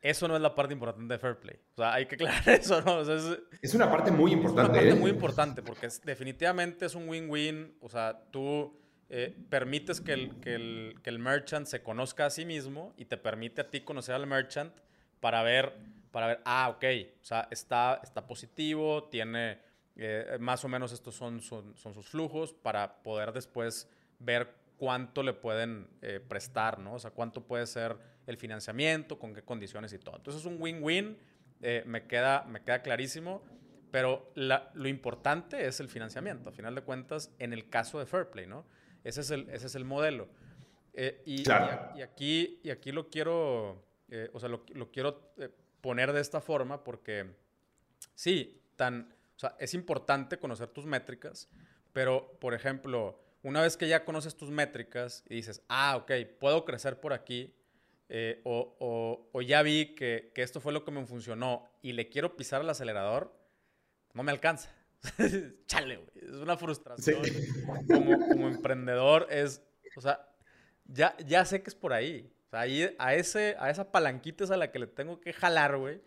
eso 0.00 0.26
no 0.26 0.34
es 0.34 0.42
la 0.42 0.54
parte 0.54 0.72
importante 0.72 1.14
de 1.14 1.18
Fairplay. 1.18 1.56
O 1.74 1.76
sea, 1.76 1.94
hay 1.94 2.06
que 2.06 2.16
aclarar 2.16 2.48
eso, 2.48 2.80
¿no? 2.82 2.98
O 2.98 3.04
sea, 3.04 3.14
es, 3.14 3.38
es, 3.60 3.74
una 3.74 3.90
parte 3.90 4.10
muy 4.10 4.32
importante. 4.32 4.62
Es 4.62 4.68
una 4.68 4.80
parte 4.80 4.98
¿eh? 4.98 5.00
muy 5.00 5.10
importante 5.10 5.62
porque 5.62 5.86
es, 5.86 6.02
definitivamente 6.02 6.86
es 6.86 6.94
un 6.94 7.08
win-win. 7.08 7.76
O 7.80 7.88
sea, 7.88 8.24
tú 8.30 8.76
eh, 9.08 9.36
permites 9.48 10.00
que 10.00 10.14
el, 10.14 10.40
que, 10.40 10.54
el, 10.54 10.96
que 11.02 11.10
el 11.10 11.18
merchant 11.18 11.66
se 11.66 11.82
conozca 11.82 12.26
a 12.26 12.30
sí 12.30 12.44
mismo 12.44 12.94
y 12.96 13.04
te 13.04 13.16
permite 13.16 13.60
a 13.60 13.70
ti 13.70 13.82
conocer 13.82 14.14
al 14.14 14.26
merchant 14.26 14.72
para 15.20 15.42
ver 15.42 15.76
para 16.12 16.26
ver, 16.28 16.40
ah, 16.44 16.68
ok, 16.68 16.84
o 17.20 17.24
sea, 17.24 17.48
está, 17.50 18.00
está 18.04 18.26
positivo, 18.26 19.04
tiene 19.04 19.58
eh, 19.96 20.36
más 20.38 20.64
o 20.64 20.68
menos 20.68 20.92
estos 20.92 21.14
son, 21.14 21.40
son, 21.40 21.76
son, 21.76 21.94
sus 21.94 22.06
flujos 22.06 22.52
para 22.52 23.02
poder 23.02 23.32
después 23.32 23.88
ver 24.18 24.54
cuánto 24.76 25.22
le 25.22 25.32
pueden 25.32 25.88
eh, 26.02 26.20
prestar, 26.20 26.78
¿no? 26.78 26.94
O 26.94 26.98
sea, 26.98 27.10
cuánto 27.10 27.46
puede 27.46 27.66
ser 27.66 27.96
el 28.26 28.36
financiamiento, 28.36 29.18
con 29.18 29.34
qué 29.34 29.42
condiciones 29.42 29.92
y 29.92 29.98
todo. 29.98 30.16
Entonces 30.16 30.42
es 30.42 30.46
un 30.46 30.60
win-win, 30.60 31.18
eh, 31.60 31.82
me, 31.86 32.06
queda, 32.06 32.44
me 32.44 32.62
queda 32.62 32.82
clarísimo, 32.82 33.42
pero 33.90 34.30
la, 34.34 34.70
lo 34.74 34.88
importante 34.88 35.66
es 35.66 35.80
el 35.80 35.88
financiamiento, 35.88 36.50
a 36.50 36.52
final 36.52 36.74
de 36.74 36.82
cuentas, 36.82 37.30
en 37.38 37.52
el 37.52 37.68
caso 37.68 37.98
de 37.98 38.06
Fairplay, 38.06 38.46
¿no? 38.46 38.66
Ese 39.04 39.22
es 39.22 39.30
el, 39.30 39.48
ese 39.50 39.66
es 39.66 39.74
el 39.74 39.84
modelo. 39.84 40.28
Eh, 40.94 41.22
y, 41.26 41.42
claro. 41.42 41.90
y, 41.94 41.98
y, 41.98 42.02
aquí, 42.02 42.60
y 42.62 42.70
aquí 42.70 42.92
lo 42.92 43.08
quiero, 43.08 43.84
o 44.32 44.40
sea, 44.40 44.48
lo, 44.48 44.64
lo 44.74 44.90
quiero 44.90 45.32
poner 45.82 46.12
de 46.12 46.22
esta 46.22 46.40
forma 46.40 46.82
porque 46.82 47.34
sí, 48.14 48.62
tan, 48.76 49.14
o 49.36 49.38
sea, 49.38 49.56
es 49.58 49.74
importante 49.74 50.38
conocer 50.38 50.68
tus 50.68 50.86
métricas, 50.86 51.50
pero, 51.92 52.38
por 52.40 52.54
ejemplo, 52.54 53.20
una 53.42 53.60
vez 53.60 53.76
que 53.76 53.88
ya 53.88 54.04
conoces 54.04 54.36
tus 54.36 54.50
métricas 54.50 55.24
y 55.28 55.34
dices, 55.34 55.62
ah, 55.68 55.96
ok, 55.96 56.12
puedo 56.40 56.64
crecer 56.64 57.00
por 57.00 57.12
aquí, 57.12 57.54
eh, 58.08 58.40
o, 58.44 58.76
o, 58.78 59.28
o, 59.32 59.42
ya 59.42 59.62
vi 59.62 59.94
que, 59.94 60.30
que, 60.34 60.42
esto 60.42 60.60
fue 60.60 60.72
lo 60.72 60.84
que 60.84 60.90
me 60.90 61.04
funcionó 61.06 61.70
y 61.82 61.92
le 61.92 62.08
quiero 62.08 62.36
pisar 62.36 62.60
al 62.60 62.70
acelerador, 62.70 63.34
no 64.14 64.22
me 64.22 64.32
alcanza. 64.32 64.70
Chale, 65.66 65.96
güey. 65.96 66.10
Es 66.14 66.36
una 66.36 66.56
frustración. 66.56 67.24
Sí. 67.24 67.32
Como, 67.88 68.18
como, 68.28 68.48
emprendedor 68.48 69.26
es, 69.30 69.62
o 69.96 70.00
sea, 70.00 70.28
ya, 70.84 71.16
ya 71.18 71.44
sé 71.44 71.62
que 71.62 71.70
es 71.70 71.74
por 71.74 71.92
ahí 71.92 72.31
sea, 72.52 72.60
ahí, 72.60 72.94
a, 72.98 73.14
ese, 73.14 73.56
a 73.58 73.70
esa 73.70 73.90
palanquita 73.90 74.44
es 74.44 74.50
a 74.50 74.56
la 74.56 74.70
que 74.70 74.78
le 74.78 74.86
tengo 74.86 75.20
que 75.20 75.32
jalar, 75.32 75.76
güey, 75.76 76.00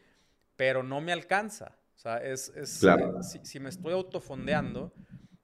pero 0.55 0.83
no 0.83 1.01
me 1.01 1.11
alcanza. 1.11 1.77
O 1.95 1.99
sea, 1.99 2.17
es, 2.17 2.49
es 2.55 2.79
claro. 2.79 3.19
eh, 3.19 3.23
si, 3.23 3.45
si, 3.45 3.59
me 3.59 3.69
estoy 3.69 3.93
autofondeando, 3.93 4.93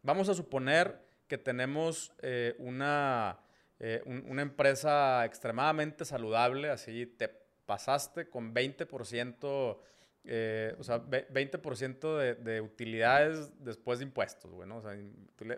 vamos 0.01 0.29
a 0.29 0.33
suponer 0.33 1.05
que 1.27 1.37
tenemos 1.37 2.11
eh, 2.21 2.55
una, 2.59 3.39
eh, 3.79 4.01
un, 4.05 4.25
una 4.27 4.41
empresa 4.41 5.25
extremadamente 5.25 6.05
saludable, 6.05 6.69
así 6.69 7.05
te 7.05 7.29
pasaste 7.65 8.29
con 8.29 8.53
20%, 8.53 9.79
eh, 10.25 10.75
o 10.77 10.83
sea, 10.83 11.01
20% 11.01 12.17
de, 12.17 12.35
de, 12.35 12.61
utilidades 12.61 13.49
después 13.63 13.99
de 13.99 14.05
impuestos, 14.05 14.51
güey, 14.51 14.67
¿no? 14.67 14.77
O 14.77 14.81
sea, 14.81 14.97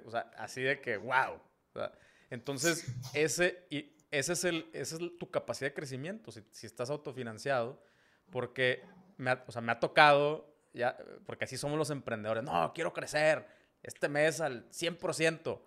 o 0.05 0.11
sea, 0.11 0.31
así 0.37 0.61
de 0.61 0.79
que, 0.79 0.97
wow. 0.97 1.33
O 1.33 1.73
sea, 1.73 1.91
entonces, 2.29 2.85
ese, 3.13 3.65
y, 3.71 3.92
ese 4.19 4.33
es, 4.33 4.43
el, 4.43 4.69
esa 4.73 4.95
es 4.95 5.17
tu 5.17 5.29
capacidad 5.31 5.69
de 5.69 5.73
crecimiento, 5.73 6.31
si, 6.31 6.43
si 6.51 6.67
estás 6.67 6.89
autofinanciado, 6.89 7.81
porque 8.29 8.83
me 9.17 9.31
ha, 9.31 9.43
o 9.47 9.51
sea, 9.51 9.61
me 9.61 9.71
ha 9.71 9.79
tocado, 9.79 10.53
ya, 10.73 10.97
porque 11.25 11.45
así 11.45 11.57
somos 11.57 11.77
los 11.77 11.89
emprendedores, 11.89 12.43
no, 12.43 12.71
quiero 12.73 12.93
crecer 12.93 13.45
este 13.81 14.09
mes 14.09 14.39
al 14.39 14.69
100%. 14.69 15.59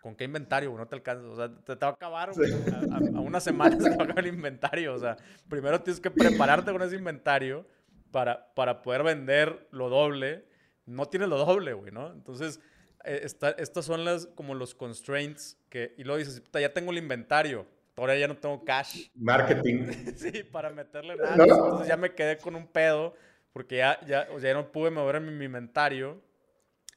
¿Con 0.00 0.16
qué 0.16 0.24
inventario? 0.24 0.74
No 0.74 0.88
te 0.88 0.94
alcanzas. 0.94 1.26
O 1.26 1.36
sea, 1.36 1.54
te, 1.54 1.76
te 1.76 1.84
va 1.84 1.90
a 1.90 1.94
acabar 1.94 2.34
sí. 2.34 2.40
a, 2.72 2.94
a, 2.94 3.18
a, 3.18 3.20
una 3.20 3.38
semana 3.38 3.76
se 3.76 3.82
te 3.90 3.96
va 3.96 4.02
a 4.02 4.04
acabar 4.04 4.24
el 4.24 4.34
inventario. 4.34 4.94
O 4.94 4.98
sea, 4.98 5.16
primero 5.46 5.78
tienes 5.82 6.00
que 6.00 6.10
prepararte 6.10 6.72
con 6.72 6.80
ese 6.80 6.96
inventario 6.96 7.66
para, 8.10 8.54
para 8.54 8.80
poder 8.80 9.02
vender 9.02 9.68
lo 9.70 9.90
doble. 9.90 10.46
No 10.86 11.06
tienes 11.06 11.28
lo 11.28 11.44
doble, 11.44 11.74
güey, 11.74 11.92
¿no? 11.92 12.10
Entonces, 12.12 12.60
eh, 13.04 13.26
estas 13.58 13.84
son 13.84 14.04
las, 14.04 14.26
como 14.26 14.54
los 14.54 14.74
constraints 14.74 15.58
que, 15.68 15.94
y 15.96 16.04
luego 16.04 16.18
dices, 16.18 16.42
ya 16.52 16.72
tengo 16.72 16.90
el 16.92 16.98
inventario, 16.98 17.66
ahora 18.00 18.16
ya 18.16 18.26
no 18.26 18.36
tengo 18.36 18.64
cash. 18.64 19.08
Marketing. 19.14 19.86
sí, 20.16 20.42
para 20.42 20.70
meterle 20.70 21.16
nada. 21.16 21.36
Entonces 21.44 21.86
ya 21.86 21.96
me 21.96 22.14
quedé 22.14 22.38
con 22.38 22.56
un 22.56 22.66
pedo 22.66 23.14
porque 23.52 23.76
ya, 23.76 24.00
ya, 24.06 24.28
o 24.32 24.40
sea, 24.40 24.50
ya 24.50 24.54
no 24.54 24.72
pude 24.72 24.90
mover 24.90 25.20
mi, 25.20 25.30
mi 25.32 25.44
inventario. 25.44 26.22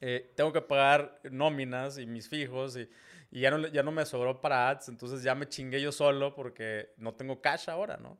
Eh, 0.00 0.32
tengo 0.34 0.52
que 0.52 0.60
pagar 0.60 1.20
nóminas 1.30 1.98
y 1.98 2.06
mis 2.06 2.28
fijos 2.28 2.76
y, 2.76 2.88
y, 3.30 3.40
ya, 3.40 3.50
no, 3.50 3.68
ya 3.68 3.82
no 3.82 3.92
me 3.92 4.04
sobró 4.04 4.40
para 4.40 4.70
ads, 4.70 4.88
entonces 4.88 5.22
ya 5.22 5.34
me 5.34 5.48
chingué 5.48 5.80
yo 5.80 5.92
solo 5.92 6.34
porque 6.34 6.90
no 6.96 7.14
tengo 7.14 7.40
cash 7.40 7.70
ahora, 7.70 7.96
¿no? 7.96 8.18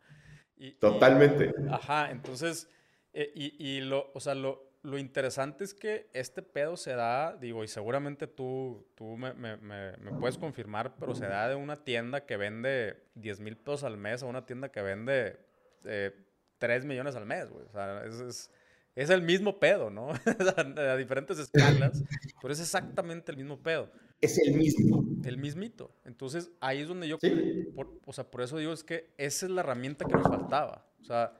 Y, 0.56 0.72
Totalmente. 0.72 1.52
ajá, 1.70 2.10
entonces, 2.10 2.70
eh, 3.12 3.32
y, 3.34 3.76
y, 3.76 3.80
lo, 3.80 4.10
o 4.14 4.20
sea, 4.20 4.34
lo, 4.34 4.73
lo 4.84 4.98
interesante 4.98 5.64
es 5.64 5.72
que 5.72 6.08
este 6.12 6.42
pedo 6.42 6.76
se 6.76 6.94
da, 6.94 7.36
digo, 7.40 7.64
y 7.64 7.68
seguramente 7.68 8.26
tú, 8.26 8.86
tú 8.94 9.16
me, 9.16 9.32
me, 9.32 9.56
me, 9.56 10.12
puedes 10.20 10.36
confirmar, 10.36 10.94
pero 11.00 11.14
se 11.14 11.26
da 11.26 11.48
de 11.48 11.54
una 11.54 11.76
tienda 11.76 12.26
que 12.26 12.36
vende 12.36 13.02
10 13.14 13.40
mil 13.40 13.56
pesos 13.56 13.84
al 13.84 13.96
mes 13.96 14.22
a 14.22 14.26
una 14.26 14.44
tienda 14.44 14.70
que 14.70 14.82
vende 14.82 15.38
eh, 15.84 16.12
3 16.58 16.84
millones 16.84 17.16
al 17.16 17.24
mes, 17.24 17.48
güey. 17.48 17.64
O 17.64 17.72
sea, 17.72 18.04
es, 18.04 18.20
es, 18.20 18.50
es, 18.94 19.08
el 19.08 19.22
mismo 19.22 19.58
pedo, 19.58 19.88
¿no? 19.88 20.10
a 20.76 20.96
diferentes 20.96 21.38
escalas, 21.38 22.04
pero 22.42 22.52
es 22.52 22.60
exactamente 22.60 23.32
el 23.32 23.38
mismo 23.38 23.62
pedo. 23.62 23.90
Es 24.20 24.38
el 24.38 24.52
mismo. 24.52 25.02
El 25.24 25.38
mismito. 25.38 25.94
Entonces, 26.04 26.50
ahí 26.60 26.82
es 26.82 26.88
donde 26.88 27.08
yo, 27.08 27.18
o 28.04 28.12
sea, 28.12 28.30
por 28.30 28.42
eso 28.42 28.58
digo, 28.58 28.74
es 28.74 28.84
que 28.84 29.14
esa 29.16 29.46
es 29.46 29.52
la 29.52 29.62
herramienta 29.62 30.04
que 30.04 30.12
nos 30.12 30.28
faltaba. 30.28 30.86
O 31.00 31.04
sea, 31.04 31.32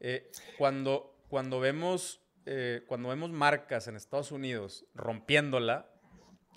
eh, 0.00 0.30
cuando, 0.58 1.24
cuando 1.30 1.60
vemos 1.60 2.20
eh, 2.52 2.82
cuando 2.88 3.10
vemos 3.10 3.30
marcas 3.30 3.86
en 3.86 3.94
Estados 3.94 4.32
Unidos 4.32 4.84
rompiéndola, 4.92 5.88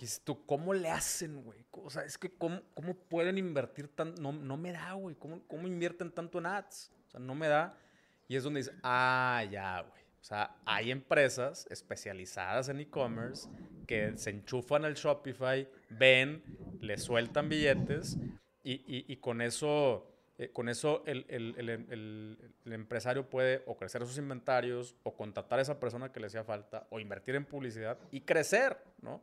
dices 0.00 0.22
tú, 0.24 0.44
¿cómo 0.44 0.74
le 0.74 0.90
hacen, 0.90 1.40
güey? 1.44 1.64
O 1.70 1.88
sea, 1.88 2.02
es 2.02 2.18
que 2.18 2.36
¿cómo, 2.36 2.62
cómo 2.74 2.94
pueden 2.94 3.38
invertir 3.38 3.86
tan... 3.86 4.12
No, 4.16 4.32
no 4.32 4.56
me 4.56 4.72
da, 4.72 4.94
güey. 4.94 5.14
¿Cómo, 5.14 5.46
¿Cómo 5.46 5.68
invierten 5.68 6.10
tanto 6.10 6.38
en 6.38 6.46
ads? 6.46 6.90
O 7.06 7.10
sea, 7.12 7.20
no 7.20 7.36
me 7.36 7.46
da. 7.46 7.78
Y 8.26 8.34
es 8.34 8.42
donde 8.42 8.58
dices, 8.58 8.74
ah, 8.82 9.44
ya, 9.48 9.82
güey. 9.82 10.02
O 10.20 10.24
sea, 10.24 10.56
hay 10.66 10.90
empresas 10.90 11.64
especializadas 11.70 12.68
en 12.68 12.80
e-commerce 12.80 13.48
que 13.86 14.18
se 14.18 14.30
enchufan 14.30 14.84
al 14.84 14.94
Shopify, 14.94 15.68
ven, 15.90 16.42
le 16.80 16.98
sueltan 16.98 17.48
billetes 17.48 18.18
y, 18.64 18.72
y, 18.72 19.04
y 19.06 19.16
con 19.18 19.40
eso 19.40 20.13
eh, 20.36 20.50
con 20.50 20.68
eso 20.68 21.04
el, 21.06 21.24
el, 21.28 21.54
el, 21.58 22.38
el, 22.64 22.72
empresario 22.72 23.30
puede 23.30 23.62
o 23.66 23.76
crecer 23.76 24.04
sus 24.04 24.18
inventarios 24.18 24.96
o 25.04 25.14
contratar 25.14 25.60
a 25.60 25.62
esa 25.62 25.78
persona 25.78 26.10
que 26.10 26.18
le 26.18 26.26
hacía 26.26 26.42
falta 26.42 26.86
o 26.90 26.98
invertir 26.98 27.36
en 27.36 27.44
publicidad 27.44 27.98
y 28.10 28.20
crecer, 28.22 28.76
¿no? 29.00 29.22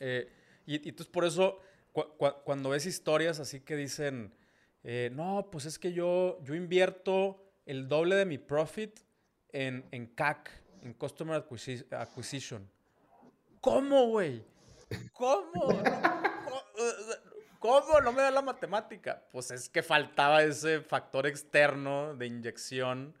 Eh, 0.00 0.28
y, 0.66 0.84
y, 0.84 0.88
entonces 0.88 1.06
por 1.06 1.24
eso 1.24 1.60
cuando 2.44 2.70
ves 2.70 2.86
historias 2.86 3.40
así 3.40 3.60
que 3.60 3.76
dicen, 3.76 4.34
eh, 4.82 5.10
no, 5.12 5.48
pues 5.50 5.64
es 5.64 5.78
que 5.78 5.92
yo, 5.92 6.38
yo 6.42 6.54
invierto 6.54 7.42
el 7.64 7.88
doble 7.88 8.16
de 8.16 8.26
mi 8.26 8.38
profit 8.38 9.00
en, 9.52 9.86
en 9.90 10.06
CAC, 10.06 10.50
en 10.82 10.92
Customer 10.94 11.42
Acquisition. 11.90 12.70
¿Cómo, 13.60 14.08
güey? 14.08 14.44
¿Cómo? 15.12 15.82
¿Cómo 17.66 18.00
no 18.00 18.12
me 18.12 18.22
da 18.22 18.30
la 18.30 18.42
matemática? 18.42 19.24
Pues 19.32 19.50
es 19.50 19.68
que 19.68 19.82
faltaba 19.82 20.44
ese 20.44 20.80
factor 20.80 21.26
externo 21.26 22.14
de 22.14 22.26
inyección 22.26 23.12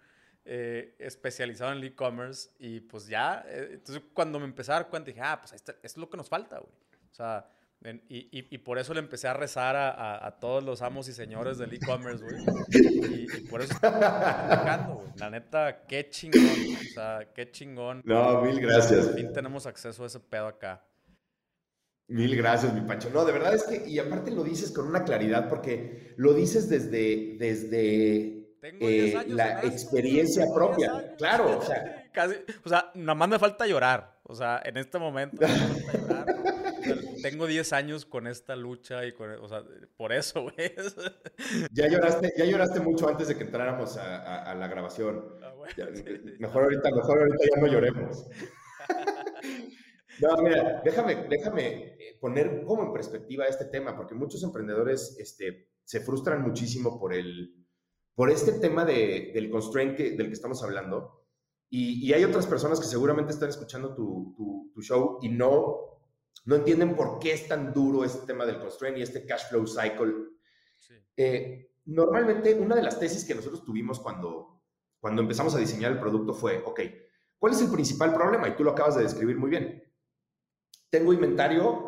eh, 0.44 0.94
especializado 1.00 1.72
en 1.72 1.78
el 1.78 1.84
e-commerce 1.84 2.50
y 2.60 2.78
pues 2.78 3.08
ya, 3.08 3.44
eh, 3.48 3.70
entonces 3.72 4.04
cuando 4.14 4.38
me 4.38 4.44
empecé 4.44 4.70
a 4.70 4.76
dar 4.76 4.88
cuenta 4.88 5.08
dije, 5.10 5.20
ah, 5.20 5.40
pues 5.40 5.52
esto, 5.52 5.74
es 5.82 5.96
lo 5.96 6.08
que 6.08 6.16
nos 6.16 6.28
falta, 6.28 6.60
güey. 6.60 6.72
O 7.10 7.14
sea, 7.14 7.48
y, 8.08 8.28
y, 8.30 8.58
por 8.58 8.78
eso 8.78 8.94
le 8.94 9.00
empecé 9.00 9.26
a 9.26 9.34
rezar 9.34 9.74
a, 9.76 10.24
a, 10.24 10.38
todos 10.38 10.62
los 10.62 10.80
amos 10.82 11.08
y 11.08 11.12
señores 11.12 11.58
del 11.58 11.74
e-commerce, 11.74 12.24
güey. 12.24 12.44
Y, 12.70 13.26
y, 13.36 13.40
por 13.48 13.62
eso 13.62 13.72
estoy 13.74 13.90
güey. 13.90 15.08
La 15.16 15.30
neta, 15.30 15.84
qué 15.86 16.08
chingón. 16.08 16.42
O 16.42 16.94
sea, 16.94 17.28
qué 17.34 17.50
chingón. 17.50 18.02
No, 18.04 18.42
mil 18.42 18.60
gracias. 18.60 19.06
Por 19.06 19.16
fin 19.16 19.32
tenemos 19.32 19.66
acceso 19.66 20.04
a 20.04 20.06
ese 20.06 20.20
pedo 20.20 20.46
acá. 20.46 20.84
Mil 22.08 22.36
gracias, 22.36 22.72
mi 22.72 22.82
Pancho. 22.82 23.10
No, 23.10 23.24
de 23.24 23.32
verdad 23.32 23.54
es 23.54 23.64
que, 23.64 23.88
y 23.88 23.98
aparte 23.98 24.30
lo 24.30 24.44
dices 24.44 24.70
con 24.70 24.86
una 24.86 25.04
claridad, 25.04 25.48
porque 25.48 26.14
lo 26.16 26.34
dices 26.34 26.68
desde, 26.68 27.36
desde 27.38 28.46
eh, 28.62 29.24
la 29.28 29.62
experiencia 29.62 30.46
propia. 30.54 31.14
Claro, 31.16 31.58
o 31.58 31.62
sea. 31.62 32.08
Casi, 32.12 32.36
o 32.64 32.68
sea, 32.68 32.90
nada 32.94 33.14
más 33.14 33.28
me 33.28 33.38
falta 33.38 33.66
llorar. 33.66 34.20
O 34.22 34.34
sea, 34.34 34.62
en 34.64 34.76
este 34.76 34.98
momento 34.98 35.36
me 35.40 35.48
falta 35.48 35.98
llorar. 35.98 36.26
tengo 37.22 37.46
10 37.46 37.72
años 37.72 38.06
con 38.06 38.26
esta 38.26 38.54
lucha 38.54 39.04
y 39.04 39.12
con, 39.12 39.30
o 39.32 39.48
sea, 39.48 39.62
por 39.96 40.12
eso, 40.12 40.42
güey. 40.42 40.74
Ya 41.72 41.88
lloraste, 41.88 42.32
ya 42.36 42.44
lloraste 42.44 42.80
mucho 42.80 43.08
antes 43.08 43.28
de 43.28 43.36
que 43.36 43.44
entráramos 43.44 43.96
a, 43.96 44.54
la 44.54 44.68
grabación. 44.68 45.24
Ah, 45.42 45.52
mejor 46.38 46.62
ahorita, 46.64 46.90
mejor 46.94 47.18
ahorita 47.18 47.44
ya 47.54 47.60
no 47.60 47.66
lloremos. 47.66 48.26
No, 50.18 50.34
mira, 50.38 50.80
déjame, 50.82 51.26
déjame 51.28 51.95
poner 52.26 52.64
como 52.64 52.82
en 52.82 52.92
perspectiva 52.92 53.44
este 53.44 53.66
tema, 53.66 53.96
porque 53.96 54.16
muchos 54.16 54.42
emprendedores 54.42 55.16
este, 55.20 55.68
se 55.84 56.00
frustran 56.00 56.42
muchísimo 56.42 56.98
por, 56.98 57.14
el, 57.14 57.54
por 58.16 58.30
este 58.30 58.54
tema 58.54 58.84
de, 58.84 59.30
del 59.32 59.48
constraint 59.48 59.96
del 59.96 60.26
que 60.26 60.32
estamos 60.32 60.60
hablando. 60.64 61.24
Y, 61.70 62.12
hay 62.12 62.24
otras 62.24 62.48
personas 62.48 62.80
que 62.80 62.86
seguramente 62.86 63.32
están 63.32 63.48
escuchando 63.48 63.94
tu, 63.94 64.72
tu, 64.74 64.82
show 64.82 65.20
y 65.22 65.28
no, 65.28 66.00
no 66.46 66.56
entienden 66.56 66.96
por 66.96 67.20
qué 67.20 67.32
es 67.32 67.46
tan 67.46 67.72
duro 67.72 68.02
este 68.02 68.26
tema 68.26 68.44
del 68.44 68.58
constraint 68.58 68.98
y 68.98 69.02
este 69.02 69.24
cash 69.24 69.48
flow 69.48 69.64
cycle. 69.64 70.12
Eh, 71.16 71.70
normalmente, 71.84 72.54
una 72.54 72.74
de 72.74 72.82
las 72.82 72.98
tesis 72.98 73.24
que 73.24 73.36
nosotros 73.36 73.64
tuvimos 73.64 74.00
cuando, 74.00 74.64
cuando 74.98 75.22
empezamos 75.22 75.54
a 75.54 75.58
diseñar 75.58 75.92
el 75.92 76.00
producto 76.00 76.34
fue, 76.34 76.60
ok, 76.66 76.80
¿cuál 77.38 77.52
es 77.52 77.60
el 77.60 77.70
principal 77.70 78.12
problema? 78.12 78.48
Y 78.48 78.56
tú 78.56 78.64
lo 78.64 78.72
acabas 78.72 78.96
de 78.96 79.04
describir 79.04 79.36
muy 79.38 79.50
bien 79.50 79.86
tengo 80.90 81.12
inventario 81.12 81.85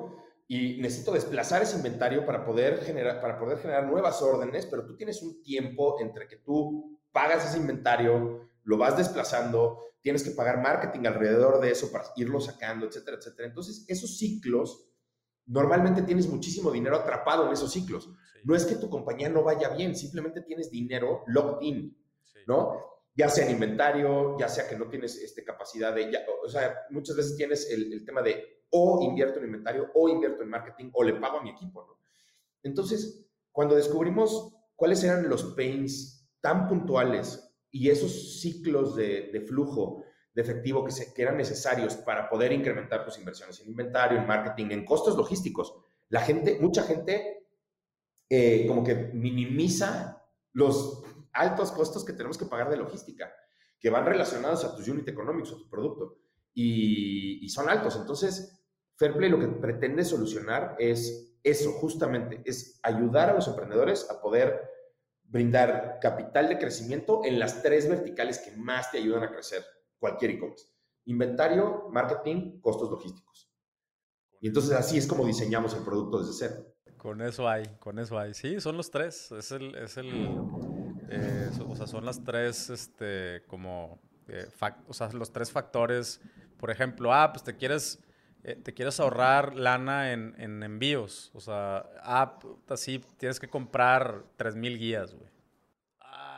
y 0.51 0.79
necesito 0.81 1.13
desplazar 1.13 1.63
ese 1.63 1.77
inventario 1.77 2.25
para 2.25 2.45
poder 2.45 2.81
generar, 2.81 3.21
para 3.21 3.39
poder 3.39 3.59
generar 3.59 3.87
nuevas 3.87 4.23
órdenes, 4.23 4.65
pero 4.65 4.87
tú 4.87 4.97
tienes 4.97 5.23
un 5.23 5.43
tiempo 5.43 6.01
entre 6.01 6.27
que 6.27 6.37
tú 6.37 6.99
pagas 7.13 7.47
ese 7.47 7.59
inventario, 7.59 8.49
lo 8.65 8.79
vas 8.79 8.97
desplazando, 8.97 9.79
tienes 10.01 10.23
que 10.23 10.31
pagar 10.31 10.63
marketing 10.63 11.07
alrededor 11.07 11.61
de 11.61 11.71
eso 11.71 11.93
para 11.93 12.07
irlo 12.17 12.41
sacando, 12.41 12.87
etcétera, 12.87 13.19
etcétera. 13.19 13.47
Entonces, 13.47 13.85
esos 13.89 14.17
ciclos, 14.17 14.91
normalmente 15.45 16.01
tienes 16.01 16.27
muchísimo 16.27 16.71
dinero 16.71 16.97
atrapado 16.97 17.47
en 17.47 17.53
esos 17.53 17.71
ciclos. 17.71 18.09
No 18.45 18.55
es 18.55 18.65
que 18.65 18.77
tu 18.77 18.89
compañía 18.89 19.29
no 19.29 19.43
vaya 19.43 19.69
bien, 19.69 19.95
simplemente 19.95 20.41
tienes 20.41 20.71
dinero 20.71 21.25
locked 21.27 21.67
in, 21.67 21.95
¿no? 22.47 22.89
ya 23.19 23.29
sea 23.29 23.45
en 23.45 23.51
inventario, 23.51 24.39
ya 24.39 24.49
sea 24.49 24.69
que 24.69 24.77
no 24.77 24.89
tienes 24.89 25.17
este, 25.17 25.43
capacidad 25.43 25.93
de, 25.93 26.09
o 26.45 26.49
sea, 26.49 26.87
muchas 26.91 27.17
veces 27.17 27.37
tienes 27.37 27.69
el, 27.69 27.93
el, 27.93 28.05
tema 28.05 28.23
de 28.23 28.58
o 28.71 29.03
invierto 29.03 29.39
en 29.39 29.47
inventario, 29.47 29.91
o 29.95 30.09
invierto 30.09 30.43
en 30.43 30.51
marketing, 30.51 30.91
o 30.93 31.03
le 31.03 31.15
pago 31.15 31.39
a 31.39 31.43
mi 31.43 31.51
equipo. 31.51 31.99
Entonces, 32.63 33.27
cuando 33.53 33.75
descubrimos 33.75 34.55
cuáles 34.77 35.03
eran 35.05 35.29
los 35.29 35.45
pains 35.55 36.29
tan 36.41 36.69
puntuales 36.69 37.53
y 37.71 37.91
esos 37.91 38.41
ciclos 38.41 38.95
de, 38.95 39.31
de 39.33 39.41
flujo 39.41 40.05
de 40.35 40.43
efectivo 40.43 40.85
que, 40.85 40.93
se, 40.93 41.13
que 41.13 41.23
eran 41.23 41.37
necesarios 41.37 41.97
para 41.97 42.29
poder 42.29 42.53
incrementar 42.53 43.05
tus 43.05 43.19
inversiones 43.19 43.61
en 43.61 43.71
inventario, 43.71 44.19
en 44.19 44.27
marketing, 44.27 44.67
en 44.71 44.85
costos 44.85 45.17
logísticos, 45.17 45.75
la 46.11 46.21
gente, 46.21 46.59
mucha 46.61 46.85
gente, 46.85 47.45
eh, 48.31 48.65
como 48.69 48.85
que 48.85 48.95
minimiza 48.95 50.23
los 50.53 51.03
altos 51.33 51.73
costos 51.73 52.05
que 52.05 52.13
tenemos 52.13 52.39
que 52.39 52.47
pagar 52.47 52.71
de 52.71 52.77
logística, 52.77 53.33
que 53.81 53.91
van 53.91 54.07
relacionados 54.07 54.65
a 54.65 54.77
tus 54.77 54.87
unit 54.87 55.09
economics, 55.09 55.51
a 55.51 55.57
tu 55.57 55.69
producto, 55.69 56.19
y 56.55 57.49
son 57.51 57.69
altos. 57.69 57.97
Entonces, 57.97 58.58
Fairplay 58.99 59.31
lo 59.31 59.39
que 59.39 59.47
pretende 59.47 60.05
solucionar 60.05 60.75
es 60.79 61.37
eso, 61.45 61.71
justamente, 61.75 62.43
es 62.45 62.81
ayudar 62.83 63.31
a 63.31 63.35
los 63.35 63.47
emprendedores 63.47 64.11
a 64.11 64.21
poder 64.21 64.69
brindar 65.23 65.99
capital 66.01 66.49
de 66.49 66.59
crecimiento 66.59 67.23
en 67.25 67.39
las 67.39 67.63
tres 67.63 67.89
verticales 67.89 68.41
que 68.41 68.57
más 68.57 68.91
te 68.91 68.99
ayudan 68.99 69.23
a 69.23 69.31
crecer 69.31 69.65
cualquier 70.01 70.33
e-commerce. 70.33 70.67
Inventario, 71.05 71.89
marketing, 71.93 72.61
costos 72.61 72.91
logísticos. 72.91 73.49
Y 74.41 74.49
entonces 74.49 74.73
así 74.73 74.99
es 74.99 75.07
como 75.07 75.25
diseñamos 75.25 75.75
el 75.75 75.85
producto 75.85 76.19
desde 76.19 76.33
cero. 76.33 76.75
Con 76.97 77.23
eso 77.23 77.49
hay, 77.49 77.67
con 77.79 78.01
eso 78.01 78.19
hay. 78.19 78.35
Sí, 78.35 78.61
son 78.61 78.77
los 78.77 78.91
tres. 78.91 79.31
Es 79.31 79.53
el, 79.53 79.77
es 79.77 79.97
el, 79.97 80.41
eh, 81.09 81.51
o 81.69 81.77
sea, 81.77 81.87
son 81.87 82.05
las 82.05 82.25
tres, 82.25 82.69
este, 82.71 83.45
como, 83.47 84.01
eh, 84.27 84.49
o 84.89 84.93
sea, 84.93 85.09
los 85.13 85.33
tres 85.33 85.53
factores. 85.53 86.21
Por 86.59 86.73
ejemplo, 86.73 87.15
ah, 87.15 87.33
pues 87.33 87.45
te 87.45 87.57
quieres 87.57 88.01
eh, 88.49 88.57
te 88.63 88.73
quieres 88.73 88.99
ahorrar 88.99 89.55
lana 89.55 90.13
en, 90.13 90.35
en 90.39 90.63
envíos. 90.63 91.31
O 91.35 91.41
sea, 91.41 91.85
ah, 92.03 92.39
así 92.69 92.99
tienes 93.19 93.39
que 93.39 93.49
comprar 93.49 94.25
3000 94.37 94.79
guías, 94.79 95.15
güey. 95.15 95.29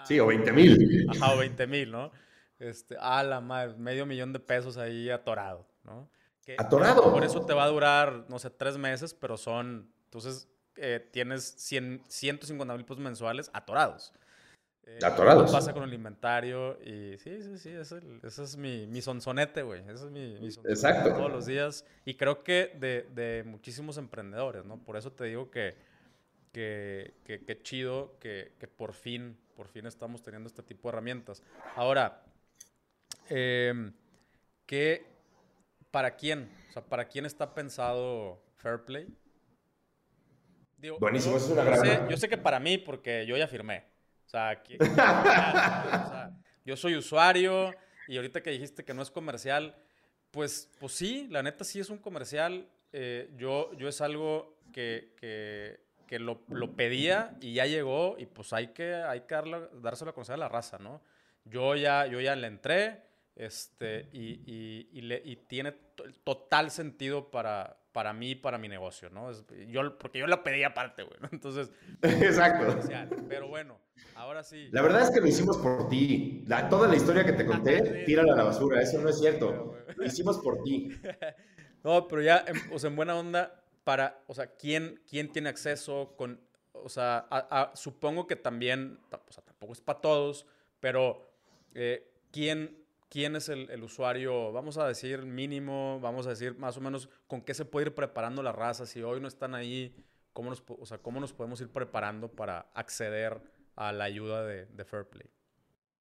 sí, 0.04 0.18
o 0.18 0.26
20 0.26 0.52
mil. 0.52 1.06
Ajá, 1.08 1.32
o 1.34 1.38
20 1.38 1.66
mil, 1.68 1.92
¿no? 1.92 2.10
Este, 2.58 2.96
ah, 2.98 3.22
la 3.22 3.40
madre, 3.40 3.74
medio 3.78 4.06
millón 4.06 4.32
de 4.32 4.40
pesos 4.40 4.76
ahí 4.76 5.08
atorado, 5.08 5.68
¿no? 5.84 6.10
Atorado. 6.58 7.12
Por 7.12 7.22
eso 7.22 7.46
te 7.46 7.54
va 7.54 7.62
a 7.62 7.68
durar, 7.68 8.24
no 8.28 8.40
sé, 8.40 8.50
tres 8.50 8.76
meses, 8.76 9.14
pero 9.14 9.36
son, 9.36 9.88
entonces 10.06 10.48
eh, 10.78 11.08
tienes 11.12 11.44
100, 11.44 12.02
150 12.08 12.74
mil 12.74 12.84
pesos 12.84 12.98
mensuales 12.98 13.50
atorados. 13.52 14.12
Eh, 14.86 14.98
atorados. 15.02 15.52
pasa 15.52 15.72
con 15.72 15.84
el 15.84 15.92
inventario? 15.92 16.78
Y 16.82 17.16
sí, 17.18 17.42
sí, 17.42 17.58
sí, 17.58 17.70
ese, 17.70 18.00
es 18.22 18.56
mi, 18.56 18.86
mi 18.86 19.00
sonsonete, 19.02 19.62
güey. 19.62 19.82
Ese 19.82 20.06
es 20.06 20.10
mi, 20.10 20.38
mi 20.40 20.48
Exacto. 20.48 21.10
todos 21.14 21.30
los 21.30 21.46
días. 21.46 21.84
Y 22.04 22.14
creo 22.14 22.42
que 22.42 22.76
de, 22.78 23.06
de, 23.14 23.44
muchísimos 23.44 23.98
emprendedores, 23.98 24.64
¿no? 24.64 24.78
Por 24.78 24.96
eso 24.96 25.12
te 25.12 25.24
digo 25.24 25.50
que, 25.50 25.76
que, 26.52 27.14
que, 27.24 27.62
chido 27.62 28.18
que, 28.18 28.52
que, 28.58 28.66
por 28.66 28.92
fin, 28.94 29.38
por 29.54 29.68
fin 29.68 29.86
estamos 29.86 30.22
teniendo 30.22 30.48
este 30.48 30.62
tipo 30.62 30.88
de 30.88 30.94
herramientas. 30.94 31.42
Ahora, 31.76 32.22
eh, 33.28 33.92
¿qué, 34.66 35.06
¿para 35.90 36.16
quién? 36.16 36.50
O 36.70 36.72
sea, 36.72 36.82
¿para 36.82 37.06
quién 37.06 37.26
está 37.26 37.54
pensado 37.54 38.42
Fairplay? 38.56 39.06
Buenísimo, 40.98 41.36
eso 41.36 41.46
es 41.46 41.52
una 41.52 41.64
gran... 41.64 42.08
yo 42.08 42.16
sé 42.16 42.28
que 42.28 42.38
para 42.38 42.58
mí, 42.58 42.78
porque 42.78 43.26
yo 43.26 43.36
ya 43.36 43.46
firmé. 43.46 43.84
O 44.30 44.84
sea, 44.84 46.30
yo 46.64 46.76
soy 46.76 46.94
usuario 46.94 47.74
y 48.06 48.16
ahorita 48.16 48.42
que 48.42 48.50
dijiste 48.50 48.84
que 48.84 48.94
no 48.94 49.02
es 49.02 49.10
comercial, 49.10 49.74
pues, 50.30 50.70
pues 50.78 50.92
sí, 50.92 51.26
la 51.30 51.42
neta 51.42 51.64
sí 51.64 51.80
es 51.80 51.90
un 51.90 51.98
comercial. 51.98 52.68
Eh, 52.92 53.30
yo, 53.36 53.72
yo 53.74 53.88
es 53.88 54.00
algo 54.00 54.56
que, 54.72 55.14
que, 55.16 55.80
que 56.06 56.20
lo, 56.20 56.42
lo, 56.48 56.76
pedía 56.76 57.36
y 57.40 57.54
ya 57.54 57.66
llegó 57.66 58.16
y 58.18 58.26
pues 58.26 58.52
hay 58.52 58.68
que, 58.68 58.94
hay 58.94 59.22
que 59.22 59.34
dárselo 59.80 60.12
a 60.12 60.14
conocer 60.14 60.34
a 60.34 60.38
la 60.38 60.48
raza, 60.48 60.78
¿no? 60.78 61.02
Yo 61.44 61.74
ya, 61.74 62.06
yo 62.06 62.20
ya 62.20 62.36
le 62.36 62.46
entré 62.46 63.02
este, 63.34 64.08
y, 64.12 64.86
y, 64.92 65.00
le, 65.00 65.22
y 65.24 65.36
tiene 65.36 65.72
total 66.22 66.70
sentido 66.70 67.30
para, 67.30 67.79
para 67.92 68.12
mí, 68.12 68.34
para 68.34 68.58
mi 68.58 68.68
negocio, 68.68 69.10
¿no? 69.10 69.30
yo, 69.68 69.98
porque 69.98 70.18
yo 70.18 70.26
lo 70.26 70.42
pedí 70.42 70.62
aparte, 70.62 71.02
güey, 71.02 71.18
Entonces... 71.32 71.70
Exacto. 72.02 72.78
Pero 73.28 73.48
bueno, 73.48 73.78
ahora 74.14 74.42
sí. 74.42 74.68
La 74.70 74.82
verdad 74.82 75.02
es 75.02 75.10
que 75.10 75.20
lo 75.20 75.26
hicimos 75.26 75.58
por 75.58 75.88
ti. 75.88 76.44
La, 76.46 76.68
toda 76.68 76.88
la 76.88 76.96
historia 76.96 77.24
que 77.24 77.32
te 77.32 77.44
conté, 77.44 78.04
tírala 78.04 78.34
a 78.34 78.36
la 78.36 78.44
basura. 78.44 78.80
Eso 78.80 79.00
no 79.00 79.08
es 79.08 79.18
cierto. 79.18 79.76
Lo 79.96 80.04
hicimos 80.04 80.38
por 80.38 80.62
ti. 80.62 80.90
No, 81.82 82.06
pero 82.08 82.20
ya, 82.20 82.44
o 82.72 82.78
sea, 82.78 82.90
en 82.90 82.96
buena 82.96 83.16
onda, 83.16 83.64
para, 83.84 84.22
o 84.26 84.34
sea, 84.34 84.54
¿quién, 84.54 85.00
quién 85.08 85.32
tiene 85.32 85.48
acceso 85.48 86.14
con, 86.16 86.38
o 86.72 86.90
sea, 86.90 87.26
supongo 87.74 88.26
que 88.26 88.36
también, 88.36 88.98
o 89.10 89.32
sea, 89.32 89.42
tampoco 89.42 89.72
es 89.72 89.80
para 89.80 90.00
todos, 90.00 90.46
pero 90.78 91.32
eh, 91.74 92.12
¿quién 92.30 92.79
quién 93.10 93.36
es 93.36 93.50
el, 93.50 93.82
usuario, 93.82 94.52
vamos 94.52 94.78
a 94.78 94.86
decir 94.86 95.26
mínimo, 95.26 96.00
vamos 96.00 96.26
a 96.26 96.30
decir 96.30 96.56
más 96.56 96.78
o 96.78 96.80
menos 96.80 97.10
con 97.26 97.42
qué 97.42 97.52
se 97.52 97.66
puede 97.66 97.88
ir 97.88 97.94
preparando 97.94 98.42
la 98.42 98.52
raza, 98.52 98.86
si 98.86 99.02
hoy 99.02 99.20
no 99.20 99.28
están 99.28 99.54
ahí, 99.54 99.94
cómo 100.32 100.48
nos, 100.48 100.62
o 100.66 100.86
sea, 100.86 100.98
cómo 100.98 101.20
nos 101.20 101.32
podemos 101.32 101.60
ir 101.60 101.68
preparando 101.68 102.28
para 102.28 102.70
acceder 102.72 103.42
a 103.76 103.92
la 103.92 104.04
ayuda 104.04 104.46
de, 104.46 104.66
de 104.66 104.84
Fairplay. 104.84 105.28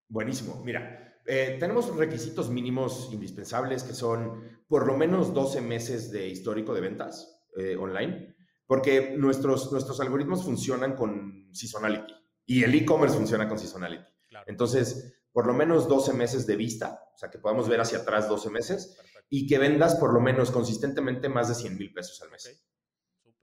Buenísimo. 0.07 0.61
Mira, 0.63 1.19
eh, 1.25 1.57
tenemos 1.59 1.95
requisitos 1.95 2.49
mínimos 2.49 3.09
indispensables 3.11 3.83
que 3.83 3.93
son 3.93 4.43
por 4.67 4.85
lo 4.85 4.97
menos 4.97 5.33
12 5.33 5.61
meses 5.61 6.11
de 6.11 6.27
histórico 6.27 6.73
de 6.73 6.81
ventas 6.81 7.43
eh, 7.57 7.75
online, 7.75 8.35
porque 8.65 9.15
nuestros, 9.17 9.71
nuestros 9.71 9.99
algoritmos 9.99 10.43
funcionan 10.43 10.95
con 10.95 11.49
seasonality 11.51 12.13
y 12.45 12.63
el 12.63 12.73
e-commerce 12.73 13.17
funciona 13.17 13.47
con 13.47 13.59
seasonality. 13.59 14.05
Entonces, 14.47 15.18
por 15.31 15.45
lo 15.47 15.53
menos 15.53 15.87
12 15.87 16.13
meses 16.13 16.47
de 16.47 16.55
vista, 16.55 17.03
o 17.13 17.17
sea, 17.17 17.29
que 17.29 17.39
podamos 17.39 17.67
ver 17.67 17.81
hacia 17.81 17.99
atrás 17.99 18.27
12 18.27 18.49
meses 18.49 18.97
y 19.29 19.47
que 19.47 19.59
vendas 19.59 19.95
por 19.95 20.13
lo 20.13 20.19
menos 20.19 20.51
consistentemente 20.51 21.29
más 21.29 21.49
de 21.49 21.55
100 21.55 21.77
mil 21.77 21.93
pesos 21.93 22.21
al 22.21 22.31
mes. 22.31 22.65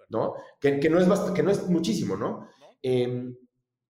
¿No? 0.08 0.34
Que, 0.60 0.78
que, 0.78 0.88
no 0.88 1.00
es 1.00 1.20
que 1.32 1.42
no 1.42 1.50
es 1.50 1.68
muchísimo, 1.68 2.16
¿no? 2.16 2.48
Em, 2.80 3.36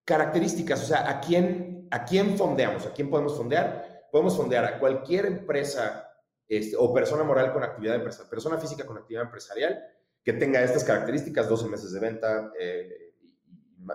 características, 0.05 0.83
o 0.83 0.87
sea, 0.87 1.11
¿a 1.11 1.21
quién, 1.21 1.89
¿a 1.91 2.05
quién 2.05 2.39
fondeamos? 2.39 2.87
¿A 2.87 2.95
quién 2.95 3.11
podemos 3.11 3.37
fondear? 3.37 4.09
Podemos 4.11 4.35
fondear 4.35 4.65
a 4.65 4.79
cualquier 4.79 5.27
empresa 5.27 6.09
este, 6.49 6.75
o 6.79 6.95
persona 6.95 7.23
moral 7.23 7.53
con 7.53 7.63
actividad 7.63 7.97
empresarial, 7.97 8.31
persona 8.31 8.57
física 8.57 8.87
con 8.87 8.97
actividad 8.97 9.25
empresarial 9.25 9.79
que 10.23 10.33
tenga 10.33 10.63
estas 10.63 10.85
características, 10.85 11.49
12 11.49 11.69
meses 11.69 11.93
de 11.93 12.01
venta 12.01 12.51
eh, 12.59 13.13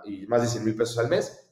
y, 0.05 0.23
y 0.23 0.27
más 0.27 0.41
de 0.43 0.47
100 0.47 0.63
mil 0.63 0.75
pesos 0.75 0.97
al 0.99 1.09
mes. 1.09 1.49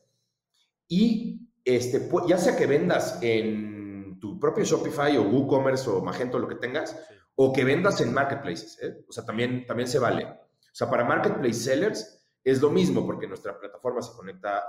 Y 0.87 1.48
este, 1.75 2.09
ya 2.27 2.37
sea 2.37 2.55
que 2.55 2.65
vendas 2.65 3.19
en 3.21 4.19
tu 4.19 4.39
propio 4.39 4.63
Shopify 4.63 5.17
o 5.17 5.23
WooCommerce 5.23 5.89
o 5.89 6.01
Magento, 6.01 6.39
lo 6.39 6.47
que 6.47 6.55
tengas, 6.55 6.95
o 7.35 7.53
que 7.53 7.63
vendas 7.63 8.01
en 8.01 8.13
marketplaces, 8.13 8.77
¿eh? 8.81 9.05
o 9.07 9.11
sea, 9.11 9.25
también, 9.25 9.65
también 9.65 9.87
se 9.87 9.99
vale. 9.99 10.25
O 10.25 10.75
sea, 10.75 10.89
para 10.89 11.05
marketplace 11.05 11.53
sellers 11.53 12.25
es 12.43 12.61
lo 12.61 12.69
mismo 12.69 13.05
porque 13.05 13.27
nuestra 13.27 13.57
plataforma 13.59 14.01
se 14.01 14.13
conecta 14.13 14.63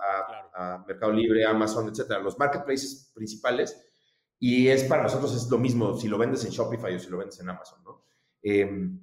a, 0.54 0.84
Mercado 0.86 1.12
Libre, 1.12 1.44
Amazon, 1.44 1.88
etcétera, 1.88 2.20
los 2.20 2.38
marketplaces 2.38 3.10
principales, 3.14 3.76
y 4.38 4.68
es 4.68 4.84
para 4.84 5.02
nosotros 5.02 5.34
es 5.34 5.50
lo 5.50 5.58
mismo 5.58 5.96
si 5.96 6.08
lo 6.08 6.18
vendes 6.18 6.44
en 6.44 6.50
Shopify 6.50 6.94
o 6.94 6.98
si 6.98 7.08
lo 7.08 7.18
vendes 7.18 7.38
en 7.40 7.50
Amazon, 7.50 7.82
¿no? 7.84 8.04
Em, 8.42 9.00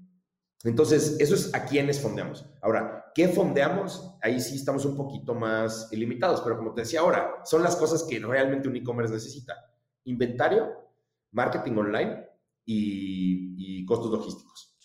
entonces, 0.63 1.17
eso 1.19 1.35
es 1.35 1.53
a 1.53 1.65
quienes 1.65 2.01
fondeamos. 2.01 2.45
Ahora, 2.61 3.06
¿qué 3.17 3.27
fondeamos? 3.27 4.15
Ahí 4.21 4.39
sí 4.39 4.57
estamos 4.57 4.85
un 4.85 4.95
poquito 4.95 5.33
más 5.33 5.89
limitados, 5.91 6.39
pero 6.41 6.55
como 6.55 6.75
te 6.75 6.81
decía 6.81 6.99
ahora, 6.99 7.41
son 7.45 7.63
las 7.63 7.75
cosas 7.75 8.03
que 8.03 8.19
realmente 8.19 8.69
un 8.69 8.75
e-commerce 8.75 9.11
necesita. 9.11 9.55
Inventario, 10.03 10.71
marketing 11.31 11.77
online 11.77 12.29
y, 12.63 13.83
costos 13.87 14.11
logísticos. 14.11 14.77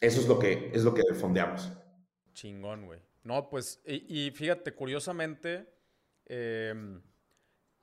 Eso 0.00 0.20
es 0.20 0.28
lo 0.28 0.38
que, 0.38 0.70
es 0.72 0.82
lo 0.82 0.94
que 0.94 1.02
fondeamos. 1.12 1.70
Chingón, 2.32 2.86
güey. 2.86 3.02
No, 3.22 3.50
pues, 3.50 3.82
y, 3.84 4.30
fíjate, 4.30 4.72
curiosamente, 4.72 5.68
em, 6.24 7.02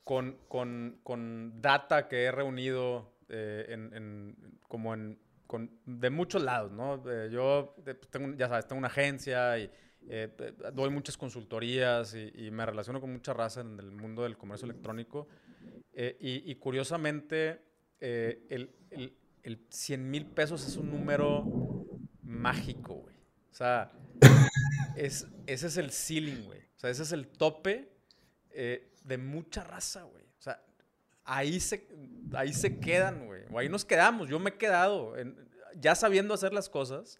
con, 0.03 1.61
data 1.61 2.07
que 2.07 2.23
he 2.23 2.31
reunido 2.31 3.19
eh, 3.29 4.33
como 4.67 4.95
en 4.95 5.19
de 5.85 6.09
muchos 6.09 6.43
lados, 6.43 6.71
¿no? 6.71 7.03
yo 7.29 7.75
pues, 7.83 7.99
tengo, 8.09 8.35
ya 8.37 8.47
sabes, 8.47 8.67
tengo 8.67 8.79
una 8.79 8.87
agencia 8.87 9.57
y 9.57 9.69
eh, 10.07 10.29
doy 10.73 10.89
muchas 10.91 11.17
consultorías 11.17 12.15
y, 12.15 12.51
me 12.51 12.65
relaciono 12.65 13.01
con 13.01 13.11
mucha 13.11 13.33
raza 13.33 13.61
en 13.61 13.79
el 13.79 13.91
mundo 13.91 14.23
del 14.23 14.37
comercio 14.37 14.65
electrónico. 14.65 15.27
Eh, 15.93 16.17
y, 16.19 16.55
curiosamente, 16.55 17.61
eh, 17.99 18.45
el, 18.49 18.75
el, 19.43 19.65
100 19.69 20.09
mil 20.09 20.25
pesos 20.25 20.67
es 20.67 20.77
un 20.77 20.91
número 20.91 21.45
mágico, 22.21 22.95
güey. 22.95 23.15
O 23.51 23.53
sea, 23.53 23.91
es, 24.95 25.27
ese 25.47 25.67
es 25.67 25.77
el 25.77 25.91
ceiling, 25.91 26.43
güey. 26.45 26.59
O 26.59 26.79
sea, 26.79 26.89
ese 26.89 27.03
es 27.03 27.11
el 27.11 27.27
tope 27.27 27.89
de 28.51 29.17
mucha 29.17 29.63
raza, 29.63 30.03
güey. 30.03 30.24
Ahí 31.25 31.59
se, 31.59 31.87
ahí 32.33 32.53
se 32.53 32.79
quedan, 32.79 33.25
güey. 33.25 33.43
O 33.51 33.59
ahí 33.59 33.67
nos 33.67 33.83
quedamos. 33.83 34.29
Yo 34.29 34.39
me 34.39 34.51
he 34.51 34.53
quedado, 34.53 35.15
ya 35.75 35.95
sabiendo 35.95 36.33
hacer 36.33 36.53
las 36.53 36.69
cosas, 36.69 37.19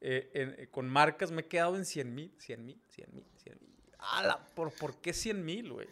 eh, 0.00 0.30
eh, 0.32 0.68
con 0.70 0.88
marcas 0.88 1.30
me 1.30 1.42
he 1.42 1.46
quedado 1.46 1.76
en 1.76 1.84
100 1.84 2.14
mil, 2.14 2.32
100 2.38 2.64
mil, 2.64 2.80
100 2.88 3.08
mil, 3.12 3.26
100 3.36 3.58
mil. 3.60 3.70
¿por, 4.54 4.72
¿Por 4.72 5.00
qué 5.00 5.12
100 5.12 5.44
mil, 5.44 5.72
güey? 5.72 5.88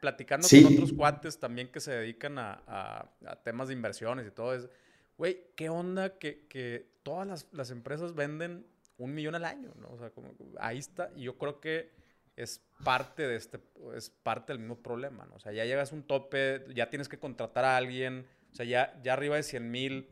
Platicando 0.00 0.48
con 0.48 0.72
otros 0.72 0.92
cuates 0.92 1.38
también 1.38 1.70
que 1.70 1.78
se 1.78 1.92
dedican 1.92 2.38
a, 2.38 3.08
temas 3.44 3.68
de 3.68 3.74
inversiones 3.74 4.26
y 4.26 4.30
todo 4.30 4.54
eso. 4.54 4.68
Güey, 5.16 5.52
¿qué 5.54 5.68
onda 5.68 6.18
que, 6.18 6.46
que 6.48 6.90
todas 7.02 7.26
las, 7.26 7.46
las, 7.52 7.70
empresas 7.70 8.14
venden 8.14 8.66
un 8.96 9.14
millón 9.14 9.34
al 9.34 9.44
año, 9.44 9.72
¿no? 9.76 9.90
O 9.90 9.98
sea, 9.98 10.10
como, 10.10 10.34
ahí 10.58 10.78
está. 10.78 11.12
Y 11.14 11.24
yo 11.24 11.36
creo 11.36 11.60
que 11.60 11.90
es 12.36 12.64
parte 12.84 13.26
de 13.26 13.36
este, 13.36 13.60
es 13.96 14.10
parte 14.10 14.52
del 14.52 14.60
mismo 14.60 14.82
problema, 14.82 15.26
¿no? 15.26 15.36
O 15.36 15.40
sea, 15.40 15.52
ya 15.52 15.64
llegas 15.64 15.92
a 15.92 15.94
un 15.94 16.02
tope, 16.02 16.64
ya 16.74 16.90
tienes 16.90 17.08
que 17.08 17.18
contratar 17.18 17.64
a 17.64 17.76
alguien, 17.76 18.26
o 18.52 18.54
sea, 18.54 18.66
ya, 18.66 18.98
ya 19.02 19.12
arriba 19.12 19.36
de 19.36 19.42
100 19.42 19.70
mil, 19.70 20.10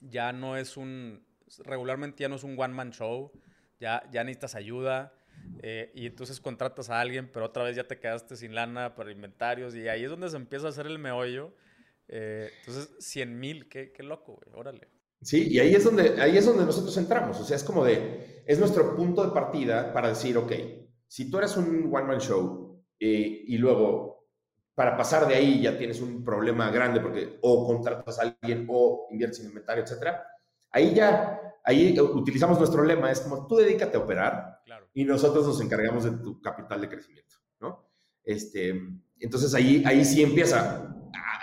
ya 0.00 0.32
no 0.32 0.56
es 0.56 0.76
un, 0.76 1.24
regularmente 1.64 2.22
ya 2.22 2.28
no 2.28 2.36
es 2.36 2.44
un 2.44 2.58
one 2.58 2.74
man 2.74 2.92
show, 2.92 3.32
ya, 3.80 4.08
ya 4.10 4.24
necesitas 4.24 4.54
ayuda, 4.54 5.12
eh, 5.62 5.90
y 5.94 6.06
entonces 6.06 6.40
contratas 6.40 6.90
a 6.90 7.00
alguien, 7.00 7.30
pero 7.32 7.46
otra 7.46 7.64
vez 7.64 7.76
ya 7.76 7.84
te 7.84 7.98
quedaste 7.98 8.36
sin 8.36 8.54
lana 8.54 8.94
para 8.94 9.10
inventarios, 9.10 9.74
y 9.74 9.88
ahí 9.88 10.04
es 10.04 10.10
donde 10.10 10.30
se 10.30 10.36
empieza 10.36 10.66
a 10.66 10.70
hacer 10.70 10.86
el 10.86 10.98
meollo. 10.98 11.54
Eh, 12.08 12.50
entonces, 12.60 12.94
100 12.98 13.38
mil, 13.38 13.68
qué, 13.68 13.92
qué 13.92 14.02
loco, 14.02 14.34
güey, 14.34 14.58
órale. 14.58 14.88
Sí, 15.22 15.48
y 15.48 15.60
ahí 15.60 15.74
es, 15.74 15.84
donde, 15.84 16.20
ahí 16.20 16.36
es 16.36 16.44
donde 16.44 16.64
nosotros 16.64 16.96
entramos, 16.96 17.40
o 17.40 17.44
sea, 17.44 17.56
es 17.56 17.62
como 17.62 17.84
de, 17.84 18.42
es 18.44 18.58
nuestro 18.58 18.96
punto 18.96 19.24
de 19.24 19.32
partida 19.32 19.92
para 19.92 20.08
decir, 20.08 20.36
ok, 20.36 20.52
si 21.12 21.28
tú 21.30 21.36
eres 21.36 21.58
un 21.58 21.90
one-man 21.92 22.20
show 22.20 22.82
eh, 22.98 23.44
y 23.46 23.58
luego 23.58 24.30
para 24.74 24.96
pasar 24.96 25.28
de 25.28 25.34
ahí 25.34 25.60
ya 25.60 25.76
tienes 25.76 26.00
un 26.00 26.24
problema 26.24 26.70
grande 26.70 27.00
porque 27.00 27.38
o 27.42 27.66
contratas 27.66 28.18
a 28.18 28.22
alguien 28.22 28.66
o 28.70 29.08
inviertes 29.10 29.40
en 29.40 29.48
inventario, 29.48 29.84
etcétera, 29.84 30.26
ahí 30.70 30.94
ya, 30.94 31.38
ahí 31.64 31.94
utilizamos 32.00 32.58
nuestro 32.58 32.82
lema, 32.82 33.10
es 33.10 33.20
como 33.20 33.46
tú 33.46 33.56
dedícate 33.56 33.98
a 33.98 34.00
operar 34.00 34.62
y 34.94 35.04
nosotros 35.04 35.46
nos 35.46 35.60
encargamos 35.60 36.04
de 36.04 36.12
tu 36.12 36.40
capital 36.40 36.80
de 36.80 36.88
crecimiento, 36.88 37.36
¿no? 37.60 37.90
Este, 38.24 38.70
entonces 39.20 39.52
ahí, 39.52 39.82
ahí 39.84 40.06
sí 40.06 40.22
empieza. 40.22 40.96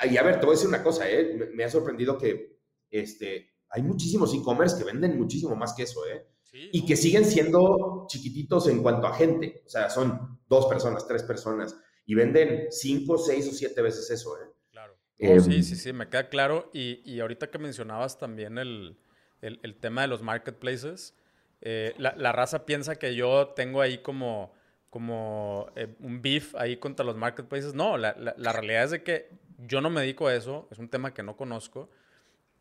Y 0.09 0.17
a 0.17 0.24
ver, 0.24 0.39
te 0.39 0.47
voy 0.47 0.55
a 0.55 0.57
decir 0.57 0.67
una 0.67 0.82
cosa, 0.82 1.07
¿eh? 1.07 1.51
me, 1.53 1.63
ha 1.63 1.70
sorprendido 1.70 2.17
que 2.17 2.59
este, 2.89 3.51
hay 3.70 3.84
muchísimos 3.84 4.34
e-commerce 4.34 4.80
que 4.80 4.84
venden 4.84 5.15
muchísimo 5.15 5.55
más 5.55 5.76
que 5.76 5.84
eso, 5.84 6.07
¿eh? 6.07 6.26
Y 6.52 6.86
que 6.86 6.95
siguen 6.95 7.26
siendo 7.26 8.06
chiquititos 8.08 8.68
en 8.68 8.82
cuanto 8.82 9.08
a 9.08 9.16
gente. 9.16 9.62
O 9.66 9.70
sea, 9.70 9.89
son 9.89 10.39
dos 10.47 10.66
personas, 10.68 11.08
tres 11.08 11.24
personas, 11.24 11.76
y 12.06 12.16
venden 12.16 12.68
cinco, 12.72 13.18
seis 13.18 13.47
o 13.47 13.52
siete 13.52 13.82
veces 13.82 14.10
eso, 14.10 14.36
¿eh? 14.41 14.47
Claro. 14.72 14.97
Em, 15.18 15.39
sí, 15.39 15.64
sí, 15.64 15.76
sí, 15.76 15.93
me 15.93 16.10
queda 16.10 16.30
claro. 16.30 16.70
Y, 16.74 17.02
y 17.06 17.20
ahorita 17.20 17.52
que 17.52 17.60
mencionabas 17.60 18.18
también 18.18 18.58
el, 18.58 18.97
el, 19.41 19.60
el 19.64 19.76
tema 19.76 20.02
de 20.02 20.08
los 20.08 20.22
marketplaces, 20.22 21.16
eh, 21.62 21.93
la, 21.97 22.16
la, 22.16 22.32
raza 22.32 22.66
piensa 22.66 22.97
que 22.97 23.16
yo 23.16 23.50
tengo 23.50 23.82
ahí 23.82 24.00
como, 24.00 24.54
como 24.89 25.68
eh, 25.76 25.93
un 26.00 26.22
beef 26.22 26.56
ahí 26.56 26.78
contra 26.78 27.06
los 27.06 27.18
marketplaces. 27.18 27.74
No, 27.74 27.97
la, 27.97 28.16
la, 28.18 28.54
realidad 28.54 28.86
es 28.86 28.91
de 28.91 29.04
que 29.04 29.30
yo 29.58 29.82
no 29.82 29.89
me 29.89 30.02
dedico 30.02 30.28
a 30.28 30.36
eso, 30.36 30.68
es 30.72 30.80
un 30.80 30.89
tema 30.89 31.14
que 31.14 31.22
no 31.22 31.36
conozco, 31.36 31.89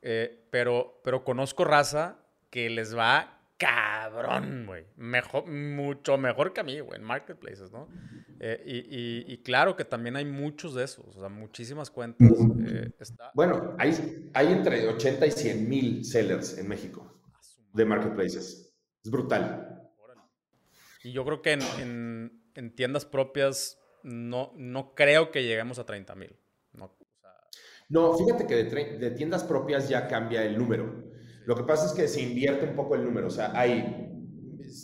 eh, 0.03 0.45
pero, 0.51 1.01
pero 1.05 1.25
conozco 1.25 1.65
raza 1.65 2.19
que 2.51 2.71
les 2.71 2.97
va 2.97 3.38
cabrón, 3.59 4.65
güey. 4.67 4.87
Mejor, 4.97 5.47
mucho 5.47 6.17
mejor 6.17 6.53
que 6.53 6.61
a 6.61 6.65
mí, 6.65 6.81
güey, 6.81 6.99
en 6.99 7.05
marketplaces, 7.05 7.71
¿no? 7.73 7.89
Eh, 8.41 8.63
y, 8.65 9.33
y, 9.33 9.43
claro 9.43 9.75
que 9.75 9.85
también 9.85 10.15
hay 10.15 10.25
muchos 10.25 10.75
de 10.75 10.85
esos, 10.85 11.17
o 11.17 11.21
sea, 11.21 11.29
muchísimas 11.29 11.91
cuentas. 11.91 12.31
Eh, 12.67 12.93
bueno, 13.35 13.75
hay, 13.79 14.31
hay 14.33 14.53
entre 14.53 14.87
80 14.87 15.27
y 15.27 15.31
100 15.33 15.69
mil 15.69 16.05
sellers 16.05 16.57
en 16.57 16.69
México 16.69 17.21
de 17.73 17.85
marketplaces. 17.85 18.73
Es 19.05 19.11
brutal. 19.11 19.91
Y 21.03 21.13
yo 21.13 21.25
creo 21.25 21.43
que 21.43 21.53
en, 21.53 22.43
en, 22.55 22.75
tiendas 22.77 23.05
propias 23.05 23.81
no, 24.05 24.53
no 24.57 24.95
creo 24.95 25.33
que 25.33 25.43
lleguemos 25.43 25.81
a 25.81 25.87
30 25.87 26.15
mil. 26.15 26.37
No, 26.73 26.97
no, 27.89 28.17
fíjate 28.17 28.47
que 28.47 28.55
de, 28.55 28.99
de 28.99 29.11
tiendas 29.11 29.43
propias 29.43 29.89
ya 29.89 30.07
cambia 30.07 30.45
el 30.45 30.57
número. 30.57 31.18
Lo 31.49 31.57
que 31.57 31.63
pasa 31.63 31.87
es 31.87 31.93
que 31.93 32.07
se 32.09 32.21
invierte 32.21 32.67
un 32.67 32.77
poco 32.77 32.95
el 32.95 33.03
número, 33.03 33.29
o 33.29 33.31
sea, 33.31 33.59
hay 33.59 34.13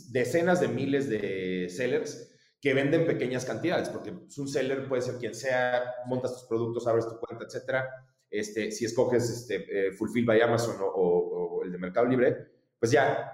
decenas 0.08 0.62
de 0.62 0.68
miles 0.68 1.10
de 1.10 1.68
sellers 1.68 2.34
que 2.58 2.72
venden 2.72 3.04
pequeñas 3.04 3.44
cantidades, 3.44 3.90
porque 3.90 4.14
un 4.38 4.48
seller 4.48 4.88
puede 4.88 5.02
ser 5.02 5.16
quien 5.18 5.34
sea, 5.34 5.84
montas 6.06 6.32
tus 6.32 6.44
productos, 6.44 6.86
abres 6.86 7.06
tu 7.06 7.18
cuenta, 7.18 7.44
etcétera. 7.44 7.86
Este, 8.30 8.70
si 8.70 8.86
escoges 8.86 9.28
este, 9.28 9.88
eh, 9.88 9.92
Fulfill 9.92 10.24
by 10.24 10.40
Amazon 10.40 10.76
o, 10.80 11.60
el 11.62 11.70
de 11.70 11.76
Mercado 11.76 12.06
Libre, 12.06 12.34
pues 12.80 12.90
ya 12.90 13.30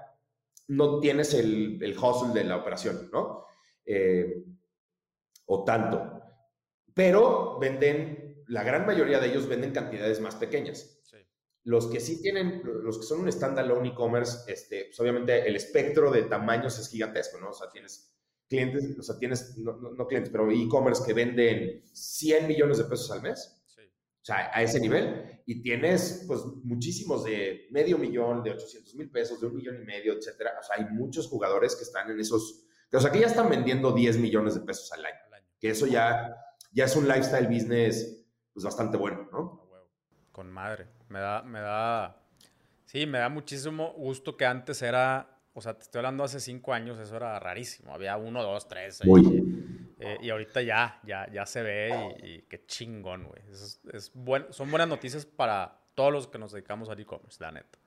no 0.66 0.99
tienes 0.99 1.33
el, 1.33 1.81
el 1.81 1.97
hustle 1.97 2.35
de 2.35 2.49
la 2.49 2.57
operación, 2.57 3.11
¿no? 3.12 3.45
Eh, 3.87 4.43
o 5.47 5.62
tanto. 5.62 6.20
Pero 6.93 7.61
venden, 7.61 8.43
la 8.49 8.64
gran 8.64 8.87
mayoría 8.87 9.20
de 9.20 9.28
ellos 9.28 9.47
venden 9.47 9.70
cantidades 9.70 10.20
más 10.20 10.35
pequeñas. 10.35 10.99
Los 11.64 11.88
que 11.88 12.00
sí 12.00 12.22
tienen, 12.22 12.62
los 12.64 12.98
que 12.98 13.04
son 13.04 13.20
un 13.20 13.30
standalone 13.30 13.90
e-commerce, 13.90 14.50
este, 14.50 14.86
pues 14.86 14.98
obviamente 15.00 15.46
el 15.46 15.56
espectro 15.56 16.11
de 16.11 16.22
tamaños 16.22 16.78
es 16.78 16.88
gigantesco, 16.88 17.38
¿no? 17.38 17.50
O 17.50 17.52
sea, 17.52 17.68
tienes 17.70 18.11
clientes, 18.48 18.98
o 18.98 19.02
sea, 19.02 19.18
tienes, 19.18 19.56
no, 19.58 19.76
no, 19.76 20.06
clientes, 20.06 20.32
pero 20.32 20.50
e-commerce 20.50 21.02
que 21.06 21.12
venden 21.12 21.84
100 21.92 22.48
millones 22.48 22.78
de 22.78 22.84
pesos 22.84 23.11
al 23.12 23.22
mes. 23.22 23.62
Sí. 23.66 23.82
O 23.82 24.24
sea, 24.24 24.50
a 24.52 24.62
ese 24.62 24.80
nivel. 24.80 25.42
Y 25.46 25.62
tienes, 25.62 26.24
pues, 26.26 26.40
muchísimos 26.64 27.24
de 27.24 27.68
medio 27.70 27.96
millón, 27.96 28.42
de 28.42 28.50
800 28.50 28.94
mil 28.96 29.11
pesos, 29.11 29.40
de 29.40 29.46
un 29.46 29.54
millón 29.54 29.76
y 29.80 29.84
medio, 29.84 30.14
etcétera. 30.14 30.54
O 30.58 30.62
sea, 30.62 30.76
hay 30.76 30.92
muchos 30.92 31.28
jugadores 31.28 31.76
que 31.76 31.84
están 31.84 32.11
en 32.11 32.18
esos, 32.18 32.66
o 32.92 33.00
sea, 33.00 33.12
que 33.12 33.20
ya 33.20 33.26
están 33.26 33.48
vendiendo 33.48 33.92
10 33.92 34.18
millones 34.18 34.54
de 34.54 34.61
pesos 34.62 34.90
al 34.92 35.04
año. 35.04 35.16
Que 35.61 35.70
eso 35.70 35.86
ya, 35.86 36.34
ya 36.72 36.86
es 36.86 36.96
un 36.96 37.06
lifestyle 37.06 37.46
business, 37.46 38.26
pues, 38.52 38.64
bastante 38.64 38.96
bueno, 38.96 39.28
¿no? 39.30 39.68
Con 40.32 40.50
madre. 40.50 40.99
Me 41.11 41.18
da, 41.18 41.42
me 41.42 41.61
da, 41.61 42.16
sí, 42.86 43.04
me 43.04 43.18
da 43.18 43.28
muchísimo 43.28 43.92
gusto 43.94 44.36
que 44.36 44.46
antes 44.46 44.80
era, 44.80 45.28
o 45.52 45.61
sea, 45.61 45.74
te 45.74 45.82
estoy 45.82 45.98
hablando 45.98 46.22
hace 46.22 46.38
cinco 46.38 46.72
años, 46.72 47.00
eso 47.00 47.16
era 47.16 47.38
rarísimo. 47.40 47.92
Había 47.92 48.16
uno, 48.16 48.42
dos, 48.42 48.68
tres. 48.68 49.02
Eh, 50.02 50.18
y 50.22 50.30
ahorita 50.30 50.62
ya, 50.62 51.00
ya, 51.04 51.30
ya 51.30 51.44
se 51.44 51.62
ve 51.62 52.16
y, 52.22 52.42
qué 52.42 52.64
chingón, 52.64 53.24
güey. 53.24 53.42
Es, 53.50 53.80
es 53.92 54.12
son 54.50 54.70
buenas 54.70 54.88
noticias 54.88 55.26
para 55.26 55.78
todos 55.94 56.12
los 56.12 56.28
que 56.28 56.38
nos 56.38 56.52
dedicamos 56.52 56.88
al 56.88 57.00
e-commerce, 57.00 57.42
la 57.42 57.50
neta. 57.50 57.78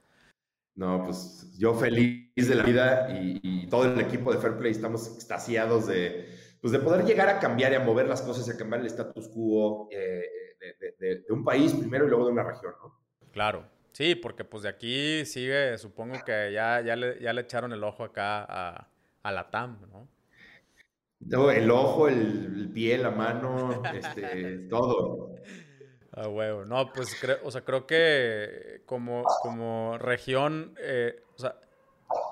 No, 0.76 1.06
pues 1.06 1.50
yo 1.58 1.74
feliz 1.76 2.30
de 2.36 2.56
la 2.56 2.64
vida 2.64 3.08
y, 3.10 3.68
todo 3.68 3.86
el 3.86 4.02
equipo 4.02 4.34
de 4.34 4.40
Fairplay 4.40 4.72
estamos 4.72 5.08
extasiados 5.16 5.88
de, 5.88 6.28
pues 6.62 6.74
de 6.74 6.80
poder 6.80 7.06
llegar 7.06 7.30
a 7.30 7.40
cambiar 7.40 7.72
y 7.72 7.76
a 7.76 7.80
mover 7.80 8.08
las 8.08 8.22
cosas 8.22 8.48
y 8.48 8.52
a 8.52 8.58
cambiar 8.58 8.82
el 8.82 8.88
status 8.88 9.30
quo 9.30 9.88
eh, 9.92 10.26
de, 11.00 11.16
de, 11.18 11.34
un 11.34 11.44
país 11.44 11.74
primero 11.74 12.06
y 12.06 12.10
luego 12.10 12.26
de 12.26 12.34
una 12.34 12.44
región, 12.44 12.74
¿no? 12.82 13.03
Claro. 13.34 13.66
Sí, 13.92 14.16
porque 14.16 14.44
pues 14.44 14.64
de 14.64 14.70
aquí 14.70 15.26
sigue, 15.26 15.78
supongo 15.78 16.24
que 16.26 16.52
ya, 16.54 16.82
ya, 16.82 16.96
le, 16.96 17.20
ya 17.20 17.34
le 17.34 17.42
echaron 17.42 17.74
el 17.74 17.84
ojo 17.84 18.04
acá 18.04 18.44
a, 18.48 18.88
a 19.22 19.32
la 19.32 19.52
TAM, 19.52 19.80
¿no? 19.92 20.08
el 21.52 21.72
ojo, 21.72 22.08
el, 22.08 22.70
pie, 22.74 22.98
la 22.98 23.12
mano, 23.12 23.82
este, 23.94 24.58
todo. 24.70 25.36
Ah, 26.12 26.28
huevo. 26.28 26.66
No, 26.66 26.92
pues 26.92 27.16
creo, 27.20 27.38
o 27.44 27.52
sea, 27.52 27.62
creo 27.62 27.88
que 27.88 28.82
como, 28.86 29.24
como 29.42 29.98
región, 29.98 30.76
eh, 30.80 31.24
o 31.36 31.40
sea, 31.40 31.56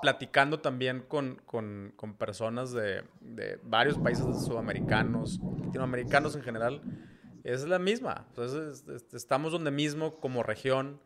platicando 0.00 0.60
también 0.60 1.00
con, 1.08 1.40
con, 1.46 1.92
con 1.96 2.14
personas 2.14 2.72
de, 2.72 3.02
de, 3.20 3.58
varios 3.62 3.98
países 3.98 4.24
sudamericanos, 4.44 5.40
latinoamericanos 5.64 6.36
en 6.36 6.42
general, 6.42 6.82
es 7.44 7.64
la 7.66 7.78
misma. 7.78 8.26
Entonces, 8.28 8.84
estamos 9.12 9.52
donde 9.52 9.70
mismo 9.70 10.20
como 10.20 10.42
región 10.42 11.00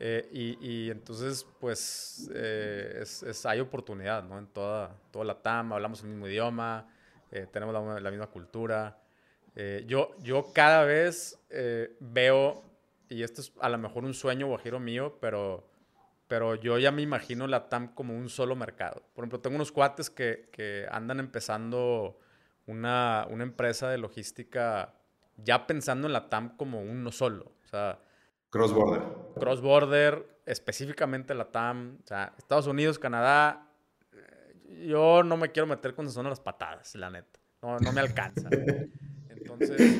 eh, 0.00 0.28
y, 0.60 0.90
entonces, 0.90 1.44
pues, 1.58 2.30
eh, 2.32 3.02
hay 3.44 3.58
oportunidad, 3.58 4.22
¿no? 4.22 4.38
En 4.38 4.46
toda, 4.46 4.96
toda 5.10 5.24
la 5.24 5.42
TAM, 5.42 5.72
hablamos 5.72 6.02
el 6.02 6.10
mismo 6.10 6.28
idioma, 6.28 6.88
eh, 7.32 7.48
tenemos 7.52 7.74
la, 8.00 8.10
misma 8.10 8.28
cultura. 8.28 8.96
yo, 9.86 10.14
yo 10.22 10.52
cada 10.52 10.84
vez 10.84 11.36
veo, 11.98 12.62
y 13.08 13.24
esto 13.24 13.40
es 13.40 13.52
a 13.60 13.68
lo 13.68 13.78
mejor 13.78 14.04
un 14.04 14.14
sueño 14.14 14.46
guajiro 14.46 14.78
mío, 14.78 15.18
pero, 15.20 15.68
pero 16.28 16.54
yo 16.54 16.78
ya 16.78 16.92
me 16.92 17.02
imagino 17.02 17.48
la 17.48 17.68
TAM 17.68 17.92
como 17.92 18.16
un 18.16 18.28
solo 18.28 18.54
mercado. 18.54 19.02
Por 19.14 19.24
ejemplo, 19.24 19.40
tengo 19.40 19.56
unos 19.56 19.72
cuates 19.72 20.10
que, 20.10 20.48
que 20.52 20.86
andan 20.92 21.18
empezando 21.18 22.20
una, 22.66 23.26
una 23.30 23.42
empresa 23.42 23.90
de 23.90 23.98
logística 23.98 24.94
ya 25.38 25.66
pensando 25.66 26.06
en 26.06 26.12
la 26.12 26.28
TAM 26.28 26.56
como 26.56 26.80
uno 26.80 27.12
solo. 27.12 27.52
O 27.64 27.68
sea, 27.68 28.00
cross-border. 28.50 29.02
Cross-border, 29.38 30.40
específicamente 30.46 31.34
la 31.34 31.50
TAM. 31.50 31.98
O 32.02 32.06
sea, 32.06 32.34
Estados 32.36 32.66
Unidos, 32.66 32.98
Canadá. 32.98 33.70
Eh, 34.12 34.86
yo 34.86 35.22
no 35.22 35.36
me 35.36 35.50
quiero 35.50 35.66
meter 35.66 35.94
cuando 35.94 36.12
son 36.12 36.28
las 36.28 36.40
patadas, 36.40 36.94
la 36.96 37.10
neta. 37.10 37.38
No, 37.62 37.78
no 37.78 37.92
me 37.92 38.00
alcanza. 38.00 38.48
Entonces, 39.28 39.94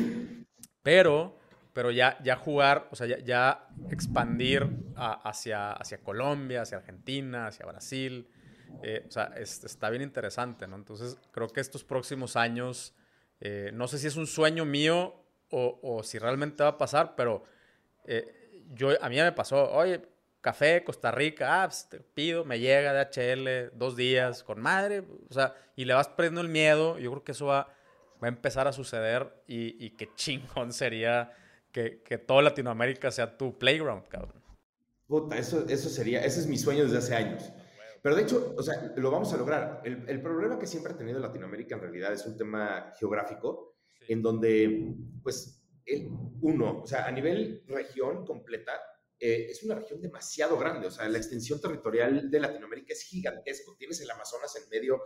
pero, 0.83 1.37
pero 1.73 1.91
ya, 1.91 2.19
ya 2.23 2.37
jugar, 2.37 2.89
o 2.91 2.97
sea, 2.97 3.07
ya, 3.07 3.69
expandir 3.91 4.69
hacia, 4.97 5.73
hacia 5.73 5.99
Colombia, 5.99 6.63
hacia 6.63 6.79
Argentina, 6.79 7.47
hacia 7.47 7.67
Brasil. 7.67 8.29
Eh, 8.83 9.05
o 9.09 9.11
sea, 9.11 9.33
está 9.37 9.91
bien 9.91 10.03
interesante, 10.03 10.67
¿no? 10.67 10.77
Entonces, 10.77 11.17
creo 11.33 11.49
que 11.49 11.61
estos 11.61 11.85
próximos 11.85 12.37
años, 12.37 12.95
eh, 13.41 13.71
no 13.73 13.89
sé 13.89 13.99
si 13.99 14.07
es 14.07 14.17
un 14.17 14.27
sueño 14.27 14.65
mío 14.65 15.15
o, 15.51 16.03
si 16.03 16.19
realmente 16.19 16.63
va 16.63 16.71
a 16.71 16.79
pasar, 16.79 17.15
pero 17.17 17.45
eh, 18.05 18.65
yo, 18.75 18.91
a 19.01 19.09
mí 19.09 19.17
ya 19.17 19.25
me 19.25 19.33
pasó, 19.33 19.71
oye, 19.73 20.03
café, 20.41 20.85
Costa 20.85 21.11
Rica, 21.11 21.63
ah, 21.63 21.67
pues, 21.67 21.89
te 21.89 22.01
pido, 22.01 22.45
me 22.45 22.59
llega 22.61 22.93
de 22.93 23.01
HL, 23.01 23.77
dos 23.77 23.97
días, 23.97 24.43
con 24.43 24.61
madre, 24.61 25.05
o 25.29 25.33
sea, 25.33 25.55
y 25.77 25.85
le 25.85 25.95
vas 25.95 26.09
perdiendo 26.09 26.41
el 26.41 26.49
miedo, 26.49 26.99
yo 26.99 27.11
creo 27.11 27.25
que 27.25 27.33
eso 27.33 27.47
va, 27.47 27.69
va 28.23 28.27
a 28.27 28.29
empezar 28.29 28.69
a 28.69 28.73
suceder 28.73 29.43
y, 29.47 29.85
y 29.85 29.91
qué 29.91 30.11
chingón 30.15 30.73
sería 30.73 31.33
que, 31.73 32.03
que 32.03 32.19
toda 32.19 32.43
Latinoamérica 32.43 33.11
sea 33.11 33.37
tu 33.37 33.59
playground, 33.59 34.09
cabrón. 34.09 34.43
Puta, 35.07 35.39
eso, 35.39 35.65
eso 35.69 35.89
sería, 35.89 36.23
ese 36.25 36.41
es 36.41 36.47
mi 36.47 36.59
sueño 36.59 36.85
desde 36.85 36.99
hace 36.99 37.15
años. 37.15 37.51
Pero 38.03 38.15
de 38.15 38.23
hecho, 38.23 38.55
o 38.57 38.63
sea, 38.63 38.93
lo 38.97 39.11
vamos 39.11 39.33
a 39.33 39.37
lograr. 39.39 39.81
El, 39.85 40.09
el 40.09 40.21
problema 40.21 40.59
que 40.59 40.67
siempre 40.67 40.93
ha 40.93 40.97
tenido 40.97 41.19
Latinoamérica 41.19 41.75
en 41.75 41.81
realidad 41.81 42.13
es 42.13 42.25
un 42.27 42.37
tema 42.37 42.93
geográfico 42.99 43.68
en 44.09 44.23
donde, 44.23 44.95
pues, 45.23 45.63
el, 45.85 46.09
uno, 46.41 46.83
o 46.83 46.87
sea, 46.87 47.07
a 47.07 47.13
nivel 47.13 47.63
región 47.67 48.25
completa, 48.27 48.73
eh, 49.21 49.49
es 49.51 49.65
una 49.65 49.75
región 49.75 50.01
demasiado 50.01 50.57
grande, 50.57 50.87
o 50.87 50.91
sea, 50.91 51.09
la 51.09 51.19
extensión 51.19 51.61
territorial 51.61 52.31
de 52.31 52.41
Latinoamérica 52.41 52.93
es 52.93 53.03
gigantesco. 53.03 53.75
Tienes 53.77 54.01
el 54.01 54.11
Amazonas 54.11 54.55
en 54.57 54.69
medio, 54.69 55.03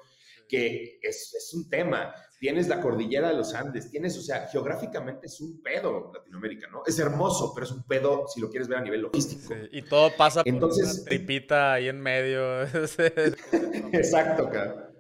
que 0.47 0.99
es, 1.01 1.35
es, 1.35 1.55
un 1.55 1.71
tema. 1.71 2.15
Tienes 2.39 2.69
la 2.69 2.81
cordillera 2.81 3.29
de 3.29 3.37
los 3.37 3.55
Andes, 3.55 3.91
tienes, 3.91 4.19
o 4.19 4.21
sea, 4.21 4.49
geográficamente 4.49 5.29
es 5.29 5.41
un 5.41 5.63
pedo 5.63 6.11
Latinoamérica, 6.13 6.69
¿no? 6.69 6.83
Es 6.85 6.99
hermoso, 6.99 7.53
pero 7.55 7.65
es 7.65 7.73
un 7.73 7.85
pedo 7.85 8.27
si 8.29 8.41
lo 8.41 8.51
quieres 8.51 8.69
ver 8.69 8.79
a 8.79 8.83
nivel 8.83 9.01
logístico. 9.01 9.55
y 9.71 9.81
todo 9.81 10.15
pasa 10.15 10.43
Entonces, 10.45 10.89
por 10.89 10.95
una 10.95 11.05
tripita 11.05 11.73
ahí 11.73 11.89
en 11.89 12.01
medio. 12.01 12.63
Exacto, 13.93 14.51
cara. 14.51 14.93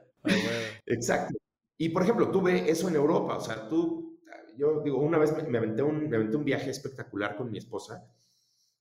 Exacto. 0.86 1.41
Y 1.82 1.88
por 1.88 2.04
ejemplo, 2.04 2.30
tú 2.30 2.40
ves 2.42 2.62
eso 2.68 2.88
en 2.88 2.94
Europa, 2.94 3.36
o 3.36 3.40
sea, 3.40 3.68
tú, 3.68 4.20
yo 4.56 4.82
digo, 4.84 4.98
una 4.98 5.18
vez 5.18 5.34
me, 5.48 5.58
aventé, 5.58 5.82
un, 5.82 6.08
me 6.08 6.14
aventé 6.14 6.36
un 6.36 6.44
viaje 6.44 6.70
espectacular 6.70 7.34
con 7.34 7.50
mi 7.50 7.58
esposa 7.58 8.08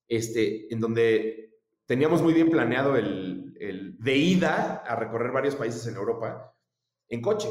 este, 0.07 0.71
en 0.71 0.79
donde 0.79 1.57
teníamos 1.87 2.21
muy 2.21 2.31
bien 2.31 2.51
planeado 2.51 2.95
el, 2.95 3.55
el 3.59 3.97
de 3.97 4.15
ida 4.15 4.83
a 4.85 4.95
recorrer 4.95 5.31
varios 5.31 5.55
países 5.55 5.87
en 5.87 5.95
Europa 5.95 6.55
en 7.07 7.23
coche. 7.23 7.49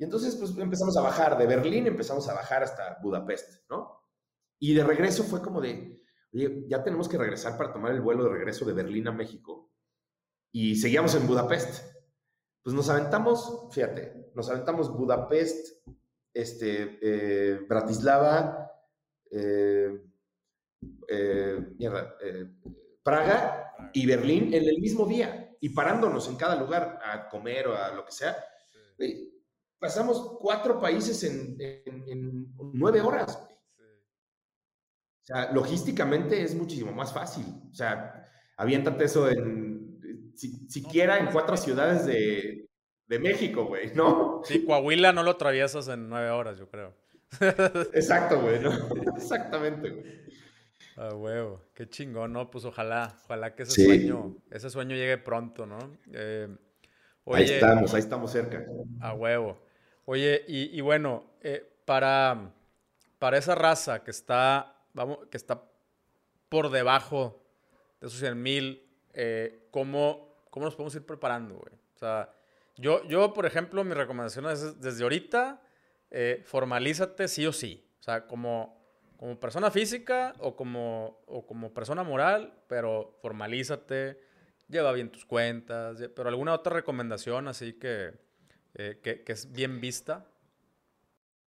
Y 0.00 0.02
entonces 0.02 0.34
pues 0.34 0.50
empezamos 0.58 0.96
a 0.96 1.02
bajar, 1.02 1.38
de 1.38 1.46
Berlín 1.46 1.86
empezamos 1.86 2.28
a 2.28 2.34
bajar 2.34 2.64
hasta 2.64 2.98
Budapest, 3.00 3.70
¿no? 3.70 4.00
Y 4.58 4.74
de 4.74 4.82
regreso 4.82 5.22
fue 5.22 5.40
como 5.40 5.60
de, 5.60 6.02
oye, 6.34 6.64
ya 6.66 6.82
tenemos 6.82 7.08
que 7.08 7.18
regresar 7.18 7.56
para 7.56 7.72
tomar 7.72 7.92
el 7.92 8.00
vuelo 8.00 8.24
de 8.24 8.30
regreso 8.30 8.64
de 8.64 8.72
Berlín 8.72 9.06
a 9.06 9.12
México. 9.12 9.70
Y 10.50 10.74
seguíamos 10.74 11.14
en 11.14 11.28
Budapest. 11.28 12.01
Pues 12.62 12.76
nos 12.76 12.88
aventamos, 12.88 13.68
fíjate, 13.72 14.30
nos 14.34 14.48
aventamos 14.48 14.96
Budapest, 14.96 15.84
este, 16.32 16.98
eh, 17.02 17.58
Bratislava, 17.68 18.70
eh, 19.30 20.00
eh, 21.08 21.66
Praga 23.02 23.74
y 23.92 24.06
Berlín 24.06 24.54
en 24.54 24.64
el 24.64 24.78
mismo 24.78 25.06
día 25.06 25.56
y 25.60 25.70
parándonos 25.70 26.28
en 26.28 26.36
cada 26.36 26.56
lugar 26.56 27.00
a 27.04 27.28
comer 27.28 27.66
o 27.68 27.76
a 27.76 27.90
lo 27.90 28.04
que 28.04 28.12
sea. 28.12 28.36
Pasamos 29.78 30.38
cuatro 30.40 30.80
países 30.80 31.24
en, 31.24 32.54
nueve 32.72 33.00
horas. 33.00 33.36
O 35.22 35.24
sea, 35.24 35.52
logísticamente 35.52 36.42
es 36.42 36.54
muchísimo 36.54 36.92
más 36.92 37.12
fácil. 37.12 37.44
O 37.70 37.74
sea, 37.74 38.24
aviéntate 38.56 39.04
eso 39.04 39.28
en, 39.28 39.71
siquiera 40.36 41.18
en 41.18 41.26
cuatro 41.26 41.56
ciudades 41.56 42.06
de, 42.06 42.68
de 43.06 43.18
México, 43.18 43.66
güey, 43.66 43.94
¿no? 43.94 44.42
Sí, 44.44 44.64
Coahuila 44.64 45.12
no 45.12 45.22
lo 45.22 45.32
atraviesas 45.32 45.88
en 45.88 46.08
nueve 46.08 46.30
horas, 46.30 46.58
yo 46.58 46.68
creo. 46.68 46.94
Exacto, 47.92 48.40
güey, 48.40 48.60
¿no? 48.60 48.70
Exactamente, 49.16 49.90
güey. 49.90 50.22
Ah, 50.96 51.14
huevo, 51.14 51.62
qué 51.74 51.88
chingón, 51.88 52.32
¿no? 52.32 52.50
Pues 52.50 52.64
ojalá, 52.64 53.16
ojalá 53.24 53.54
que 53.54 53.62
ese 53.62 53.84
sueño, 53.84 54.36
ese 54.50 54.68
sueño 54.68 54.94
llegue 54.94 55.16
pronto, 55.16 55.64
¿no? 55.64 55.78
Eh, 56.12 56.54
ahí 57.26 57.44
estamos, 57.44 57.94
ahí 57.94 58.00
estamos 58.00 58.30
cerca. 58.30 58.66
A 59.00 59.14
huevo. 59.14 59.58
Oye, 60.04 60.44
y, 60.46 60.80
bueno, 60.80 61.24
eh, 61.40 61.66
para, 61.84 62.52
para 63.18 63.38
esa 63.38 63.54
raza 63.54 64.04
que 64.04 64.10
está, 64.10 64.76
vamos, 64.92 65.18
que 65.30 65.36
está 65.36 65.62
por 66.48 66.70
debajo 66.70 67.42
de 68.00 68.08
esos 68.08 68.18
100 68.18 68.42
mil, 68.42 68.82
eh, 69.14 69.68
¿cómo, 69.70 70.44
¿cómo 70.50 70.66
nos 70.66 70.74
podemos 70.74 70.94
ir 70.94 71.04
preparando, 71.04 71.56
güey? 71.56 71.74
O 71.94 71.98
sea, 71.98 72.34
yo, 72.76 73.06
yo, 73.06 73.32
por 73.32 73.46
ejemplo, 73.46 73.84
mi 73.84 73.94
recomendación 73.94 74.46
es 74.46 74.80
desde 74.80 75.02
ahorita, 75.02 75.62
eh, 76.10 76.42
formalízate 76.44 77.28
sí 77.28 77.46
o 77.46 77.52
sí. 77.52 77.86
O 78.00 78.02
sea, 78.02 78.26
como, 78.26 78.82
como 79.16 79.38
persona 79.38 79.70
física 79.70 80.34
o 80.38 80.56
como, 80.56 81.22
o 81.26 81.46
como 81.46 81.72
persona 81.72 82.02
moral, 82.02 82.54
pero 82.66 83.18
formalízate, 83.22 84.20
lleva 84.68 84.92
bien 84.92 85.10
tus 85.10 85.24
cuentas, 85.24 86.02
pero 86.14 86.28
alguna 86.28 86.54
otra 86.54 86.74
recomendación 86.74 87.46
así 87.46 87.74
que, 87.74 88.12
eh, 88.74 89.00
que, 89.02 89.22
que, 89.22 89.32
es 89.32 89.52
bien 89.52 89.80
vista. 89.80 90.26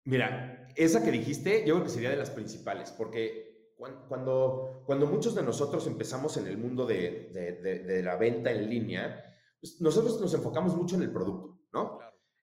Mira, 0.05 0.69
esa 0.77 1.03
que 1.03 1.11
dijiste 1.11 1.65
yo 1.67 1.75
creo 1.75 1.85
que 1.85 1.91
sería 1.91 2.11
de 2.11 2.17
las 2.17 2.31
principales, 2.31 2.93
porque 2.93 3.46
cuando, 3.77 4.83
cuando 4.87 5.07
muchos 5.07 5.35
de 5.35 5.43
nosotros 5.43 5.87
empezamos 5.87 6.37
en 6.39 6.47
el 6.47 6.57
mundo 6.57 6.87
de, 6.87 7.31
de, 7.33 7.81
de 7.81 8.03
la 8.03 8.17
venta 8.17 8.51
en 8.51 8.69
línea, 8.69 9.23
pues, 9.61 9.81
nosotros 9.81 10.21
nos 10.21 10.33
enfocamos 10.35 10.77
mucho 10.77 10.97
en 10.97 11.03
el 11.03 11.13
producto, 11.13 11.59
¿no? 11.73 11.99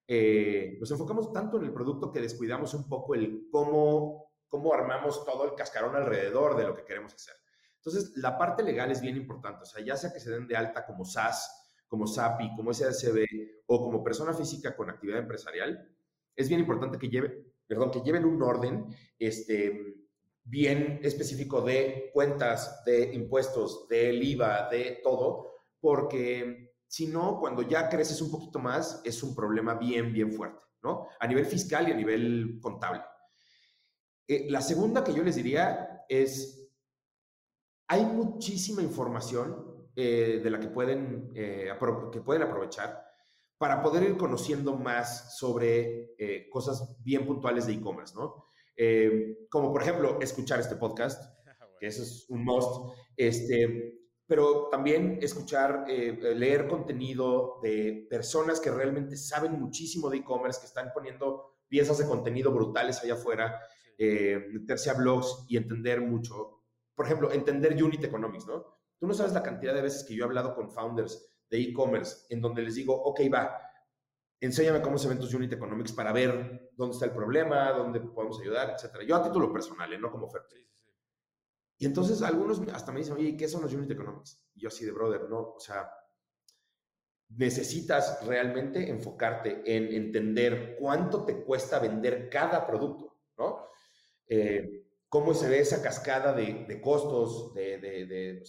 Eh, 0.08 0.78
nos 0.80 0.92
enfocamos 0.92 1.32
tanto 1.32 1.58
en 1.58 1.66
el 1.66 1.74
producto 1.74 2.12
que 2.12 2.20
descuidamos 2.20 2.74
un 2.74 2.88
poco 2.90 3.16
el 3.16 3.48
cómo, 3.50 4.34
cómo 4.50 4.74
armamos 4.74 5.24
todo 5.24 5.46
el 5.46 5.56
cascarón 5.56 5.96
alrededor 5.96 6.58
de 6.58 6.66
lo 6.66 6.76
que 6.76 6.84
queremos 6.84 7.14
hacer. 7.14 7.36
Entonces, 7.78 8.16
la 8.18 8.38
parte 8.38 8.64
legal 8.64 8.92
es 8.92 9.02
bien 9.02 9.16
importante, 9.18 9.64
o 9.64 9.66
sea, 9.66 9.84
ya 9.84 9.96
sea 9.96 10.12
que 10.12 10.20
se 10.20 10.32
den 10.32 10.48
de 10.48 10.56
alta 10.56 10.86
como 10.86 11.06
SaaS, 11.06 11.82
como 11.88 12.08
SAPI, 12.08 12.56
como 12.56 12.74
SACB 12.74 13.26
o 13.68 13.84
como 13.84 14.04
persona 14.04 14.34
física 14.34 14.76
con 14.76 14.90
actividad 14.90 15.20
empresarial, 15.20 15.90
es 16.36 16.48
bien 16.48 16.60
importante 16.60 16.98
que, 16.98 17.10
lleve, 17.10 17.54
perdón, 17.68 17.92
que 17.92 18.02
lleven 18.02 18.26
un 18.26 18.42
orden 18.42 18.88
este, 19.20 20.03
bien 20.44 21.00
específico 21.04 21.62
de 21.62 22.10
cuentas, 22.14 22.84
de 22.86 23.14
impuestos, 23.14 23.88
del 23.88 24.22
IVA, 24.22 24.70
de 24.70 25.00
todo, 25.04 25.54
porque 25.80 26.74
si 26.88 27.08
no, 27.08 27.40
cuando 27.40 27.62
ya 27.64 27.90
creces 27.90 28.22
un 28.22 28.30
poquito 28.30 28.60
más, 28.60 29.02
es 29.04 29.24
un 29.24 29.34
problema 29.34 29.76
bien, 29.76 30.14
bien 30.14 30.32
fuerte, 30.32 30.64
¿no? 30.84 31.08
A 31.20 31.28
nivel 31.28 31.46
fiscal 31.46 31.88
y 31.88 31.92
a 31.92 31.96
nivel 31.96 32.60
contable. 32.62 33.02
Eh, 34.28 34.48
la 34.50 34.62
segunda 34.62 35.04
que 35.04 35.14
yo 35.14 35.24
les 35.24 35.36
diría 35.36 36.06
es, 36.08 36.72
hay 37.88 38.06
muchísima 38.06 38.82
información 38.82 39.90
eh, 39.96 40.40
de 40.44 40.50
la 40.50 40.60
que 40.60 40.68
pueden, 40.68 41.32
eh, 41.36 41.70
que 42.12 42.22
pueden 42.22 42.44
aprovechar 42.44 43.06
para 43.58 43.82
poder 43.82 44.04
ir 44.04 44.18
conociendo 44.18 44.76
más 44.76 45.38
sobre 45.38 46.16
cosas 46.52 46.98
bien 47.02 47.26
puntuales 47.26 47.66
de 47.66 47.74
e-commerce, 47.74 48.14
¿no? 48.14 48.43
Como 49.50 49.72
por 49.72 49.82
ejemplo, 49.82 50.20
escuchar 50.22 50.60
este 50.60 50.76
podcast, 50.76 51.24
que 51.80 51.88
eso 51.88 52.04
es 52.04 52.26
un 52.30 52.44
must. 52.44 52.94
Este, 53.16 54.00
pero 54.26 54.70
también 54.72 55.20
escuchar, 55.22 55.86
eh, 55.88 56.18
eh, 56.22 56.36
leer 56.36 56.68
contenido 56.68 57.60
de 57.62 58.08
personas 58.10 58.60
que 58.60 58.72
realmente 58.72 59.18
saben 59.18 59.60
muchísimo 59.60 60.10
de 60.10 60.18
e-commerce, 60.18 60.62
que 60.62 60.68
están 60.68 60.92
poniendo 60.94 61.58
piezas 61.68 61.98
de 61.98 62.08
contenido 62.08 62.52
brutales 62.52 63.02
allá 63.02 63.14
afuera, 63.16 63.60
eh, 63.98 64.48
meterse 64.52 64.90
a 64.90 64.94
blogs 64.94 65.46
y 65.50 65.58
entender 65.58 66.02
mucho. 66.02 66.64
Por 66.96 67.06
ejemplo, 67.06 67.32
entender 67.32 67.82
Unit 67.84 68.04
Economics, 68.06 68.48
¿no? 68.48 68.64
Tú 68.98 69.08
no 69.08 69.14
sabes 69.14 69.34
la 69.34 69.44
cantidad 69.44 69.74
de 69.74 69.82
veces 69.82 70.04
que 70.04 70.16
yo 70.16 70.24
he 70.24 70.28
hablado 70.28 70.56
con 70.56 70.72
founders 70.72 71.28
de 71.50 71.62
e-commerce 71.62 72.26
en 72.30 72.42
donde 72.42 72.62
les 72.62 72.76
digo, 72.76 72.96
ok, 73.04 73.22
va, 73.32 73.60
enséñame 74.46 74.82
cómo 74.82 74.98
se 74.98 75.08
ven 75.08 75.20
tus 75.20 75.34
Unit 75.34 75.54
Economics 75.54 75.94
para 75.94 76.12
ver 76.12 76.72
dónde 76.76 76.94
está 76.94 77.06
el 77.06 77.14
problema, 77.14 77.72
dónde 77.72 78.00
podemos 78.02 78.40
ayudar, 78.42 78.72
etc. 78.72 79.00
Yo 79.08 79.16
a 79.16 79.24
título 79.24 79.52
personal, 79.52 79.90
no 80.00 80.12
como 80.12 80.28
oferta. 80.28 80.56
Y 81.78 81.86
entonces 81.86 82.22
algunos 82.22 82.62
hasta 82.74 82.92
me 82.92 83.00
dicen, 83.00 83.16
oye, 83.16 83.36
¿qué 83.36 83.48
son 83.48 83.62
los 83.62 83.74
unit 83.74 83.92
economics? 83.92 84.42
Y 84.54 84.62
yo 84.62 84.68
así 84.68 84.86
de 84.86 84.92
brother, 84.92 85.30
no, 85.30 85.54
o 85.54 85.60
sea, 85.60 85.90
necesitas 87.30 88.26
realmente 88.26 88.90
enfocarte 88.90 89.64
en 89.66 89.92
entender 89.92 90.78
cuánto 90.80 91.26
te 91.26 91.44
cuesta 91.44 91.80
vender 91.80 92.30
cada 92.30 92.66
producto, 92.66 93.18
¿no? 93.38 93.68
Eh, 94.28 94.83
cómo 95.14 95.36
se 95.36 95.48
ve 95.48 95.60
esa 95.60 95.80
cascada 95.80 96.34
de, 96.34 96.82
costos 96.82 97.54
de, 97.54 98.42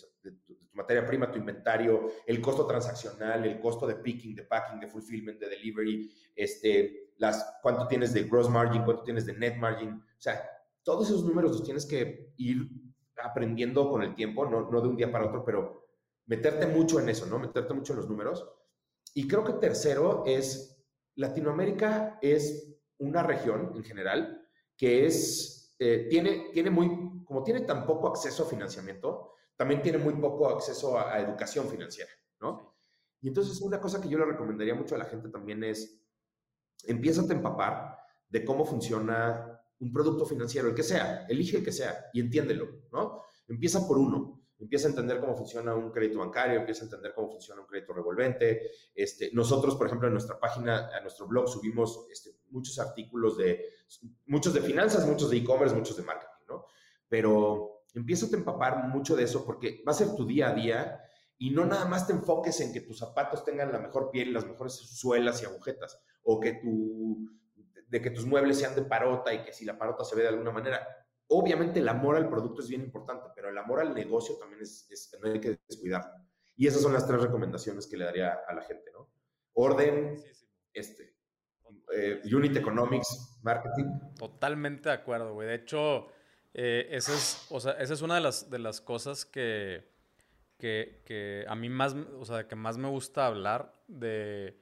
tu, 0.46 0.56
materia 0.72 1.06
prima, 1.06 1.30
tu 1.30 1.36
inventario, 1.36 2.10
el 2.26 2.40
costo 2.40 2.66
transaccional, 2.66 3.44
el 3.44 3.60
costo 3.60 3.86
de 3.86 3.96
picking, 3.96 4.34
de 4.34 4.44
packing, 4.44 4.80
de 4.80 4.88
fulfillment, 4.88 5.38
de 5.38 5.50
delivery, 5.50 6.10
este, 6.34 7.12
las, 7.18 7.58
cuánto 7.60 7.86
tienes 7.86 8.14
de 8.14 8.22
gross 8.22 8.48
margin, 8.48 8.82
cuánto 8.82 9.02
tienes 9.02 9.26
de 9.26 9.34
net 9.34 9.58
margin. 9.58 9.90
O 9.90 10.02
sea, 10.22 10.40
todos 10.82 11.08
esos 11.08 11.22
números 11.26 11.50
los 11.50 11.64
tienes 11.64 11.84
que 11.84 12.32
ir 12.38 12.66
aprendiendo 13.22 13.90
con 13.90 14.02
el 14.02 14.14
tiempo, 14.14 14.46
no, 14.46 14.70
no 14.70 14.80
de 14.80 14.88
un 14.88 14.96
día 14.96 15.12
para 15.12 15.26
otro, 15.26 15.44
pero 15.44 15.86
meterte 16.24 16.66
mucho 16.66 16.98
en 16.98 17.10
eso, 17.10 17.26
¿no? 17.26 17.38
Meterte 17.38 17.74
mucho 17.74 17.92
en 17.92 17.98
los 17.98 18.08
números. 18.08 18.42
Y 19.12 19.28
creo 19.28 19.44
que 19.44 19.52
tercero 19.52 20.22
es, 20.24 20.82
Latinoamérica 21.16 22.18
es 22.22 22.74
una 22.96 23.22
región 23.22 23.72
en 23.76 23.84
general 23.84 24.40
que 24.78 25.04
es, 25.04 25.53
eh, 25.86 26.06
tiene, 26.08 26.48
tiene 26.50 26.70
muy, 26.70 26.88
como 27.26 27.42
tiene 27.42 27.60
tan 27.60 27.84
poco 27.84 28.08
acceso 28.08 28.44
a 28.44 28.46
financiamiento, 28.46 29.34
también 29.54 29.82
tiene 29.82 29.98
muy 29.98 30.14
poco 30.14 30.48
acceso 30.48 30.98
a, 30.98 31.20
educación 31.20 31.68
financiera, 31.68 32.10
¿no? 32.40 32.74
Y 33.20 33.28
entonces 33.28 33.60
una 33.60 33.78
cosa 33.78 34.00
que 34.00 34.08
yo 34.08 34.16
le 34.16 34.24
recomendaría 34.24 34.74
mucho 34.74 34.94
a 34.94 34.98
la 34.98 35.04
gente 35.04 35.28
también 35.28 35.62
es, 35.62 36.02
empieza 36.84 37.20
a 37.20 37.30
empapar 37.30 37.98
de 38.30 38.46
cómo 38.46 38.64
funciona 38.64 39.60
un 39.78 39.92
producto 39.92 40.24
financiero, 40.24 40.68
el 40.68 40.74
que 40.74 40.82
sea, 40.82 41.26
elige 41.28 41.58
el 41.58 41.64
que 41.64 41.72
sea 41.72 42.06
y 42.14 42.20
entiéndelo, 42.20 42.66
¿no? 42.90 43.20
Empieza 43.46 43.86
por 43.86 43.98
uno, 43.98 44.40
empieza 44.58 44.86
a 44.86 44.90
entender 44.90 45.20
cómo 45.20 45.36
funciona 45.36 45.74
un 45.74 45.90
crédito 45.90 46.20
bancario, 46.20 46.60
empieza 46.60 46.84
a 46.84 46.86
entender 46.86 47.12
cómo 47.14 47.28
funciona 47.28 47.60
un 47.60 47.66
crédito 47.66 47.92
revolvente. 47.92 48.70
Este, 48.94 49.30
nosotros, 49.34 49.76
por 49.76 49.86
ejemplo, 49.86 50.08
en 50.08 50.14
nuestra 50.14 50.40
página, 50.40 50.88
a 50.96 51.00
nuestro 51.02 51.26
blog, 51.26 51.46
subimos 51.46 52.06
este, 52.10 52.30
muchos 52.48 52.78
artículos 52.78 53.36
de, 53.36 53.66
muchos 54.26 54.54
de 54.54 54.60
finanzas, 54.60 55.06
muchos 55.06 55.30
de 55.30 55.38
e-commerce, 55.38 55.74
muchos 55.74 55.96
de 55.96 56.02
marketing, 56.02 56.44
¿no? 56.48 56.66
Pero 57.08 57.84
empieza 57.94 58.26
a 58.26 58.36
empapar 58.36 58.88
mucho 58.88 59.16
de 59.16 59.24
eso 59.24 59.44
porque 59.44 59.82
va 59.86 59.92
a 59.92 59.94
ser 59.94 60.14
tu 60.16 60.26
día 60.26 60.50
a 60.50 60.54
día 60.54 61.00
y 61.38 61.50
no 61.50 61.64
nada 61.64 61.84
más 61.86 62.06
te 62.06 62.12
enfoques 62.12 62.60
en 62.60 62.72
que 62.72 62.80
tus 62.80 62.98
zapatos 62.98 63.44
tengan 63.44 63.72
la 63.72 63.78
mejor 63.78 64.10
piel, 64.10 64.32
las 64.32 64.46
mejores 64.46 64.74
suelas 64.74 65.42
y 65.42 65.46
agujetas, 65.46 66.00
o 66.22 66.40
que 66.40 66.54
tu 66.54 67.28
de 67.94 68.02
que 68.02 68.10
tus 68.10 68.26
muebles 68.26 68.58
sean 68.58 68.74
de 68.74 68.82
parota 68.82 69.32
y 69.32 69.44
que 69.44 69.52
si 69.52 69.64
la 69.64 69.78
parota 69.78 70.04
se 70.04 70.16
ve 70.16 70.22
de 70.22 70.28
alguna 70.28 70.50
manera. 70.50 70.84
Obviamente 71.28 71.78
el 71.78 71.88
amor 71.88 72.16
al 72.16 72.28
producto 72.28 72.60
es 72.60 72.68
bien 72.68 72.82
importante, 72.82 73.28
pero 73.36 73.48
el 73.48 73.56
amor 73.56 73.80
al 73.80 73.94
negocio 73.94 74.36
también 74.36 74.62
es, 74.62 74.88
no 75.22 75.30
hay 75.30 75.40
que 75.40 75.58
descuidarlo. 75.68 76.12
Y 76.56 76.66
esas 76.66 76.82
son 76.82 76.92
las 76.92 77.06
tres 77.06 77.20
recomendaciones 77.20 77.86
que 77.86 77.96
le 77.96 78.04
daría 78.04 78.40
a 78.48 78.52
la 78.52 78.62
gente, 78.62 78.90
¿no? 78.92 79.12
Orden, 79.52 80.16
este, 80.72 81.13
eh, 81.92 82.20
unit 82.32 82.56
economics, 82.56 83.38
marketing. 83.42 83.84
Totalmente 84.18 84.88
de 84.88 84.94
acuerdo, 84.94 85.34
güey. 85.34 85.48
De 85.48 85.54
hecho, 85.54 86.08
eh, 86.52 86.88
esa, 86.90 87.12
es, 87.12 87.46
o 87.50 87.60
sea, 87.60 87.72
esa 87.72 87.94
es 87.94 88.02
una 88.02 88.16
de 88.16 88.20
las, 88.20 88.50
de 88.50 88.58
las 88.58 88.80
cosas 88.80 89.24
que, 89.24 89.88
que, 90.58 91.02
que, 91.04 91.44
a 91.48 91.54
mí 91.54 91.68
más, 91.68 91.94
o 91.94 92.24
sea, 92.24 92.46
que 92.46 92.56
más 92.56 92.76
me 92.78 92.88
gusta 92.88 93.26
hablar 93.26 93.72
de... 93.88 94.58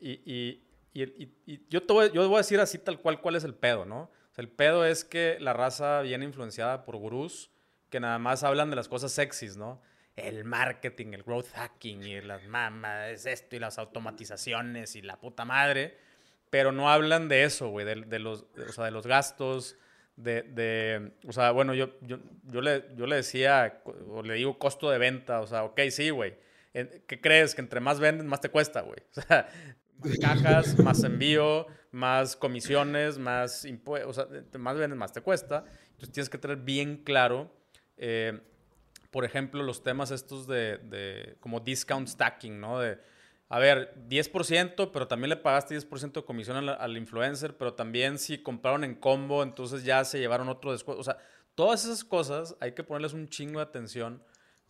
Y, 0.00 0.20
y, 0.24 0.64
y, 0.92 1.02
y 1.46 1.66
yo, 1.68 1.82
te 1.82 1.92
voy, 1.92 2.10
yo 2.12 2.26
voy 2.28 2.36
a 2.36 2.38
decir 2.38 2.60
así 2.60 2.78
tal 2.78 3.00
cual 3.00 3.20
cuál 3.20 3.36
es 3.36 3.44
el 3.44 3.54
pedo, 3.54 3.84
¿no? 3.84 4.10
El 4.36 4.48
pedo 4.48 4.86
es 4.86 5.04
que 5.04 5.36
la 5.38 5.52
raza 5.52 6.00
viene 6.00 6.24
influenciada 6.24 6.84
por 6.84 6.96
gurús 6.96 7.50
que 7.90 8.00
nada 8.00 8.18
más 8.18 8.42
hablan 8.42 8.70
de 8.70 8.76
las 8.76 8.88
cosas 8.88 9.12
sexys, 9.12 9.56
¿no? 9.56 9.82
El 10.16 10.44
marketing, 10.44 11.12
el 11.12 11.22
growth 11.22 11.48
hacking 11.54 12.02
y 12.04 12.20
las 12.22 12.46
mamas, 12.46 13.26
esto 13.26 13.56
y 13.56 13.58
las 13.58 13.78
automatizaciones 13.78 14.96
y 14.96 15.02
la 15.02 15.18
puta 15.18 15.44
madre, 15.44 15.98
pero 16.50 16.72
no 16.72 16.90
hablan 16.90 17.28
de 17.28 17.44
eso, 17.44 17.68
güey, 17.68 17.86
de, 17.86 18.18
los, 18.18 18.44
o 18.68 18.72
sea, 18.72 18.84
de 18.84 18.90
los 18.90 19.06
gastos, 19.06 19.76
de, 20.16 20.42
de, 20.42 21.12
o 21.26 21.32
sea, 21.32 21.52
bueno, 21.52 21.74
yo, 21.74 21.98
yo, 22.02 22.18
yo, 22.44 22.60
le, 22.60 22.84
yo 22.96 23.06
le 23.06 23.16
decía, 23.16 23.80
o 23.84 24.22
le 24.22 24.34
digo 24.34 24.58
costo 24.58 24.90
de 24.90 24.98
venta, 24.98 25.40
o 25.40 25.46
sea, 25.46 25.64
ok, 25.64 25.80
sí, 25.90 26.10
güey, 26.10 26.36
¿qué 26.72 27.20
crees? 27.20 27.54
Que 27.54 27.60
entre 27.60 27.80
más 27.80 28.00
vendes, 28.00 28.26
más 28.26 28.40
te 28.40 28.50
cuesta, 28.50 28.82
güey. 28.82 28.98
O 29.16 29.22
sea, 29.22 29.48
más 30.08 30.18
cajas, 30.18 30.78
más 30.78 31.04
envío, 31.04 31.66
más 31.90 32.34
comisiones, 32.34 33.18
más 33.18 33.66
impuestos, 33.66 34.16
o 34.16 34.28
sea, 34.28 34.58
más 34.58 34.78
vendes, 34.78 34.98
más 34.98 35.12
te 35.12 35.20
cuesta. 35.20 35.64
Entonces 35.90 36.12
tienes 36.12 36.30
que 36.30 36.38
tener 36.38 36.56
bien 36.56 37.04
claro 37.04 37.52
eh, 38.02 38.40
por 39.10 39.24
ejemplo, 39.24 39.62
los 39.62 39.82
temas 39.82 40.10
estos 40.10 40.46
de, 40.46 41.36
como 41.40 41.60
discount 41.60 42.08
stacking, 42.08 42.58
¿no? 42.60 42.78
De, 42.78 42.98
a 43.52 43.58
ver, 43.58 43.92
10%, 44.08 44.90
pero 44.92 45.08
también 45.08 45.28
le 45.28 45.36
pagaste 45.36 45.76
10% 45.76 46.12
de 46.12 46.24
comisión 46.24 46.68
al, 46.68 46.96
influencer, 46.96 47.56
pero 47.56 47.74
también 47.74 48.16
si 48.16 48.38
compraron 48.38 48.84
en 48.84 48.94
combo, 48.94 49.42
entonces 49.42 49.82
ya 49.82 50.04
se 50.04 50.20
llevaron 50.20 50.48
otro 50.48 50.70
descuento. 50.70 51.00
O 51.00 51.04
sea, 51.04 51.18
todas 51.56 51.84
esas 51.84 52.04
cosas 52.04 52.56
hay 52.60 52.74
que 52.74 52.84
ponerles 52.84 53.12
un 53.12 53.28
chingo 53.28 53.58
de 53.58 53.64
atención. 53.64 54.22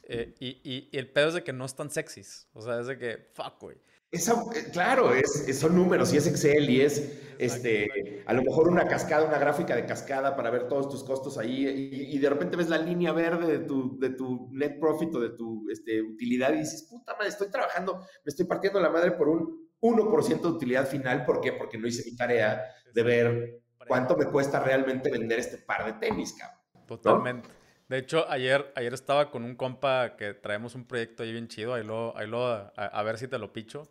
Eh, 0.05 0.35
y, 0.41 0.63
y, 0.65 0.89
el 0.97 1.11
pedo 1.11 1.29
es 1.29 1.35
de 1.35 1.45
que 1.45 1.53
no 1.53 1.67
están 1.67 1.91
sexys. 1.91 2.49
O 2.55 2.63
sea, 2.63 2.81
es 2.81 2.87
de 2.87 2.97
que, 2.97 3.29
fuck, 3.35 3.61
güey. 3.61 3.77
Esa, 4.11 4.33
eh, 4.55 4.71
claro, 4.73 5.15
es, 5.15 5.59
son 5.59 5.77
números 5.77 6.13
y 6.13 6.17
es 6.17 6.27
Excel 6.27 6.69
y 6.69 6.81
es 6.81 7.21
este, 7.39 8.23
a 8.27 8.35
lo 8.35 8.43
mejor 8.43 8.69
una 8.69 8.87
cascada, 8.87 9.27
una 9.27 9.39
gráfica 9.39 9.75
de 9.75 9.87
cascada 9.87 10.37
para 10.37 10.51
ver 10.51 10.69
todos 10.69 10.91
tus 10.91 11.03
costos 11.05 11.39
ahí 11.39 11.89
y, 11.91 12.19
de 12.19 12.29
repente 12.29 12.57
ves 12.57 12.69
la 12.69 12.77
línea 12.77 13.13
verde 13.13 13.47
de 13.47 13.65
tu, 13.65 13.99
de 13.99 14.11
tu 14.11 14.51
net 14.53 14.79
profit 14.79 15.15
o 15.15 15.21
de 15.21 15.31
tu 15.31 15.71
este, 15.71 16.03
utilidad 16.03 16.53
y 16.53 16.59
dices, 16.59 16.87
puta 16.91 17.15
madre, 17.15 17.29
estoy 17.29 17.51
trabajando, 17.51 17.99
me 17.99 18.29
estoy 18.29 18.45
partiendo 18.45 18.79
la 18.79 18.91
madre 18.91 19.13
por 19.13 19.29
un 19.29 19.71
1% 19.81 20.41
de 20.41 20.49
utilidad 20.49 20.87
final. 20.87 21.25
¿Por 21.25 21.41
qué? 21.41 21.53
Porque 21.53 21.79
no 21.79 21.87
hice 21.87 22.09
mi 22.09 22.15
tarea 22.15 22.63
de 22.93 23.03
ver 23.03 23.63
cuánto 23.89 24.17
me 24.17 24.27
cuesta 24.27 24.61
realmente 24.63 25.11
vender 25.11 25.39
este 25.39 25.59
par 25.59 25.87
de 25.87 25.95
tenis, 25.95 26.35
cabrón. 26.35 26.87
Totalmente. 26.87 27.60
De 27.91 27.99
hecho, 27.99 28.31
ayer, 28.31 28.73
ayer 28.77 28.95
estaba 28.95 29.33
con 29.33 29.43
un 29.43 29.57
compa 29.57 30.15
que 30.17 30.33
traemos 30.33 30.77
un 30.77 30.85
proyecto 30.85 31.25
ahí 31.25 31.33
bien 31.33 31.49
chido, 31.49 31.75
ahí 31.75 31.85
lo, 31.85 32.17
ahí 32.17 32.29
lo 32.29 32.47
a 32.77 33.03
ver 33.03 33.19
si 33.19 33.27
te 33.27 33.37
lo 33.37 33.53
picho 33.53 33.91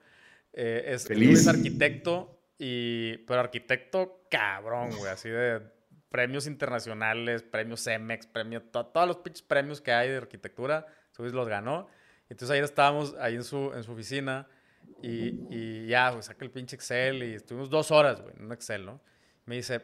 eh, 0.53 0.85
es, 0.87 1.05
Feliz. 1.05 1.49
arquitecto, 1.49 2.39
y, 2.57 3.17
pero 3.27 3.41
arquitecto 3.41 4.23
cabrón, 4.31 4.91
güey, 4.97 5.11
así 5.11 5.27
de 5.27 5.61
premios 6.07 6.47
internacionales, 6.47 7.43
premios 7.43 7.83
CEMEX, 7.83 8.25
premios, 8.27 8.63
todos 8.71 9.05
los 9.05 9.17
pinches 9.17 9.41
premios 9.41 9.81
que 9.81 9.91
hay 9.91 10.07
de 10.07 10.15
arquitectura, 10.15 10.87
Subis 11.11 11.33
los 11.33 11.49
ganó. 11.49 11.89
Entonces 12.29 12.51
ayer 12.51 12.63
estábamos 12.63 13.15
ahí 13.19 13.35
en 13.35 13.43
su, 13.43 13.73
en 13.73 13.83
su 13.83 13.91
oficina 13.91 14.47
y, 15.03 15.41
y 15.49 15.87
ya, 15.87 16.11
güey, 16.11 16.23
saca 16.23 16.45
el 16.45 16.51
pinche 16.51 16.77
Excel 16.77 17.21
y 17.21 17.33
estuvimos 17.33 17.69
dos 17.69 17.91
horas, 17.91 18.21
güey, 18.21 18.33
en 18.37 18.45
un 18.45 18.53
Excel, 18.53 18.85
¿no? 18.85 19.01
Me 19.43 19.57
dice, 19.57 19.81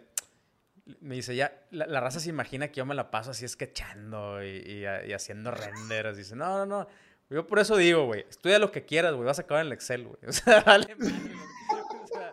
me 1.00 1.16
dice, 1.16 1.36
ya, 1.36 1.52
la, 1.72 2.00
raza 2.00 2.20
se 2.20 2.30
imagina 2.30 2.68
que 2.68 2.76
yo 2.76 2.86
me 2.86 2.96
la 2.96 3.10
paso 3.10 3.32
así 3.32 3.48
sketchando 3.48 4.44
y, 4.44 4.58
y, 4.58 4.84
y 5.08 5.14
haciendo 5.14 5.52
renders. 5.52 6.18
Dice, 6.18 6.36
no, 6.36 6.60
no, 6.60 6.66
no, 6.66 6.88
yo 7.30 7.48
por 7.48 7.60
eso 7.60 7.76
digo, 7.76 8.06
güey, 8.06 8.26
estudia 8.30 8.60
lo 8.60 8.72
que 8.72 8.86
quieras, 8.86 9.14
güey, 9.14 9.26
vas 9.26 9.40
a 9.40 9.44
acabar 9.44 9.64
en 9.64 9.68
el 9.68 9.74
Excel, 9.74 10.06
güey. 10.06 10.20
O 10.28 10.32
sea, 10.32 10.62
vale. 10.62 10.96
o 11.00 12.08
sea, 12.08 12.32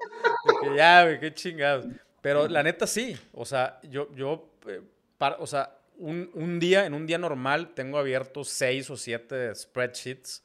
que 0.60 0.76
ya, 0.76 1.04
güey, 1.04 1.20
qué 1.20 1.32
chingados. 1.32 1.86
Pero 2.20 2.46
la 2.46 2.62
neta 2.62 2.86
sí, 2.86 3.18
o 3.32 3.44
sea, 3.44 3.80
yo, 3.82 4.14
yo, 4.14 4.54
eh, 4.66 4.80
o 5.38 5.46
sea, 5.46 5.76
un, 5.96 6.30
un, 6.34 6.60
día, 6.60 6.84
en 6.86 6.94
un 6.94 7.06
día 7.06 7.18
normal, 7.18 7.74
tengo 7.74 7.98
abiertos 7.98 8.48
seis 8.48 8.90
o 8.90 8.96
siete 8.96 9.54
spreadsheets. 9.54 10.44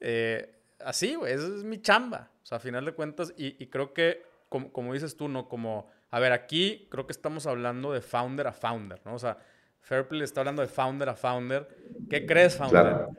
Eh, 0.00 0.54
así, 0.80 1.14
güey, 1.14 1.32
esa 1.32 1.46
es 1.46 1.64
mi 1.64 1.80
chamba. 1.80 2.30
O 2.42 2.46
sea, 2.46 2.56
a 2.58 2.60
final 2.60 2.84
de 2.84 2.92
cuentas, 2.92 3.32
y, 3.36 3.62
y 3.62 3.68
creo 3.68 3.94
que, 3.94 4.22
como, 4.48 4.72
como, 4.72 4.92
dices 4.92 5.16
tú, 5.16 5.28
¿no? 5.28 5.48
Como, 5.48 5.90
a 6.16 6.18
ver, 6.18 6.32
aquí 6.32 6.88
creo 6.90 7.06
que 7.06 7.12
estamos 7.12 7.46
hablando 7.46 7.92
de 7.92 8.00
founder 8.00 8.46
a 8.46 8.52
founder, 8.54 8.98
¿no? 9.04 9.16
O 9.16 9.18
sea, 9.18 9.36
Fairplay 9.82 10.22
está 10.22 10.40
hablando 10.40 10.62
de 10.62 10.68
founder 10.68 11.10
a 11.10 11.14
founder. 11.14 11.68
¿Qué 12.08 12.24
crees, 12.24 12.56
founder? 12.56 12.82
Claro. 12.82 13.10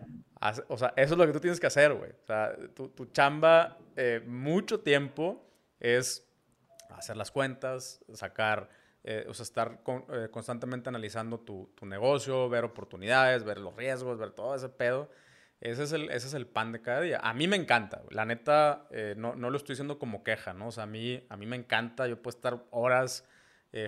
O 0.69 0.77
sea, 0.79 0.93
eso 0.95 1.13
es 1.13 1.17
lo 1.19 1.27
que 1.27 1.31
tú 1.31 1.39
tienes 1.39 1.59
que 1.59 1.67
hacer, 1.67 1.93
güey. 1.93 2.09
O 2.09 2.25
sea, 2.25 2.55
tu, 2.73 2.89
tu 2.89 3.05
chamba 3.05 3.77
eh, 3.95 4.23
mucho 4.25 4.79
tiempo 4.79 5.47
es 5.79 6.27
hacer 6.89 7.17
las 7.17 7.29
cuentas, 7.29 8.03
sacar, 8.15 8.67
eh, 9.03 9.27
o 9.29 9.33
sea, 9.35 9.43
estar 9.43 9.79
eh, 10.13 10.29
constantemente 10.31 10.89
analizando 10.89 11.39
tu, 11.39 11.69
tu, 11.75 11.85
negocio, 11.85 12.49
ver 12.49 12.63
oportunidades, 12.63 13.43
ver 13.43 13.59
los 13.59 13.75
riesgos, 13.75 14.17
ver 14.17 14.31
todo 14.31 14.55
ese 14.55 14.69
pedo. 14.69 15.07
Ese 15.59 15.83
es 15.83 15.91
el, 15.91 16.09
ese 16.11 16.27
es 16.27 16.33
el 16.33 16.45
pan 16.45 16.71
de 16.71 16.81
cada 16.81 17.01
día. 17.01 17.19
A 17.23 17.33
mí 17.33 17.47
me 17.47 17.55
encanta. 17.55 18.01
La 18.11 18.25
neta, 18.25 18.87
no, 19.15 19.35
no, 19.35 19.49
lo 19.49 19.57
estoy 19.57 19.73
diciendo 19.73 19.97
como 19.97 20.23
queja, 20.23 20.53
¿no? 20.53 20.67
O 20.67 20.71
sea, 20.71 20.83
a 20.83 20.87
mí, 20.87 21.23
a 21.29 21.37
mí 21.37 21.45
me 21.45 21.55
encanta. 21.55 22.07
Yo 22.07 22.21
puedo 22.21 22.37
estar 22.37 22.63
horas 22.69 23.25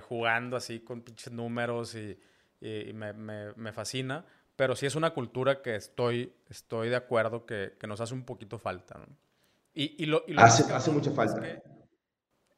jugando 0.07 0.57
así 0.57 0.79
con 0.79 1.01
pinches 1.01 1.31
números 1.31 1.95
y, 1.95 2.19
y, 2.59 2.91
me, 2.93 3.13
me, 3.13 3.53
me 3.53 3.71
fascina 3.71 4.25
pero 4.59 4.75
sí 4.75 4.85
es 4.85 4.95
una 4.95 5.11
cultura 5.11 5.61
que 5.61 5.77
estoy, 5.77 6.35
estoy 6.49 6.89
de 6.89 6.97
acuerdo 6.97 7.45
que, 7.45 7.77
que 7.79 7.87
nos 7.87 8.01
hace 8.01 8.13
un 8.13 8.25
poquito 8.25 8.59
falta. 8.59 8.99
¿no? 8.99 9.05
Y, 9.73 10.03
y, 10.03 10.05
lo, 10.05 10.25
y 10.27 10.33
lo 10.33 10.41
hace, 10.41 10.69
hace 10.73 10.91
mucha 10.91 11.11
falta. 11.11 11.41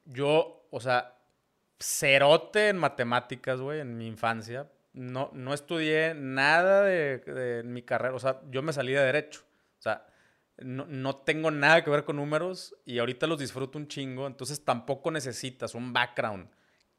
yo, 0.05 0.67
o 0.71 0.79
sea, 0.79 1.19
cerote 1.79 2.69
en 2.69 2.79
matemáticas, 2.79 3.61
güey, 3.61 3.81
en 3.81 3.99
mi 3.99 4.07
infancia. 4.07 4.67
No, 4.93 5.29
no 5.33 5.53
estudié 5.53 6.13
nada 6.13 6.83
de, 6.83 7.63
mi 7.65 7.81
carrera. 7.83 8.15
O 8.15 8.19
sea, 8.19 8.41
yo 8.49 8.61
me 8.61 8.73
salí 8.73 8.93
de 8.93 9.01
derecho. 9.01 9.43
O 9.79 9.81
sea, 9.81 10.05
no, 10.57 10.85
no, 10.85 11.15
tengo 11.17 11.49
nada 11.49 11.83
que 11.83 11.89
ver 11.89 12.03
con 12.03 12.17
números 12.17 12.75
y 12.85 12.99
ahorita 12.99 13.27
los 13.27 13.39
disfruto 13.39 13.77
un 13.77 13.87
chingo. 13.87 14.27
Entonces 14.27 14.63
tampoco 14.63 15.11
necesitas 15.11 15.75
un 15.75 15.93
background 15.93 16.49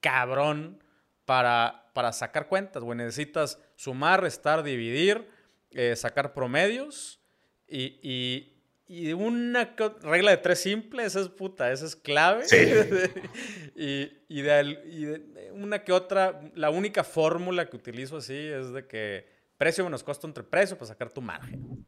cabrón 0.00 0.82
para, 1.24 1.90
para 1.94 2.12
sacar 2.12 2.48
cuentas, 2.48 2.82
güey. 2.82 2.96
Necesitas 2.96 3.60
sumar, 3.76 4.22
restar, 4.22 4.62
dividir, 4.62 5.28
eh, 5.70 5.96
sacar 5.96 6.34
promedios 6.34 7.20
y, 7.66 7.98
y, 8.02 8.51
y, 8.92 9.12
una 9.14 9.74
regla 10.02 10.32
de 10.32 10.36
tres 10.36 10.60
simple, 10.60 11.04
esa 11.04 11.20
es 11.20 11.28
puta, 11.30 11.72
esa 11.72 11.86
es 11.86 11.96
clave. 11.96 12.44
Sí. 12.44 12.56
y, 13.74 14.10
y, 14.28 14.42
de, 14.42 15.50
una 15.54 15.82
que 15.82 15.92
otra, 15.92 16.40
la 16.54 16.68
única 16.68 17.02
fórmula 17.02 17.70
que 17.70 17.76
utilizo 17.76 18.18
así 18.18 18.36
es 18.36 18.70
de 18.72 18.86
que 18.86 19.26
precio 19.56 19.82
menos 19.84 20.04
costo 20.04 20.26
entre 20.26 20.44
precio 20.44 20.76
para 20.76 20.88
sacar 20.88 21.10
tu 21.10 21.22
margen. 21.22 21.86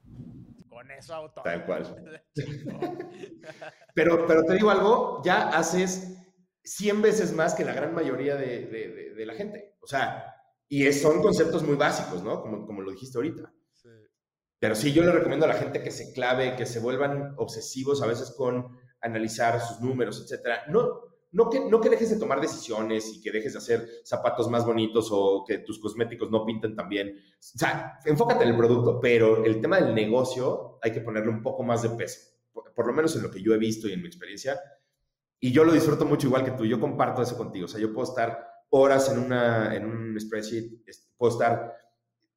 Con 0.70 0.90
eso 0.92 1.14
auto. 1.14 1.42
Tal 1.42 1.66
cual. 1.66 1.94
pero, 3.94 4.26
pero 4.26 4.44
te 4.44 4.54
digo 4.54 4.70
algo, 4.70 5.20
ya 5.24 5.50
haces 5.50 6.16
100 6.62 7.02
veces 7.02 7.34
más 7.34 7.54
que 7.54 7.66
la 7.66 7.74
gran 7.74 7.94
mayoría 7.94 8.36
de, 8.36 9.12
la 9.26 9.34
gente. 9.34 9.74
O 9.80 9.86
sea, 9.86 10.34
y 10.68 10.90
son 10.92 11.20
conceptos 11.20 11.62
muy 11.62 11.76
básicos, 11.76 12.22
¿no? 12.22 12.40
Como, 12.40 12.66
como 12.66 12.80
lo 12.80 12.92
dijiste 12.92 13.18
ahorita. 13.18 13.52
Pero 14.64 14.76
sí, 14.76 14.94
yo 14.94 15.02
le 15.02 15.12
recomiendo 15.12 15.44
a 15.44 15.48
la 15.50 15.56
gente 15.56 15.82
que 15.82 15.90
se 15.90 16.14
clave, 16.14 16.56
que 16.56 16.64
se 16.64 16.80
vuelvan 16.80 17.34
obsesivos 17.36 18.00
a 18.00 18.06
veces 18.06 18.30
con 18.34 18.78
analizar 19.02 19.60
sus 19.60 19.78
números, 19.82 20.22
etcétera. 20.22 20.62
No, 20.68 21.02
no, 21.32 21.50
que, 21.50 21.68
no 21.68 21.82
que 21.82 21.90
dejes 21.90 22.08
de 22.08 22.16
tomar 22.16 22.40
decisiones 22.40 23.12
y 23.12 23.20
que 23.20 23.30
dejes 23.30 23.52
de 23.52 23.58
hacer 23.58 23.86
zapatos 24.04 24.48
más 24.48 24.64
bonitos 24.64 25.10
o 25.12 25.44
que 25.46 25.58
tus 25.58 25.78
cosméticos 25.78 26.30
no 26.30 26.46
pinten 26.46 26.74
tan 26.74 26.88
bien. 26.88 27.10
O 27.14 27.58
sea, 27.58 27.98
enfócate 28.06 28.44
en 28.44 28.52
el 28.52 28.56
producto, 28.56 28.98
pero 29.00 29.44
el 29.44 29.60
tema 29.60 29.78
del 29.78 29.94
negocio 29.94 30.78
hay 30.80 30.92
que 30.92 31.02
ponerle 31.02 31.28
un 31.28 31.42
poco 31.42 31.62
más 31.62 31.82
de 31.82 31.90
peso. 31.90 32.20
por 32.74 32.86
lo 32.86 32.94
menos 32.94 33.14
en 33.16 33.22
lo 33.22 33.30
que 33.30 33.42
yo 33.42 33.52
he 33.52 33.58
visto 33.58 33.86
y 33.86 33.92
en 33.92 34.00
mi 34.00 34.06
experiencia, 34.06 34.58
y 35.40 35.52
yo 35.52 35.64
lo 35.64 35.72
disfruto 35.72 36.06
mucho 36.06 36.28
igual 36.28 36.42
que 36.42 36.52
tú, 36.52 36.64
yo 36.64 36.80
comparto 36.80 37.20
eso 37.20 37.36
contigo, 37.36 37.66
o 37.66 37.68
sea, 37.68 37.82
yo 37.82 37.92
puedo 37.92 38.08
estar 38.08 38.48
horas 38.70 39.12
en, 39.12 39.18
una, 39.18 39.76
en 39.76 39.84
un 39.84 40.18
spreadsheet, 40.18 40.70
puedo 41.18 41.32
estar, 41.34 41.70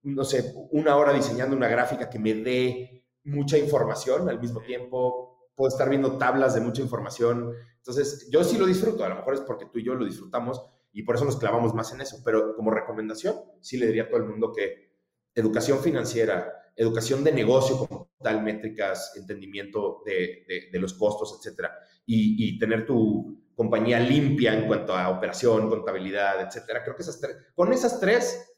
no 0.03 0.23
sé, 0.23 0.53
una 0.71 0.95
hora 0.95 1.13
diseñando 1.13 1.55
una 1.55 1.67
gráfica 1.67 2.09
que 2.09 2.19
me 2.19 2.33
dé 2.33 3.05
mucha 3.23 3.57
información 3.57 4.29
al 4.29 4.39
mismo 4.39 4.61
tiempo, 4.61 5.49
puedo 5.55 5.69
estar 5.69 5.89
viendo 5.89 6.17
tablas 6.17 6.53
de 6.53 6.61
mucha 6.61 6.81
información, 6.81 7.51
entonces 7.77 8.29
yo 8.31 8.43
sí 8.43 8.57
lo 8.57 8.65
disfruto, 8.65 9.03
a 9.03 9.09
lo 9.09 9.15
mejor 9.15 9.33
es 9.33 9.41
porque 9.41 9.65
tú 9.65 9.79
y 9.79 9.83
yo 9.83 9.95
lo 9.95 10.05
disfrutamos 10.05 10.61
y 10.93 11.03
por 11.03 11.15
eso 11.15 11.25
nos 11.25 11.37
clavamos 11.37 11.73
más 11.73 11.93
en 11.93 12.01
eso, 12.01 12.21
pero 12.23 12.55
como 12.55 12.71
recomendación, 12.71 13.35
sí 13.61 13.77
le 13.77 13.87
diría 13.87 14.03
a 14.03 14.07
todo 14.07 14.17
el 14.17 14.27
mundo 14.27 14.53
que 14.53 14.87
educación 15.35 15.79
financiera, 15.79 16.53
educación 16.75 17.23
de 17.23 17.31
negocio 17.31 17.77
como 17.77 18.11
tal, 18.21 18.43
métricas, 18.43 19.13
entendimiento 19.15 20.01
de, 20.05 20.69
de, 20.71 20.79
los 20.79 20.93
costos, 20.93 21.39
etcétera, 21.39 21.73
y, 22.05 22.47
y, 22.47 22.57
tener 22.59 22.85
tu 22.85 23.43
compañía 23.55 23.99
limpia 23.99 24.53
en 24.53 24.67
cuanto 24.67 24.93
a 24.93 25.09
operación, 25.09 25.69
contabilidad, 25.69 26.41
etcétera. 26.41 26.83
Creo 26.83 26.95
que 26.95 27.01
esas 27.01 27.19
tres, 27.19 27.37
con 27.55 27.73
esas 27.73 27.99
tres 27.99 28.56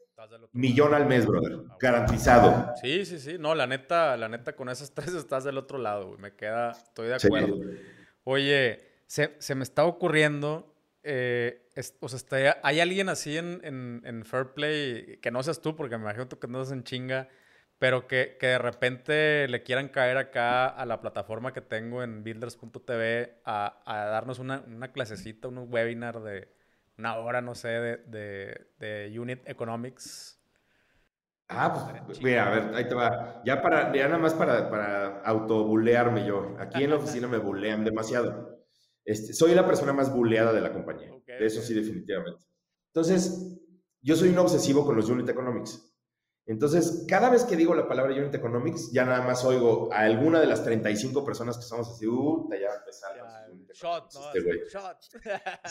millón 0.54 0.94
al 0.94 1.06
mes, 1.06 1.26
brother. 1.26 1.60
Ah, 1.70 1.78
Garantizado. 1.80 2.74
Sí, 2.82 3.06
sí, 3.06 3.20
sí. 3.20 3.38
No, 3.40 3.56
la 3.56 3.68
neta, 3.68 4.18
la 4.18 4.30
neta, 4.30 4.56
con 4.56 4.70
esas 4.70 4.92
tres 4.96 5.14
estás 5.14 5.44
del 5.44 5.58
otro 5.58 5.78
lado, 5.78 6.08
güey. 6.08 6.20
Me 6.20 6.36
queda, 6.36 6.72
estoy 6.72 7.08
de 7.08 7.16
acuerdo. 7.16 7.60
Oye, 8.24 8.80
se, 9.08 9.36
se, 9.40 9.56
me 9.56 9.64
está 9.64 9.86
ocurriendo, 9.86 10.76
eh, 11.04 11.68
o 12.00 12.10
sea, 12.10 12.18
está, 12.18 12.60
hay 12.64 12.80
alguien 12.80 13.10
así 13.10 13.38
en, 13.38 13.62
en, 13.64 14.02
en, 14.06 14.26
Fair 14.26 14.54
Play, 14.54 15.18
que 15.22 15.32
no 15.32 15.42
seas 15.42 15.62
tú, 15.62 15.76
porque 15.76 15.98
me 15.98 16.04
imagino 16.04 16.28
que 16.28 16.48
no 16.48 16.62
estás 16.62 16.78
en 16.78 16.84
chinga, 16.84 17.30
pero 17.80 18.08
que, 18.08 18.38
que, 18.40 18.48
de 18.48 18.58
repente 18.58 19.48
le 19.48 19.64
quieran 19.64 19.88
caer 19.88 20.18
acá 20.18 20.68
a 20.68 20.86
la 20.86 21.00
plataforma 21.02 21.54
que 21.54 21.62
tengo 21.62 22.04
en 22.04 22.24
builders.tv 22.24 23.42
a, 23.46 23.82
a 23.86 24.06
darnos 24.06 24.38
una, 24.38 24.64
una 24.68 24.92
clasecita, 24.92 25.48
un 25.48 25.66
webinar 25.72 26.22
de 26.22 26.59
una 27.00 27.18
hora, 27.18 27.42
no 27.42 27.56
sé, 27.56 27.70
de, 27.70 27.98
de, 28.08 28.68
de 28.78 29.20
Unit 29.20 29.42
Economics. 29.48 30.36
Ah, 31.48 32.04
pues 32.06 32.22
mira, 32.22 32.46
a 32.46 32.50
ver, 32.52 32.76
ahí 32.76 32.88
te 32.88 32.94
va. 32.94 33.42
Ya, 33.44 33.62
para, 33.62 33.92
ya 33.92 34.08
nada 34.08 34.20
más 34.20 34.36
para, 34.36 34.70
para 34.70 35.22
autobulearme 35.22 36.28
yo. 36.28 36.56
Aquí 36.60 36.84
en 36.84 36.92
la 36.92 36.98
oficina 36.98 37.28
me 37.28 37.40
bulean 37.40 37.84
demasiado. 37.84 38.60
Este, 39.04 39.34
soy 39.34 39.56
la 39.56 39.66
persona 39.66 39.92
más 39.94 40.14
buleada 40.14 40.54
de 40.54 40.62
la 40.62 40.72
compañía. 40.72 41.12
Eso 41.26 41.62
sí, 41.62 41.74
definitivamente. 41.74 42.46
Entonces, 42.94 43.60
yo 44.02 44.16
soy 44.16 44.30
un 44.30 44.38
obsesivo 44.38 44.86
con 44.86 44.96
los 44.96 45.10
Unit 45.10 45.28
Economics. 45.28 45.89
Entonces, 46.50 47.06
cada 47.08 47.30
vez 47.30 47.44
que 47.44 47.56
digo 47.56 47.76
la 47.76 47.88
palabra 47.88 48.12
Unit 48.16 48.34
Economics, 48.34 48.92
ya 48.92 49.06
nada 49.06 49.22
más 49.22 49.46
oigo 49.46 49.88
a 49.94 50.00
alguna 50.00 50.40
de 50.40 50.48
las 50.48 50.64
35 50.64 51.24
personas 51.24 51.56
que 51.56 51.62
estamos 51.62 51.88
así, 51.88 52.08
uh, 52.08 52.50
ya 52.50 52.74
empezaron. 52.76 53.68
Shot, 53.72 54.12
no, 54.16 54.34
este 54.34 54.68
shot. 54.68 54.98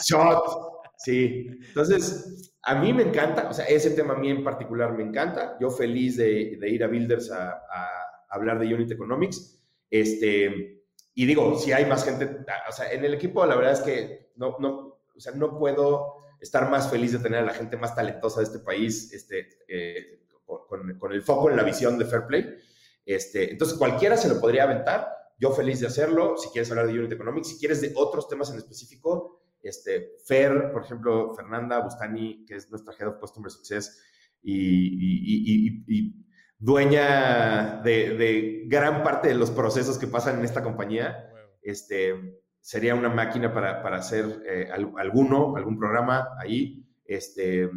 shot. 0.00 0.44
Sí. 0.96 1.48
Entonces, 1.66 2.54
a 2.62 2.76
mí 2.76 2.92
me 2.92 3.02
encanta, 3.02 3.48
o 3.48 3.52
sea, 3.52 3.64
ese 3.64 3.90
tema 3.90 4.14
a 4.14 4.18
mí 4.18 4.30
en 4.30 4.44
particular 4.44 4.92
me 4.92 5.02
encanta. 5.02 5.56
Yo 5.60 5.68
feliz 5.68 6.16
de, 6.16 6.58
de 6.60 6.70
ir 6.70 6.84
a 6.84 6.86
Builders 6.86 7.32
a, 7.32 7.50
a, 7.50 8.24
hablar 8.28 8.60
de 8.60 8.72
Unit 8.72 8.92
Economics. 8.92 9.60
Este, 9.90 10.84
y 11.12 11.26
digo, 11.26 11.58
si 11.58 11.72
hay 11.72 11.86
más 11.86 12.04
gente, 12.04 12.44
o 12.68 12.72
sea, 12.72 12.92
en 12.92 13.04
el 13.04 13.14
equipo 13.14 13.44
la 13.44 13.56
verdad 13.56 13.72
es 13.72 13.80
que 13.80 14.30
no, 14.36 14.56
no, 14.60 15.00
o 15.16 15.20
sea, 15.20 15.32
no 15.32 15.58
puedo 15.58 16.18
estar 16.38 16.70
más 16.70 16.88
feliz 16.88 17.10
de 17.14 17.18
tener 17.18 17.40
a 17.40 17.46
la 17.46 17.54
gente 17.54 17.76
más 17.76 17.96
talentosa 17.96 18.38
de 18.38 18.44
este 18.44 18.60
país, 18.60 19.12
este, 19.12 19.48
eh, 19.66 20.18
con, 20.68 21.12
el 21.12 21.22
foco 21.22 21.50
en 21.50 21.56
la 21.56 21.62
visión 21.62 21.98
de 21.98 22.04
Fair 22.04 22.26
Play. 22.26 22.46
Este, 23.04 23.52
entonces, 23.52 23.78
cualquiera 23.78 24.16
se 24.16 24.28
lo 24.28 24.40
podría 24.40 24.64
aventar. 24.64 25.08
Yo 25.38 25.52
feliz 25.52 25.80
de 25.80 25.86
hacerlo. 25.86 26.36
Si 26.36 26.48
quieres 26.50 26.70
hablar 26.70 26.86
de 26.86 26.98
Unit 26.98 27.12
Economics, 27.12 27.48
si 27.48 27.58
quieres 27.58 27.80
de 27.80 27.92
otros 27.94 28.28
temas 28.28 28.50
en 28.50 28.56
específico, 28.56 29.42
este, 29.62 30.12
Fer, 30.26 30.72
por 30.72 30.84
ejemplo, 30.84 31.34
Fernanda 31.34 31.80
Bustani, 31.80 32.44
que 32.46 32.56
es 32.56 32.70
nuestra 32.70 32.94
Head 32.98 33.08
of 33.08 33.18
Customer 33.18 33.50
Success 33.50 34.02
y, 34.42 35.84
dueña 36.58 37.80
de, 37.82 38.64
gran 38.66 39.02
parte 39.02 39.28
de 39.28 39.34
los 39.34 39.50
procesos 39.50 39.98
que 39.98 40.06
pasan 40.06 40.38
en 40.38 40.44
esta 40.44 40.62
compañía, 40.62 41.32
este, 41.62 42.40
sería 42.60 42.94
una 42.94 43.08
máquina 43.08 43.52
para, 43.52 43.96
hacer 43.96 44.42
eh, 44.46 44.68
alguno, 44.72 45.56
algún 45.56 45.78
programa 45.78 46.28
ahí. 46.38 46.84
Este, 47.04 47.70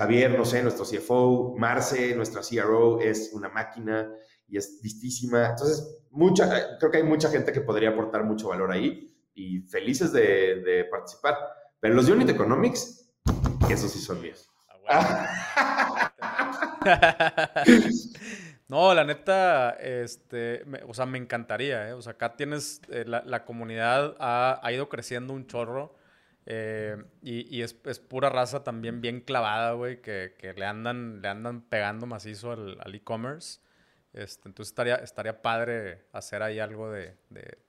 Javier, 0.00 0.30
no 0.30 0.46
sé, 0.46 0.62
nuestro 0.62 0.86
CFO, 0.86 1.56
Marce, 1.58 2.14
nuestra 2.14 2.40
CRO, 2.40 3.00
es 3.00 3.32
una 3.34 3.50
máquina 3.50 4.10
y 4.48 4.56
es 4.56 4.80
listísima. 4.82 5.50
Entonces, 5.50 6.06
mucha, 6.10 6.78
creo 6.78 6.90
que 6.90 6.96
hay 6.96 7.02
mucha 7.02 7.28
gente 7.28 7.52
que 7.52 7.60
podría 7.60 7.90
aportar 7.90 8.24
mucho 8.24 8.48
valor 8.48 8.72
ahí 8.72 9.14
y 9.34 9.60
felices 9.60 10.10
de, 10.10 10.86
participar. 10.90 11.36
Pero 11.80 11.92
los 11.92 12.08
Unit 12.08 12.30
Economics, 12.30 13.12
esos 13.68 13.92
sí 13.92 13.98
son 13.98 14.22
míos. 14.22 14.48
no, 18.68 18.94
la 18.94 19.04
neta, 19.04 19.72
este, 19.72 20.64
o 20.88 20.94
sea, 20.94 21.04
me 21.04 21.18
encantaría, 21.18 21.90
¿eh? 21.90 21.92
O 21.92 22.00
sea, 22.00 22.12
acá 22.12 22.36
tienes, 22.36 22.80
eh, 22.88 23.04
la, 23.06 23.44
comunidad 23.44 24.16
ha, 24.18 24.60
ha, 24.62 24.72
ido 24.72 24.88
creciendo 24.88 25.34
un 25.34 25.46
chorro. 25.46 25.94
Eh, 26.52 26.96
y, 27.22 27.62
es, 27.62 27.74
pura 27.74 28.28
raza 28.28 28.64
también 28.64 29.00
bien 29.00 29.20
clavada, 29.20 29.70
güey, 29.74 30.02
que, 30.02 30.34
le, 30.56 30.66
andan, 30.66 31.22
le 31.22 31.28
andan 31.28 31.60
pegando 31.62 32.06
macizo 32.06 32.50
al 32.50 32.92
e-commerce. 32.92 33.60
este, 34.14 34.48
entonces 34.48 34.72
estaría, 34.72 34.96
estaría 34.96 35.42
padre 35.42 36.06
hacer 36.12 36.42
ahí 36.42 36.58
algo 36.58 36.90
de, 36.90 37.16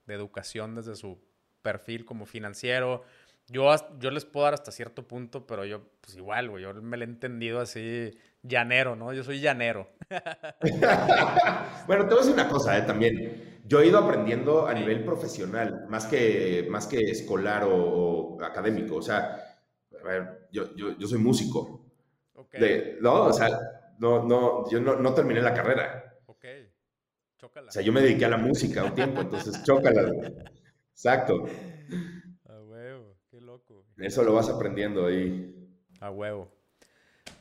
educación 0.08 0.74
desde 0.74 0.96
su 0.96 1.24
perfil 1.62 2.06
como 2.06 2.26
financiero. 2.26 3.04
Yo, 3.48 3.70
yo 4.00 4.12
les 4.12 4.26
puedo 4.26 4.46
dar 4.46 4.54
hasta 4.54 4.72
cierto 4.72 5.08
punto, 5.08 5.46
pero 5.46 5.66
yo, 5.66 5.82
pues 6.02 6.16
igual, 6.16 6.50
güey, 6.50 6.64
yo 6.64 6.74
me 6.76 6.98
lo 6.98 7.04
he 7.04 7.08
entendido 7.08 7.60
así 7.60 8.12
llanero, 8.44 8.96
¿no? 8.96 9.14
Yo 9.14 9.24
soy 9.24 9.40
llanero. 9.40 9.90
bueno, 11.88 12.08
te 12.08 12.14
voy 12.14 12.18
a 12.18 12.22
decir 12.22 12.34
una 12.34 12.48
cosa, 12.48 12.78
¿eh? 12.78 12.84
También 12.84 13.62
yo 13.66 13.80
he 13.80 13.88
ido 13.88 14.00
aprendiendo 14.00 14.68
a 14.68 14.74
nivel 14.74 15.04
profesional, 15.04 15.86
más 15.88 16.06
que, 16.06 16.68
más 16.70 16.88
que 16.88 17.00
escolar 17.12 17.64
o, 17.66 18.38
académico. 18.44 18.98
O 18.98 19.02
sea, 19.02 19.60
a 20.00 20.04
ver, 20.04 20.48
yo, 20.52 20.76
yo, 20.76 20.98
yo 20.98 21.08
soy 21.08 21.20
músico. 21.20 21.86
Okay. 22.34 22.98
no, 23.00 23.26
o 23.26 23.34
sea, 23.34 23.50
no, 24.00 24.24
no, 24.24 24.70
yo 24.70 24.80
no, 24.80 24.96
no, 24.96 25.14
terminé 25.14 25.42
la 25.42 25.54
carrera. 25.54 26.18
Ok. 26.26 26.46
Chócala. 27.38 27.70
O 27.70 27.72
sea, 27.72 27.82
yo 27.82 27.94
me 27.94 28.02
dediqué 28.02 28.26
a 28.26 28.30
la 28.30 28.38
música 28.38 28.84
un 28.84 28.96
tiempo, 28.96 29.22
entonces 29.22 29.64
chócala. 29.64 30.12
Exacto. 30.92 31.46
A 32.50 32.62
huevo, 32.62 33.16
qué 33.30 33.40
loco. 33.40 33.86
Eso 34.02 34.24
lo 34.24 34.34
vas 34.34 34.50
aprendiendo 34.50 35.06
ahí. 35.06 35.70
A 36.00 36.10
huevo. 36.10 36.52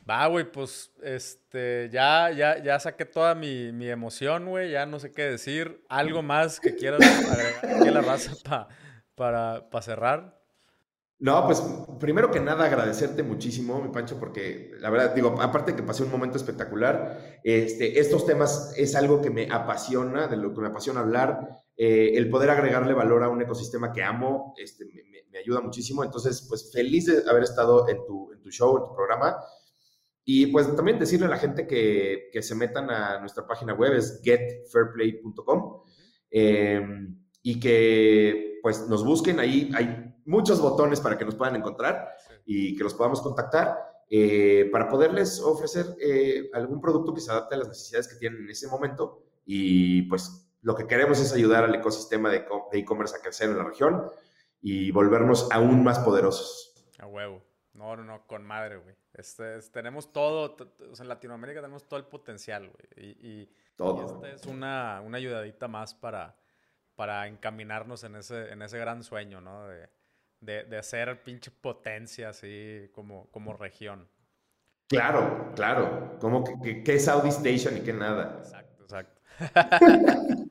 Va, 0.09 0.25
güey, 0.27 0.51
pues 0.51 0.91
este, 1.03 1.89
ya, 1.91 2.31
ya, 2.31 2.61
ya 2.61 2.79
saqué 2.79 3.05
toda 3.05 3.35
mi, 3.35 3.71
mi 3.71 3.89
emoción, 3.89 4.47
güey, 4.47 4.71
ya 4.71 4.85
no 4.85 4.99
sé 4.99 5.11
qué 5.11 5.23
decir. 5.23 5.83
¿Algo 5.89 6.21
más 6.21 6.59
que 6.59 6.75
quieras 6.75 7.01
agregar 7.01 7.75
aquí 7.77 7.87
a 7.87 7.91
la 7.91 8.01
raza 8.01 8.67
para, 9.15 9.69
para 9.69 9.81
cerrar? 9.81 10.41
No, 11.21 11.45
pues 11.45 11.61
primero 11.99 12.31
que 12.31 12.39
nada 12.39 12.65
agradecerte 12.65 13.21
muchísimo, 13.21 13.79
mi 13.79 13.89
Pancho, 13.89 14.19
porque 14.19 14.71
la 14.79 14.89
verdad, 14.89 15.13
digo, 15.13 15.39
aparte 15.39 15.75
que 15.75 15.83
pasé 15.83 16.01
un 16.01 16.09
momento 16.09 16.35
espectacular, 16.35 17.39
este, 17.43 17.99
estos 17.99 18.25
temas 18.25 18.73
es 18.75 18.95
algo 18.95 19.21
que 19.21 19.29
me 19.29 19.47
apasiona, 19.51 20.27
de 20.27 20.37
lo 20.37 20.51
que 20.51 20.61
me 20.61 20.69
apasiona 20.69 21.01
hablar, 21.01 21.60
eh, 21.83 22.15
el 22.15 22.29
poder 22.29 22.51
agregarle 22.51 22.93
valor 22.93 23.23
a 23.23 23.29
un 23.29 23.41
ecosistema 23.41 23.91
que 23.91 24.03
amo, 24.03 24.53
este, 24.55 24.85
me, 24.85 25.01
me, 25.31 25.39
ayuda 25.39 25.61
muchísimo, 25.61 26.03
entonces, 26.03 26.45
pues 26.47 26.71
feliz 26.71 27.07
de 27.07 27.27
haber 27.27 27.41
estado 27.41 27.89
en 27.89 28.05
tu, 28.05 28.31
en 28.31 28.39
tu 28.39 28.51
show, 28.51 28.77
en 28.77 28.83
tu 28.83 28.93
programa, 28.93 29.37
y 30.23 30.45
pues 30.45 30.75
también 30.75 30.99
decirle 30.99 31.25
a 31.25 31.29
la 31.29 31.39
gente 31.39 31.65
que, 31.65 32.29
que 32.31 32.43
se 32.43 32.53
metan 32.53 32.91
a 32.91 33.19
nuestra 33.19 33.47
página 33.47 33.73
web, 33.73 33.93
es 33.93 34.21
getfairplay.com, 34.23 35.81
em, 36.29 37.19
y 37.41 37.59
que 37.59 38.59
pues 38.61 38.87
nos 38.87 39.03
busquen, 39.03 39.39
ahí 39.39 39.71
hay 39.73 40.13
muchos 40.25 40.61
botones 40.61 40.99
para 40.99 41.17
que 41.17 41.25
nos 41.25 41.33
puedan 41.33 41.55
encontrar 41.55 42.09
y 42.45 42.75
que 42.75 42.83
los 42.83 42.93
podamos 42.93 43.21
contactar 43.21 43.75
eh, 44.07 44.69
para 44.71 44.87
poderles 44.87 45.39
ofrecer 45.39 45.87
eh, 45.99 46.47
algún 46.53 46.79
producto 46.79 47.11
que 47.11 47.21
se 47.21 47.31
adapte 47.31 47.55
a 47.55 47.57
las 47.57 47.69
necesidades 47.69 48.07
que 48.07 48.17
tienen 48.17 48.43
en 48.43 48.51
ese 48.51 48.67
momento. 48.67 49.23
Y 49.43 50.03
pues 50.03 50.50
lo 50.61 50.75
que 50.75 50.87
queremos 50.87 51.19
es 51.19 51.33
ayudar 51.33 51.63
al 51.63 51.75
ecosistema 51.75 52.29
de 52.29 52.45
e-commerce 52.73 53.15
a 53.15 53.21
crecer 53.21 53.49
en 53.49 53.57
la 53.57 53.63
región 53.63 54.09
y 54.61 54.91
volvernos 54.91 55.49
aún 55.51 55.83
más 55.83 55.99
poderosos. 55.99 56.73
A 56.99 57.07
huevo. 57.07 57.41
No, 57.73 57.95
no, 57.95 58.03
no, 58.03 58.27
con 58.27 58.43
madre, 58.43 58.77
güey. 58.77 58.95
Este, 59.13 59.59
tenemos 59.71 60.11
todo, 60.11 60.55
o 60.91 60.95
sea, 60.95 61.03
en 61.03 61.09
Latinoamérica 61.09 61.61
tenemos 61.61 61.87
todo 61.87 61.99
el 61.99 62.05
potencial, 62.05 62.69
güey. 62.69 63.07
Y, 63.07 63.27
y, 63.27 63.55
esta 63.73 64.29
es 64.29 64.45
una, 64.45 65.01
una, 65.01 65.17
ayudadita 65.17 65.67
más 65.67 65.95
para, 65.95 66.37
para 66.95 67.27
encaminarnos 67.27 68.03
en 68.03 68.17
ese, 68.17 68.51
en 68.51 68.61
ese 68.61 68.77
gran 68.77 69.03
sueño, 69.03 69.41
¿no? 69.41 69.67
De, 69.67 69.89
de, 70.41 70.63
de 70.65 70.77
hacer 70.77 71.23
pinche 71.23 71.49
potencia 71.49 72.29
así 72.29 72.89
como, 72.93 73.31
como 73.31 73.53
región. 73.53 74.07
Claro, 74.87 75.53
claro. 75.55 76.17
Como 76.19 76.43
que, 76.43 76.83
que, 76.83 76.95
es 76.95 77.05
Saudi 77.05 77.29
Station 77.29 77.77
y 77.77 77.81
que 77.81 77.93
nada. 77.93 78.39
Exacto, 78.39 78.83
exacto. 78.83 79.21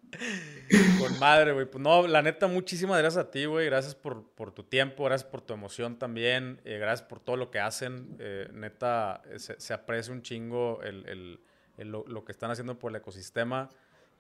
Con 0.99 1.19
madre, 1.19 1.53
güey. 1.53 1.67
Pues 1.67 1.83
no, 1.83 2.07
la 2.07 2.23
neta, 2.23 2.47
muchísimas 2.47 2.99
gracias 2.99 3.25
a 3.25 3.31
ti, 3.31 3.45
güey. 3.45 3.67
Gracias 3.67 3.95
por, 3.95 4.29
por, 4.31 4.53
tu 4.53 4.65
tiempo, 4.65 5.05
gracias 5.05 5.29
por 5.31 5.41
tu 5.41 5.55
emoción 5.55 5.99
también. 5.99 6.61
Eh, 6.65 6.79
gracias 6.79 7.07
por 7.09 7.21
todo 7.21 7.37
lo 7.37 7.51
que 7.51 7.61
hacen. 7.61 8.17
Eh, 8.19 8.49
neta, 8.53 9.23
eh, 9.27 9.39
se, 9.39 9.75
aprecia 9.75 10.13
un 10.13 10.23
chingo 10.23 10.81
el, 10.83 11.41
el, 11.77 11.91
lo, 11.91 12.25
que 12.25 12.33
están 12.33 12.51
haciendo 12.51 12.79
por 12.79 12.93
el 12.93 12.97
ecosistema. 12.97 13.69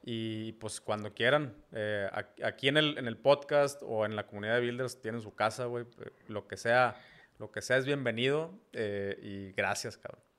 Y 0.03 0.53
pues 0.53 0.81
cuando 0.81 1.13
quieran, 1.13 1.55
aquí 2.43 2.69
en 2.69 2.79
el, 2.79 2.97
en 2.97 3.07
el 3.07 3.19
podcast 3.19 3.83
o 3.85 4.07
en 4.07 4.17
la 4.17 4.27
comunidad 4.27 4.55
de 4.55 4.63
Builders 4.63 5.03
tienen 5.03 5.21
su 5.21 5.35
casa, 5.35 5.67
güey. 5.67 5.85
Lo 6.27 6.49
que 6.49 6.57
sea, 6.57 6.97
lo 7.39 7.51
que 7.53 7.61
sea 7.61 7.77
es 7.77 7.85
bienvenido. 7.85 8.59
y 8.73 9.53
gracias, 9.53 9.99
cabrón. 9.99 10.30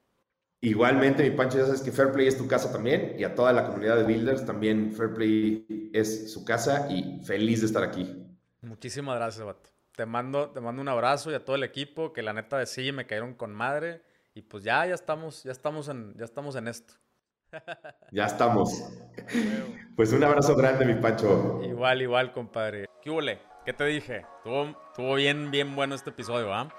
Igualmente, 0.63 1.23
mi 1.23 1.35
Pancho, 1.35 1.57
ya 1.57 1.65
sabes 1.65 1.81
que 1.81 1.91
Fairplay 1.91 2.27
es 2.27 2.37
tu 2.37 2.47
casa 2.47 2.71
también 2.71 3.15
y 3.17 3.23
a 3.23 3.33
toda 3.33 3.51
la 3.51 3.65
comunidad 3.65 3.97
de 3.97 4.03
Builders 4.03 4.45
también 4.45 4.91
Fairplay 4.91 5.89
es 5.91 6.31
su 6.31 6.45
casa 6.45 6.87
y 6.91 7.19
feliz 7.25 7.61
de 7.61 7.65
estar 7.65 7.83
aquí. 7.83 8.15
Muchísimas 8.61 9.15
gracias, 9.15 9.43
Bato. 9.43 9.71
Te 9.95 10.05
mando, 10.05 10.51
te 10.51 10.61
mando 10.61 10.81
un 10.83 10.87
abrazo 10.87 11.31
y 11.31 11.33
a 11.33 11.43
todo 11.43 11.55
el 11.55 11.63
equipo 11.63 12.13
que 12.13 12.21
la 12.21 12.31
neta 12.31 12.59
de 12.59 12.67
sí 12.67 12.91
me 12.91 13.07
cayeron 13.07 13.33
con 13.33 13.53
madre 13.53 14.03
Y 14.35 14.43
pues 14.43 14.63
ya, 14.63 14.85
ya 14.85 14.93
estamos, 14.93 15.43
ya 15.43 15.51
estamos 15.51 15.89
en, 15.89 16.15
ya 16.15 16.25
estamos 16.25 16.55
en 16.55 16.67
esto. 16.67 16.93
Ya 18.11 18.25
estamos. 18.25 18.83
Pues 19.95 20.13
un 20.13 20.23
abrazo 20.23 20.55
grande, 20.55 20.85
mi 20.85 20.95
Pancho. 20.95 21.59
Igual, 21.63 22.01
igual, 22.01 22.31
compadre. 22.33 22.87
¿Qué 23.01 23.09
hubo? 23.09 23.21
¿Qué 23.65 23.73
te 23.73 23.85
dije? 23.85 24.25
Estuvo, 24.37 25.15
bien, 25.15 25.49
bien 25.49 25.75
bueno 25.75 25.95
este 25.95 26.11
episodio, 26.11 26.53
¿ah? 26.53 26.69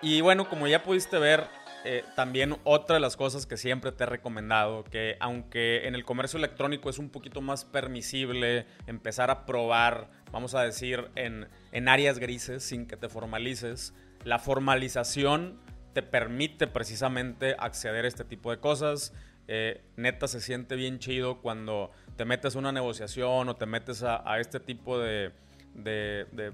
y 0.00 0.20
bueno, 0.20 0.48
como 0.48 0.66
ya 0.66 0.82
pudiste 0.82 1.18
ver, 1.18 1.44
eh, 1.84 2.04
también 2.16 2.56
otra 2.64 2.94
de 2.94 3.00
las 3.00 3.16
cosas 3.16 3.46
que 3.46 3.56
siempre 3.56 3.92
te 3.92 4.04
he 4.04 4.06
recomendado, 4.06 4.84
que 4.84 5.16
aunque 5.20 5.86
en 5.86 5.94
el 5.94 6.04
comercio 6.04 6.38
electrónico 6.38 6.90
es 6.90 6.98
un 6.98 7.10
poquito 7.10 7.40
más 7.40 7.64
permisible 7.64 8.66
empezar 8.86 9.30
a 9.30 9.46
probar, 9.46 10.10
vamos 10.32 10.54
a 10.54 10.62
decir, 10.62 11.08
en, 11.14 11.48
en 11.72 11.88
áreas 11.88 12.18
grises 12.18 12.62
sin 12.62 12.86
que 12.86 12.96
te 12.96 13.08
formalices, 13.08 13.94
la 14.24 14.38
formalización 14.38 15.60
te 15.92 16.02
permite 16.02 16.66
precisamente 16.66 17.54
acceder 17.58 18.04
a 18.04 18.08
este 18.08 18.24
tipo 18.24 18.50
de 18.50 18.58
cosas. 18.58 19.14
Eh, 19.46 19.80
neta 19.96 20.28
se 20.28 20.40
siente 20.40 20.76
bien 20.76 20.98
chido 20.98 21.40
cuando 21.40 21.90
te 22.16 22.24
metes 22.24 22.54
a 22.54 22.58
una 22.58 22.72
negociación 22.72 23.48
o 23.48 23.56
te 23.56 23.66
metes 23.66 24.02
a 24.02 24.38
este 24.40 24.60
tipo 24.60 24.98
de, 24.98 25.32
de, 25.84 26.52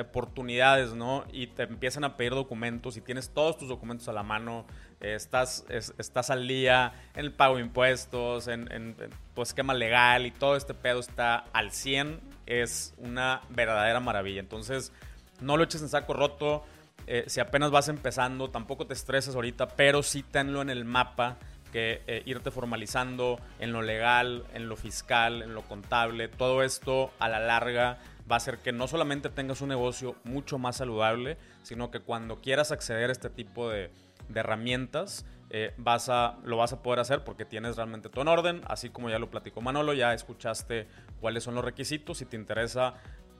oportunidades, 0.00 0.94
¿no? 0.94 1.24
Y 1.32 1.48
te 1.48 1.64
empiezan 1.64 2.04
a 2.04 2.16
pedir 2.16 2.32
documentos 2.32 2.96
y 2.96 3.00
tienes 3.00 3.30
todos 3.30 3.56
tus 3.56 3.68
documentos 3.68 4.08
a 4.08 4.12
la 4.12 4.22
mano, 4.22 4.66
eh, 5.00 5.14
estás, 5.14 5.64
estás 5.68 6.30
al 6.30 6.46
día 6.46 6.92
en 7.14 7.24
el 7.24 7.32
pago 7.32 7.56
de 7.56 7.62
impuestos, 7.62 8.48
en, 8.48 8.96
tu 9.34 9.42
esquema 9.42 9.74
legal 9.74 10.26
y 10.26 10.30
todo 10.30 10.56
este 10.56 10.74
pedo 10.74 11.00
está 11.00 11.44
al 11.52 11.70
100, 11.70 12.20
es 12.46 12.94
una 12.98 13.42
verdadera 13.50 14.00
maravilla. 14.00 14.40
Entonces, 14.40 14.92
no 15.40 15.56
lo 15.56 15.64
eches 15.64 15.82
en 15.82 15.88
saco 15.88 16.14
roto. 16.14 16.64
Eh, 17.06 17.24
si 17.26 17.40
apenas 17.40 17.70
vas 17.70 17.88
empezando, 17.88 18.50
tampoco 18.50 18.86
te 18.86 18.94
estreses 18.94 19.34
ahorita, 19.34 19.68
pero 19.68 20.02
sí 20.02 20.22
tenlo 20.22 20.62
en 20.62 20.70
el 20.70 20.84
mapa 20.84 21.38
que 21.72 22.02
eh, 22.06 22.22
irte 22.26 22.50
formalizando 22.50 23.38
en 23.58 23.72
lo 23.72 23.82
legal, 23.82 24.44
en 24.54 24.68
lo 24.68 24.76
fiscal, 24.76 25.42
en 25.42 25.54
lo 25.54 25.62
contable, 25.62 26.28
todo 26.28 26.62
esto 26.62 27.12
a 27.18 27.28
la 27.28 27.40
larga 27.40 27.98
va 28.30 28.36
a 28.36 28.38
hacer 28.38 28.58
que 28.58 28.72
no 28.72 28.88
solamente 28.88 29.30
tengas 29.30 29.60
un 29.60 29.68
negocio 29.68 30.16
mucho 30.24 30.58
más 30.58 30.76
saludable, 30.76 31.38
sino 31.62 31.90
que 31.90 32.00
cuando 32.00 32.40
quieras 32.40 32.72
acceder 32.72 33.10
a 33.10 33.12
este 33.12 33.30
tipo 33.30 33.70
de, 33.70 33.90
herramientas, 34.34 35.24
eh, 35.50 35.72
vas 35.76 36.08
a, 36.08 36.38
lo 36.44 36.56
vas 36.56 36.72
a 36.72 36.82
poder 36.82 36.98
hacer 36.98 37.22
porque 37.22 37.44
tienes 37.44 37.76
realmente 37.76 38.08
todo 38.08 38.22
en 38.22 38.28
orden, 38.28 38.62
así 38.66 38.90
como 38.90 39.08
ya 39.08 39.20
lo 39.20 39.30
platicó 39.30 39.60
Manolo, 39.60 39.92
ya 39.92 40.12
escuchaste 40.12 40.88
cuáles 41.20 41.44
son 41.44 41.54
los 41.54 41.64
requisitos, 41.64 42.18
si 42.18 42.24
te 42.24 42.36
interesa 42.36 42.94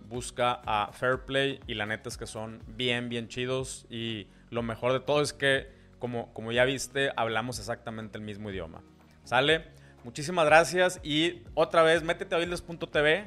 busca 0.09 0.61
a 0.65 0.93
Fairplay 0.93 1.61
y 1.67 1.75
la 1.75 1.87
neta 1.87 2.09
es 2.09 2.17
que 2.17 2.27
son 2.27 2.63
bien, 2.67 3.09
bien 3.09 3.29
chidos 3.29 3.87
y 3.91 4.29
lo 4.51 4.63
mejor 4.63 4.93
de 4.93 5.01
todo 5.01 5.21
es 5.21 5.33
que, 5.33 5.69
como, 5.99 6.33
como 6.33 6.53
ya 6.53 6.65
viste, 6.65 7.11
hablamos 7.17 7.59
exactamente 7.59 8.19
el 8.19 8.25
mismo 8.25 8.51
idioma. 8.51 8.83
¿Sale? 9.25 9.65
Muchísimas 10.05 10.47
gracias 10.47 11.01
y 11.03 11.43
otra 11.55 11.83
vez 11.83 12.03
métete 12.03 12.35
a 12.35 12.39
builders.tv, 12.39 13.27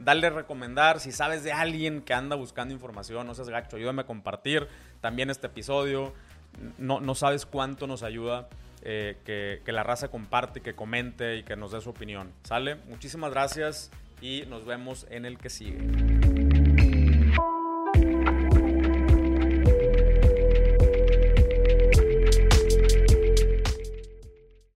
dale 0.00 0.30
recomendar. 0.30 1.00
Si 1.00 1.12
sabes 1.12 1.44
de 1.44 1.52
alguien 1.52 2.02
que 2.02 2.14
anda 2.14 2.36
buscando 2.36 2.74
información, 2.74 3.26
no 3.26 3.34
seas 3.34 3.48
gacho, 3.48 3.76
ayúdame 3.76 4.02
a 4.02 4.06
compartir 4.06 4.66
también 5.00 5.30
este 5.30 5.46
episodio. 5.46 6.12
No, 6.78 7.00
no 7.00 7.14
sabes 7.14 7.46
cuánto 7.46 7.86
nos 7.86 8.02
ayuda 8.02 8.48
eh, 8.82 9.16
que, 9.24 9.62
que 9.64 9.72
la 9.72 9.82
raza 9.82 10.08
comparte, 10.08 10.60
que 10.60 10.74
comente 10.74 11.36
y 11.36 11.42
que 11.44 11.56
nos 11.56 11.72
dé 11.72 11.80
su 11.80 11.90
opinión. 11.90 12.32
¿Sale? 12.42 12.76
Muchísimas 12.88 13.30
gracias 13.30 13.90
y 14.20 14.44
nos 14.48 14.64
vemos 14.64 15.06
en 15.10 15.24
el 15.24 15.38
que 15.38 15.50
sigue. 15.50 16.19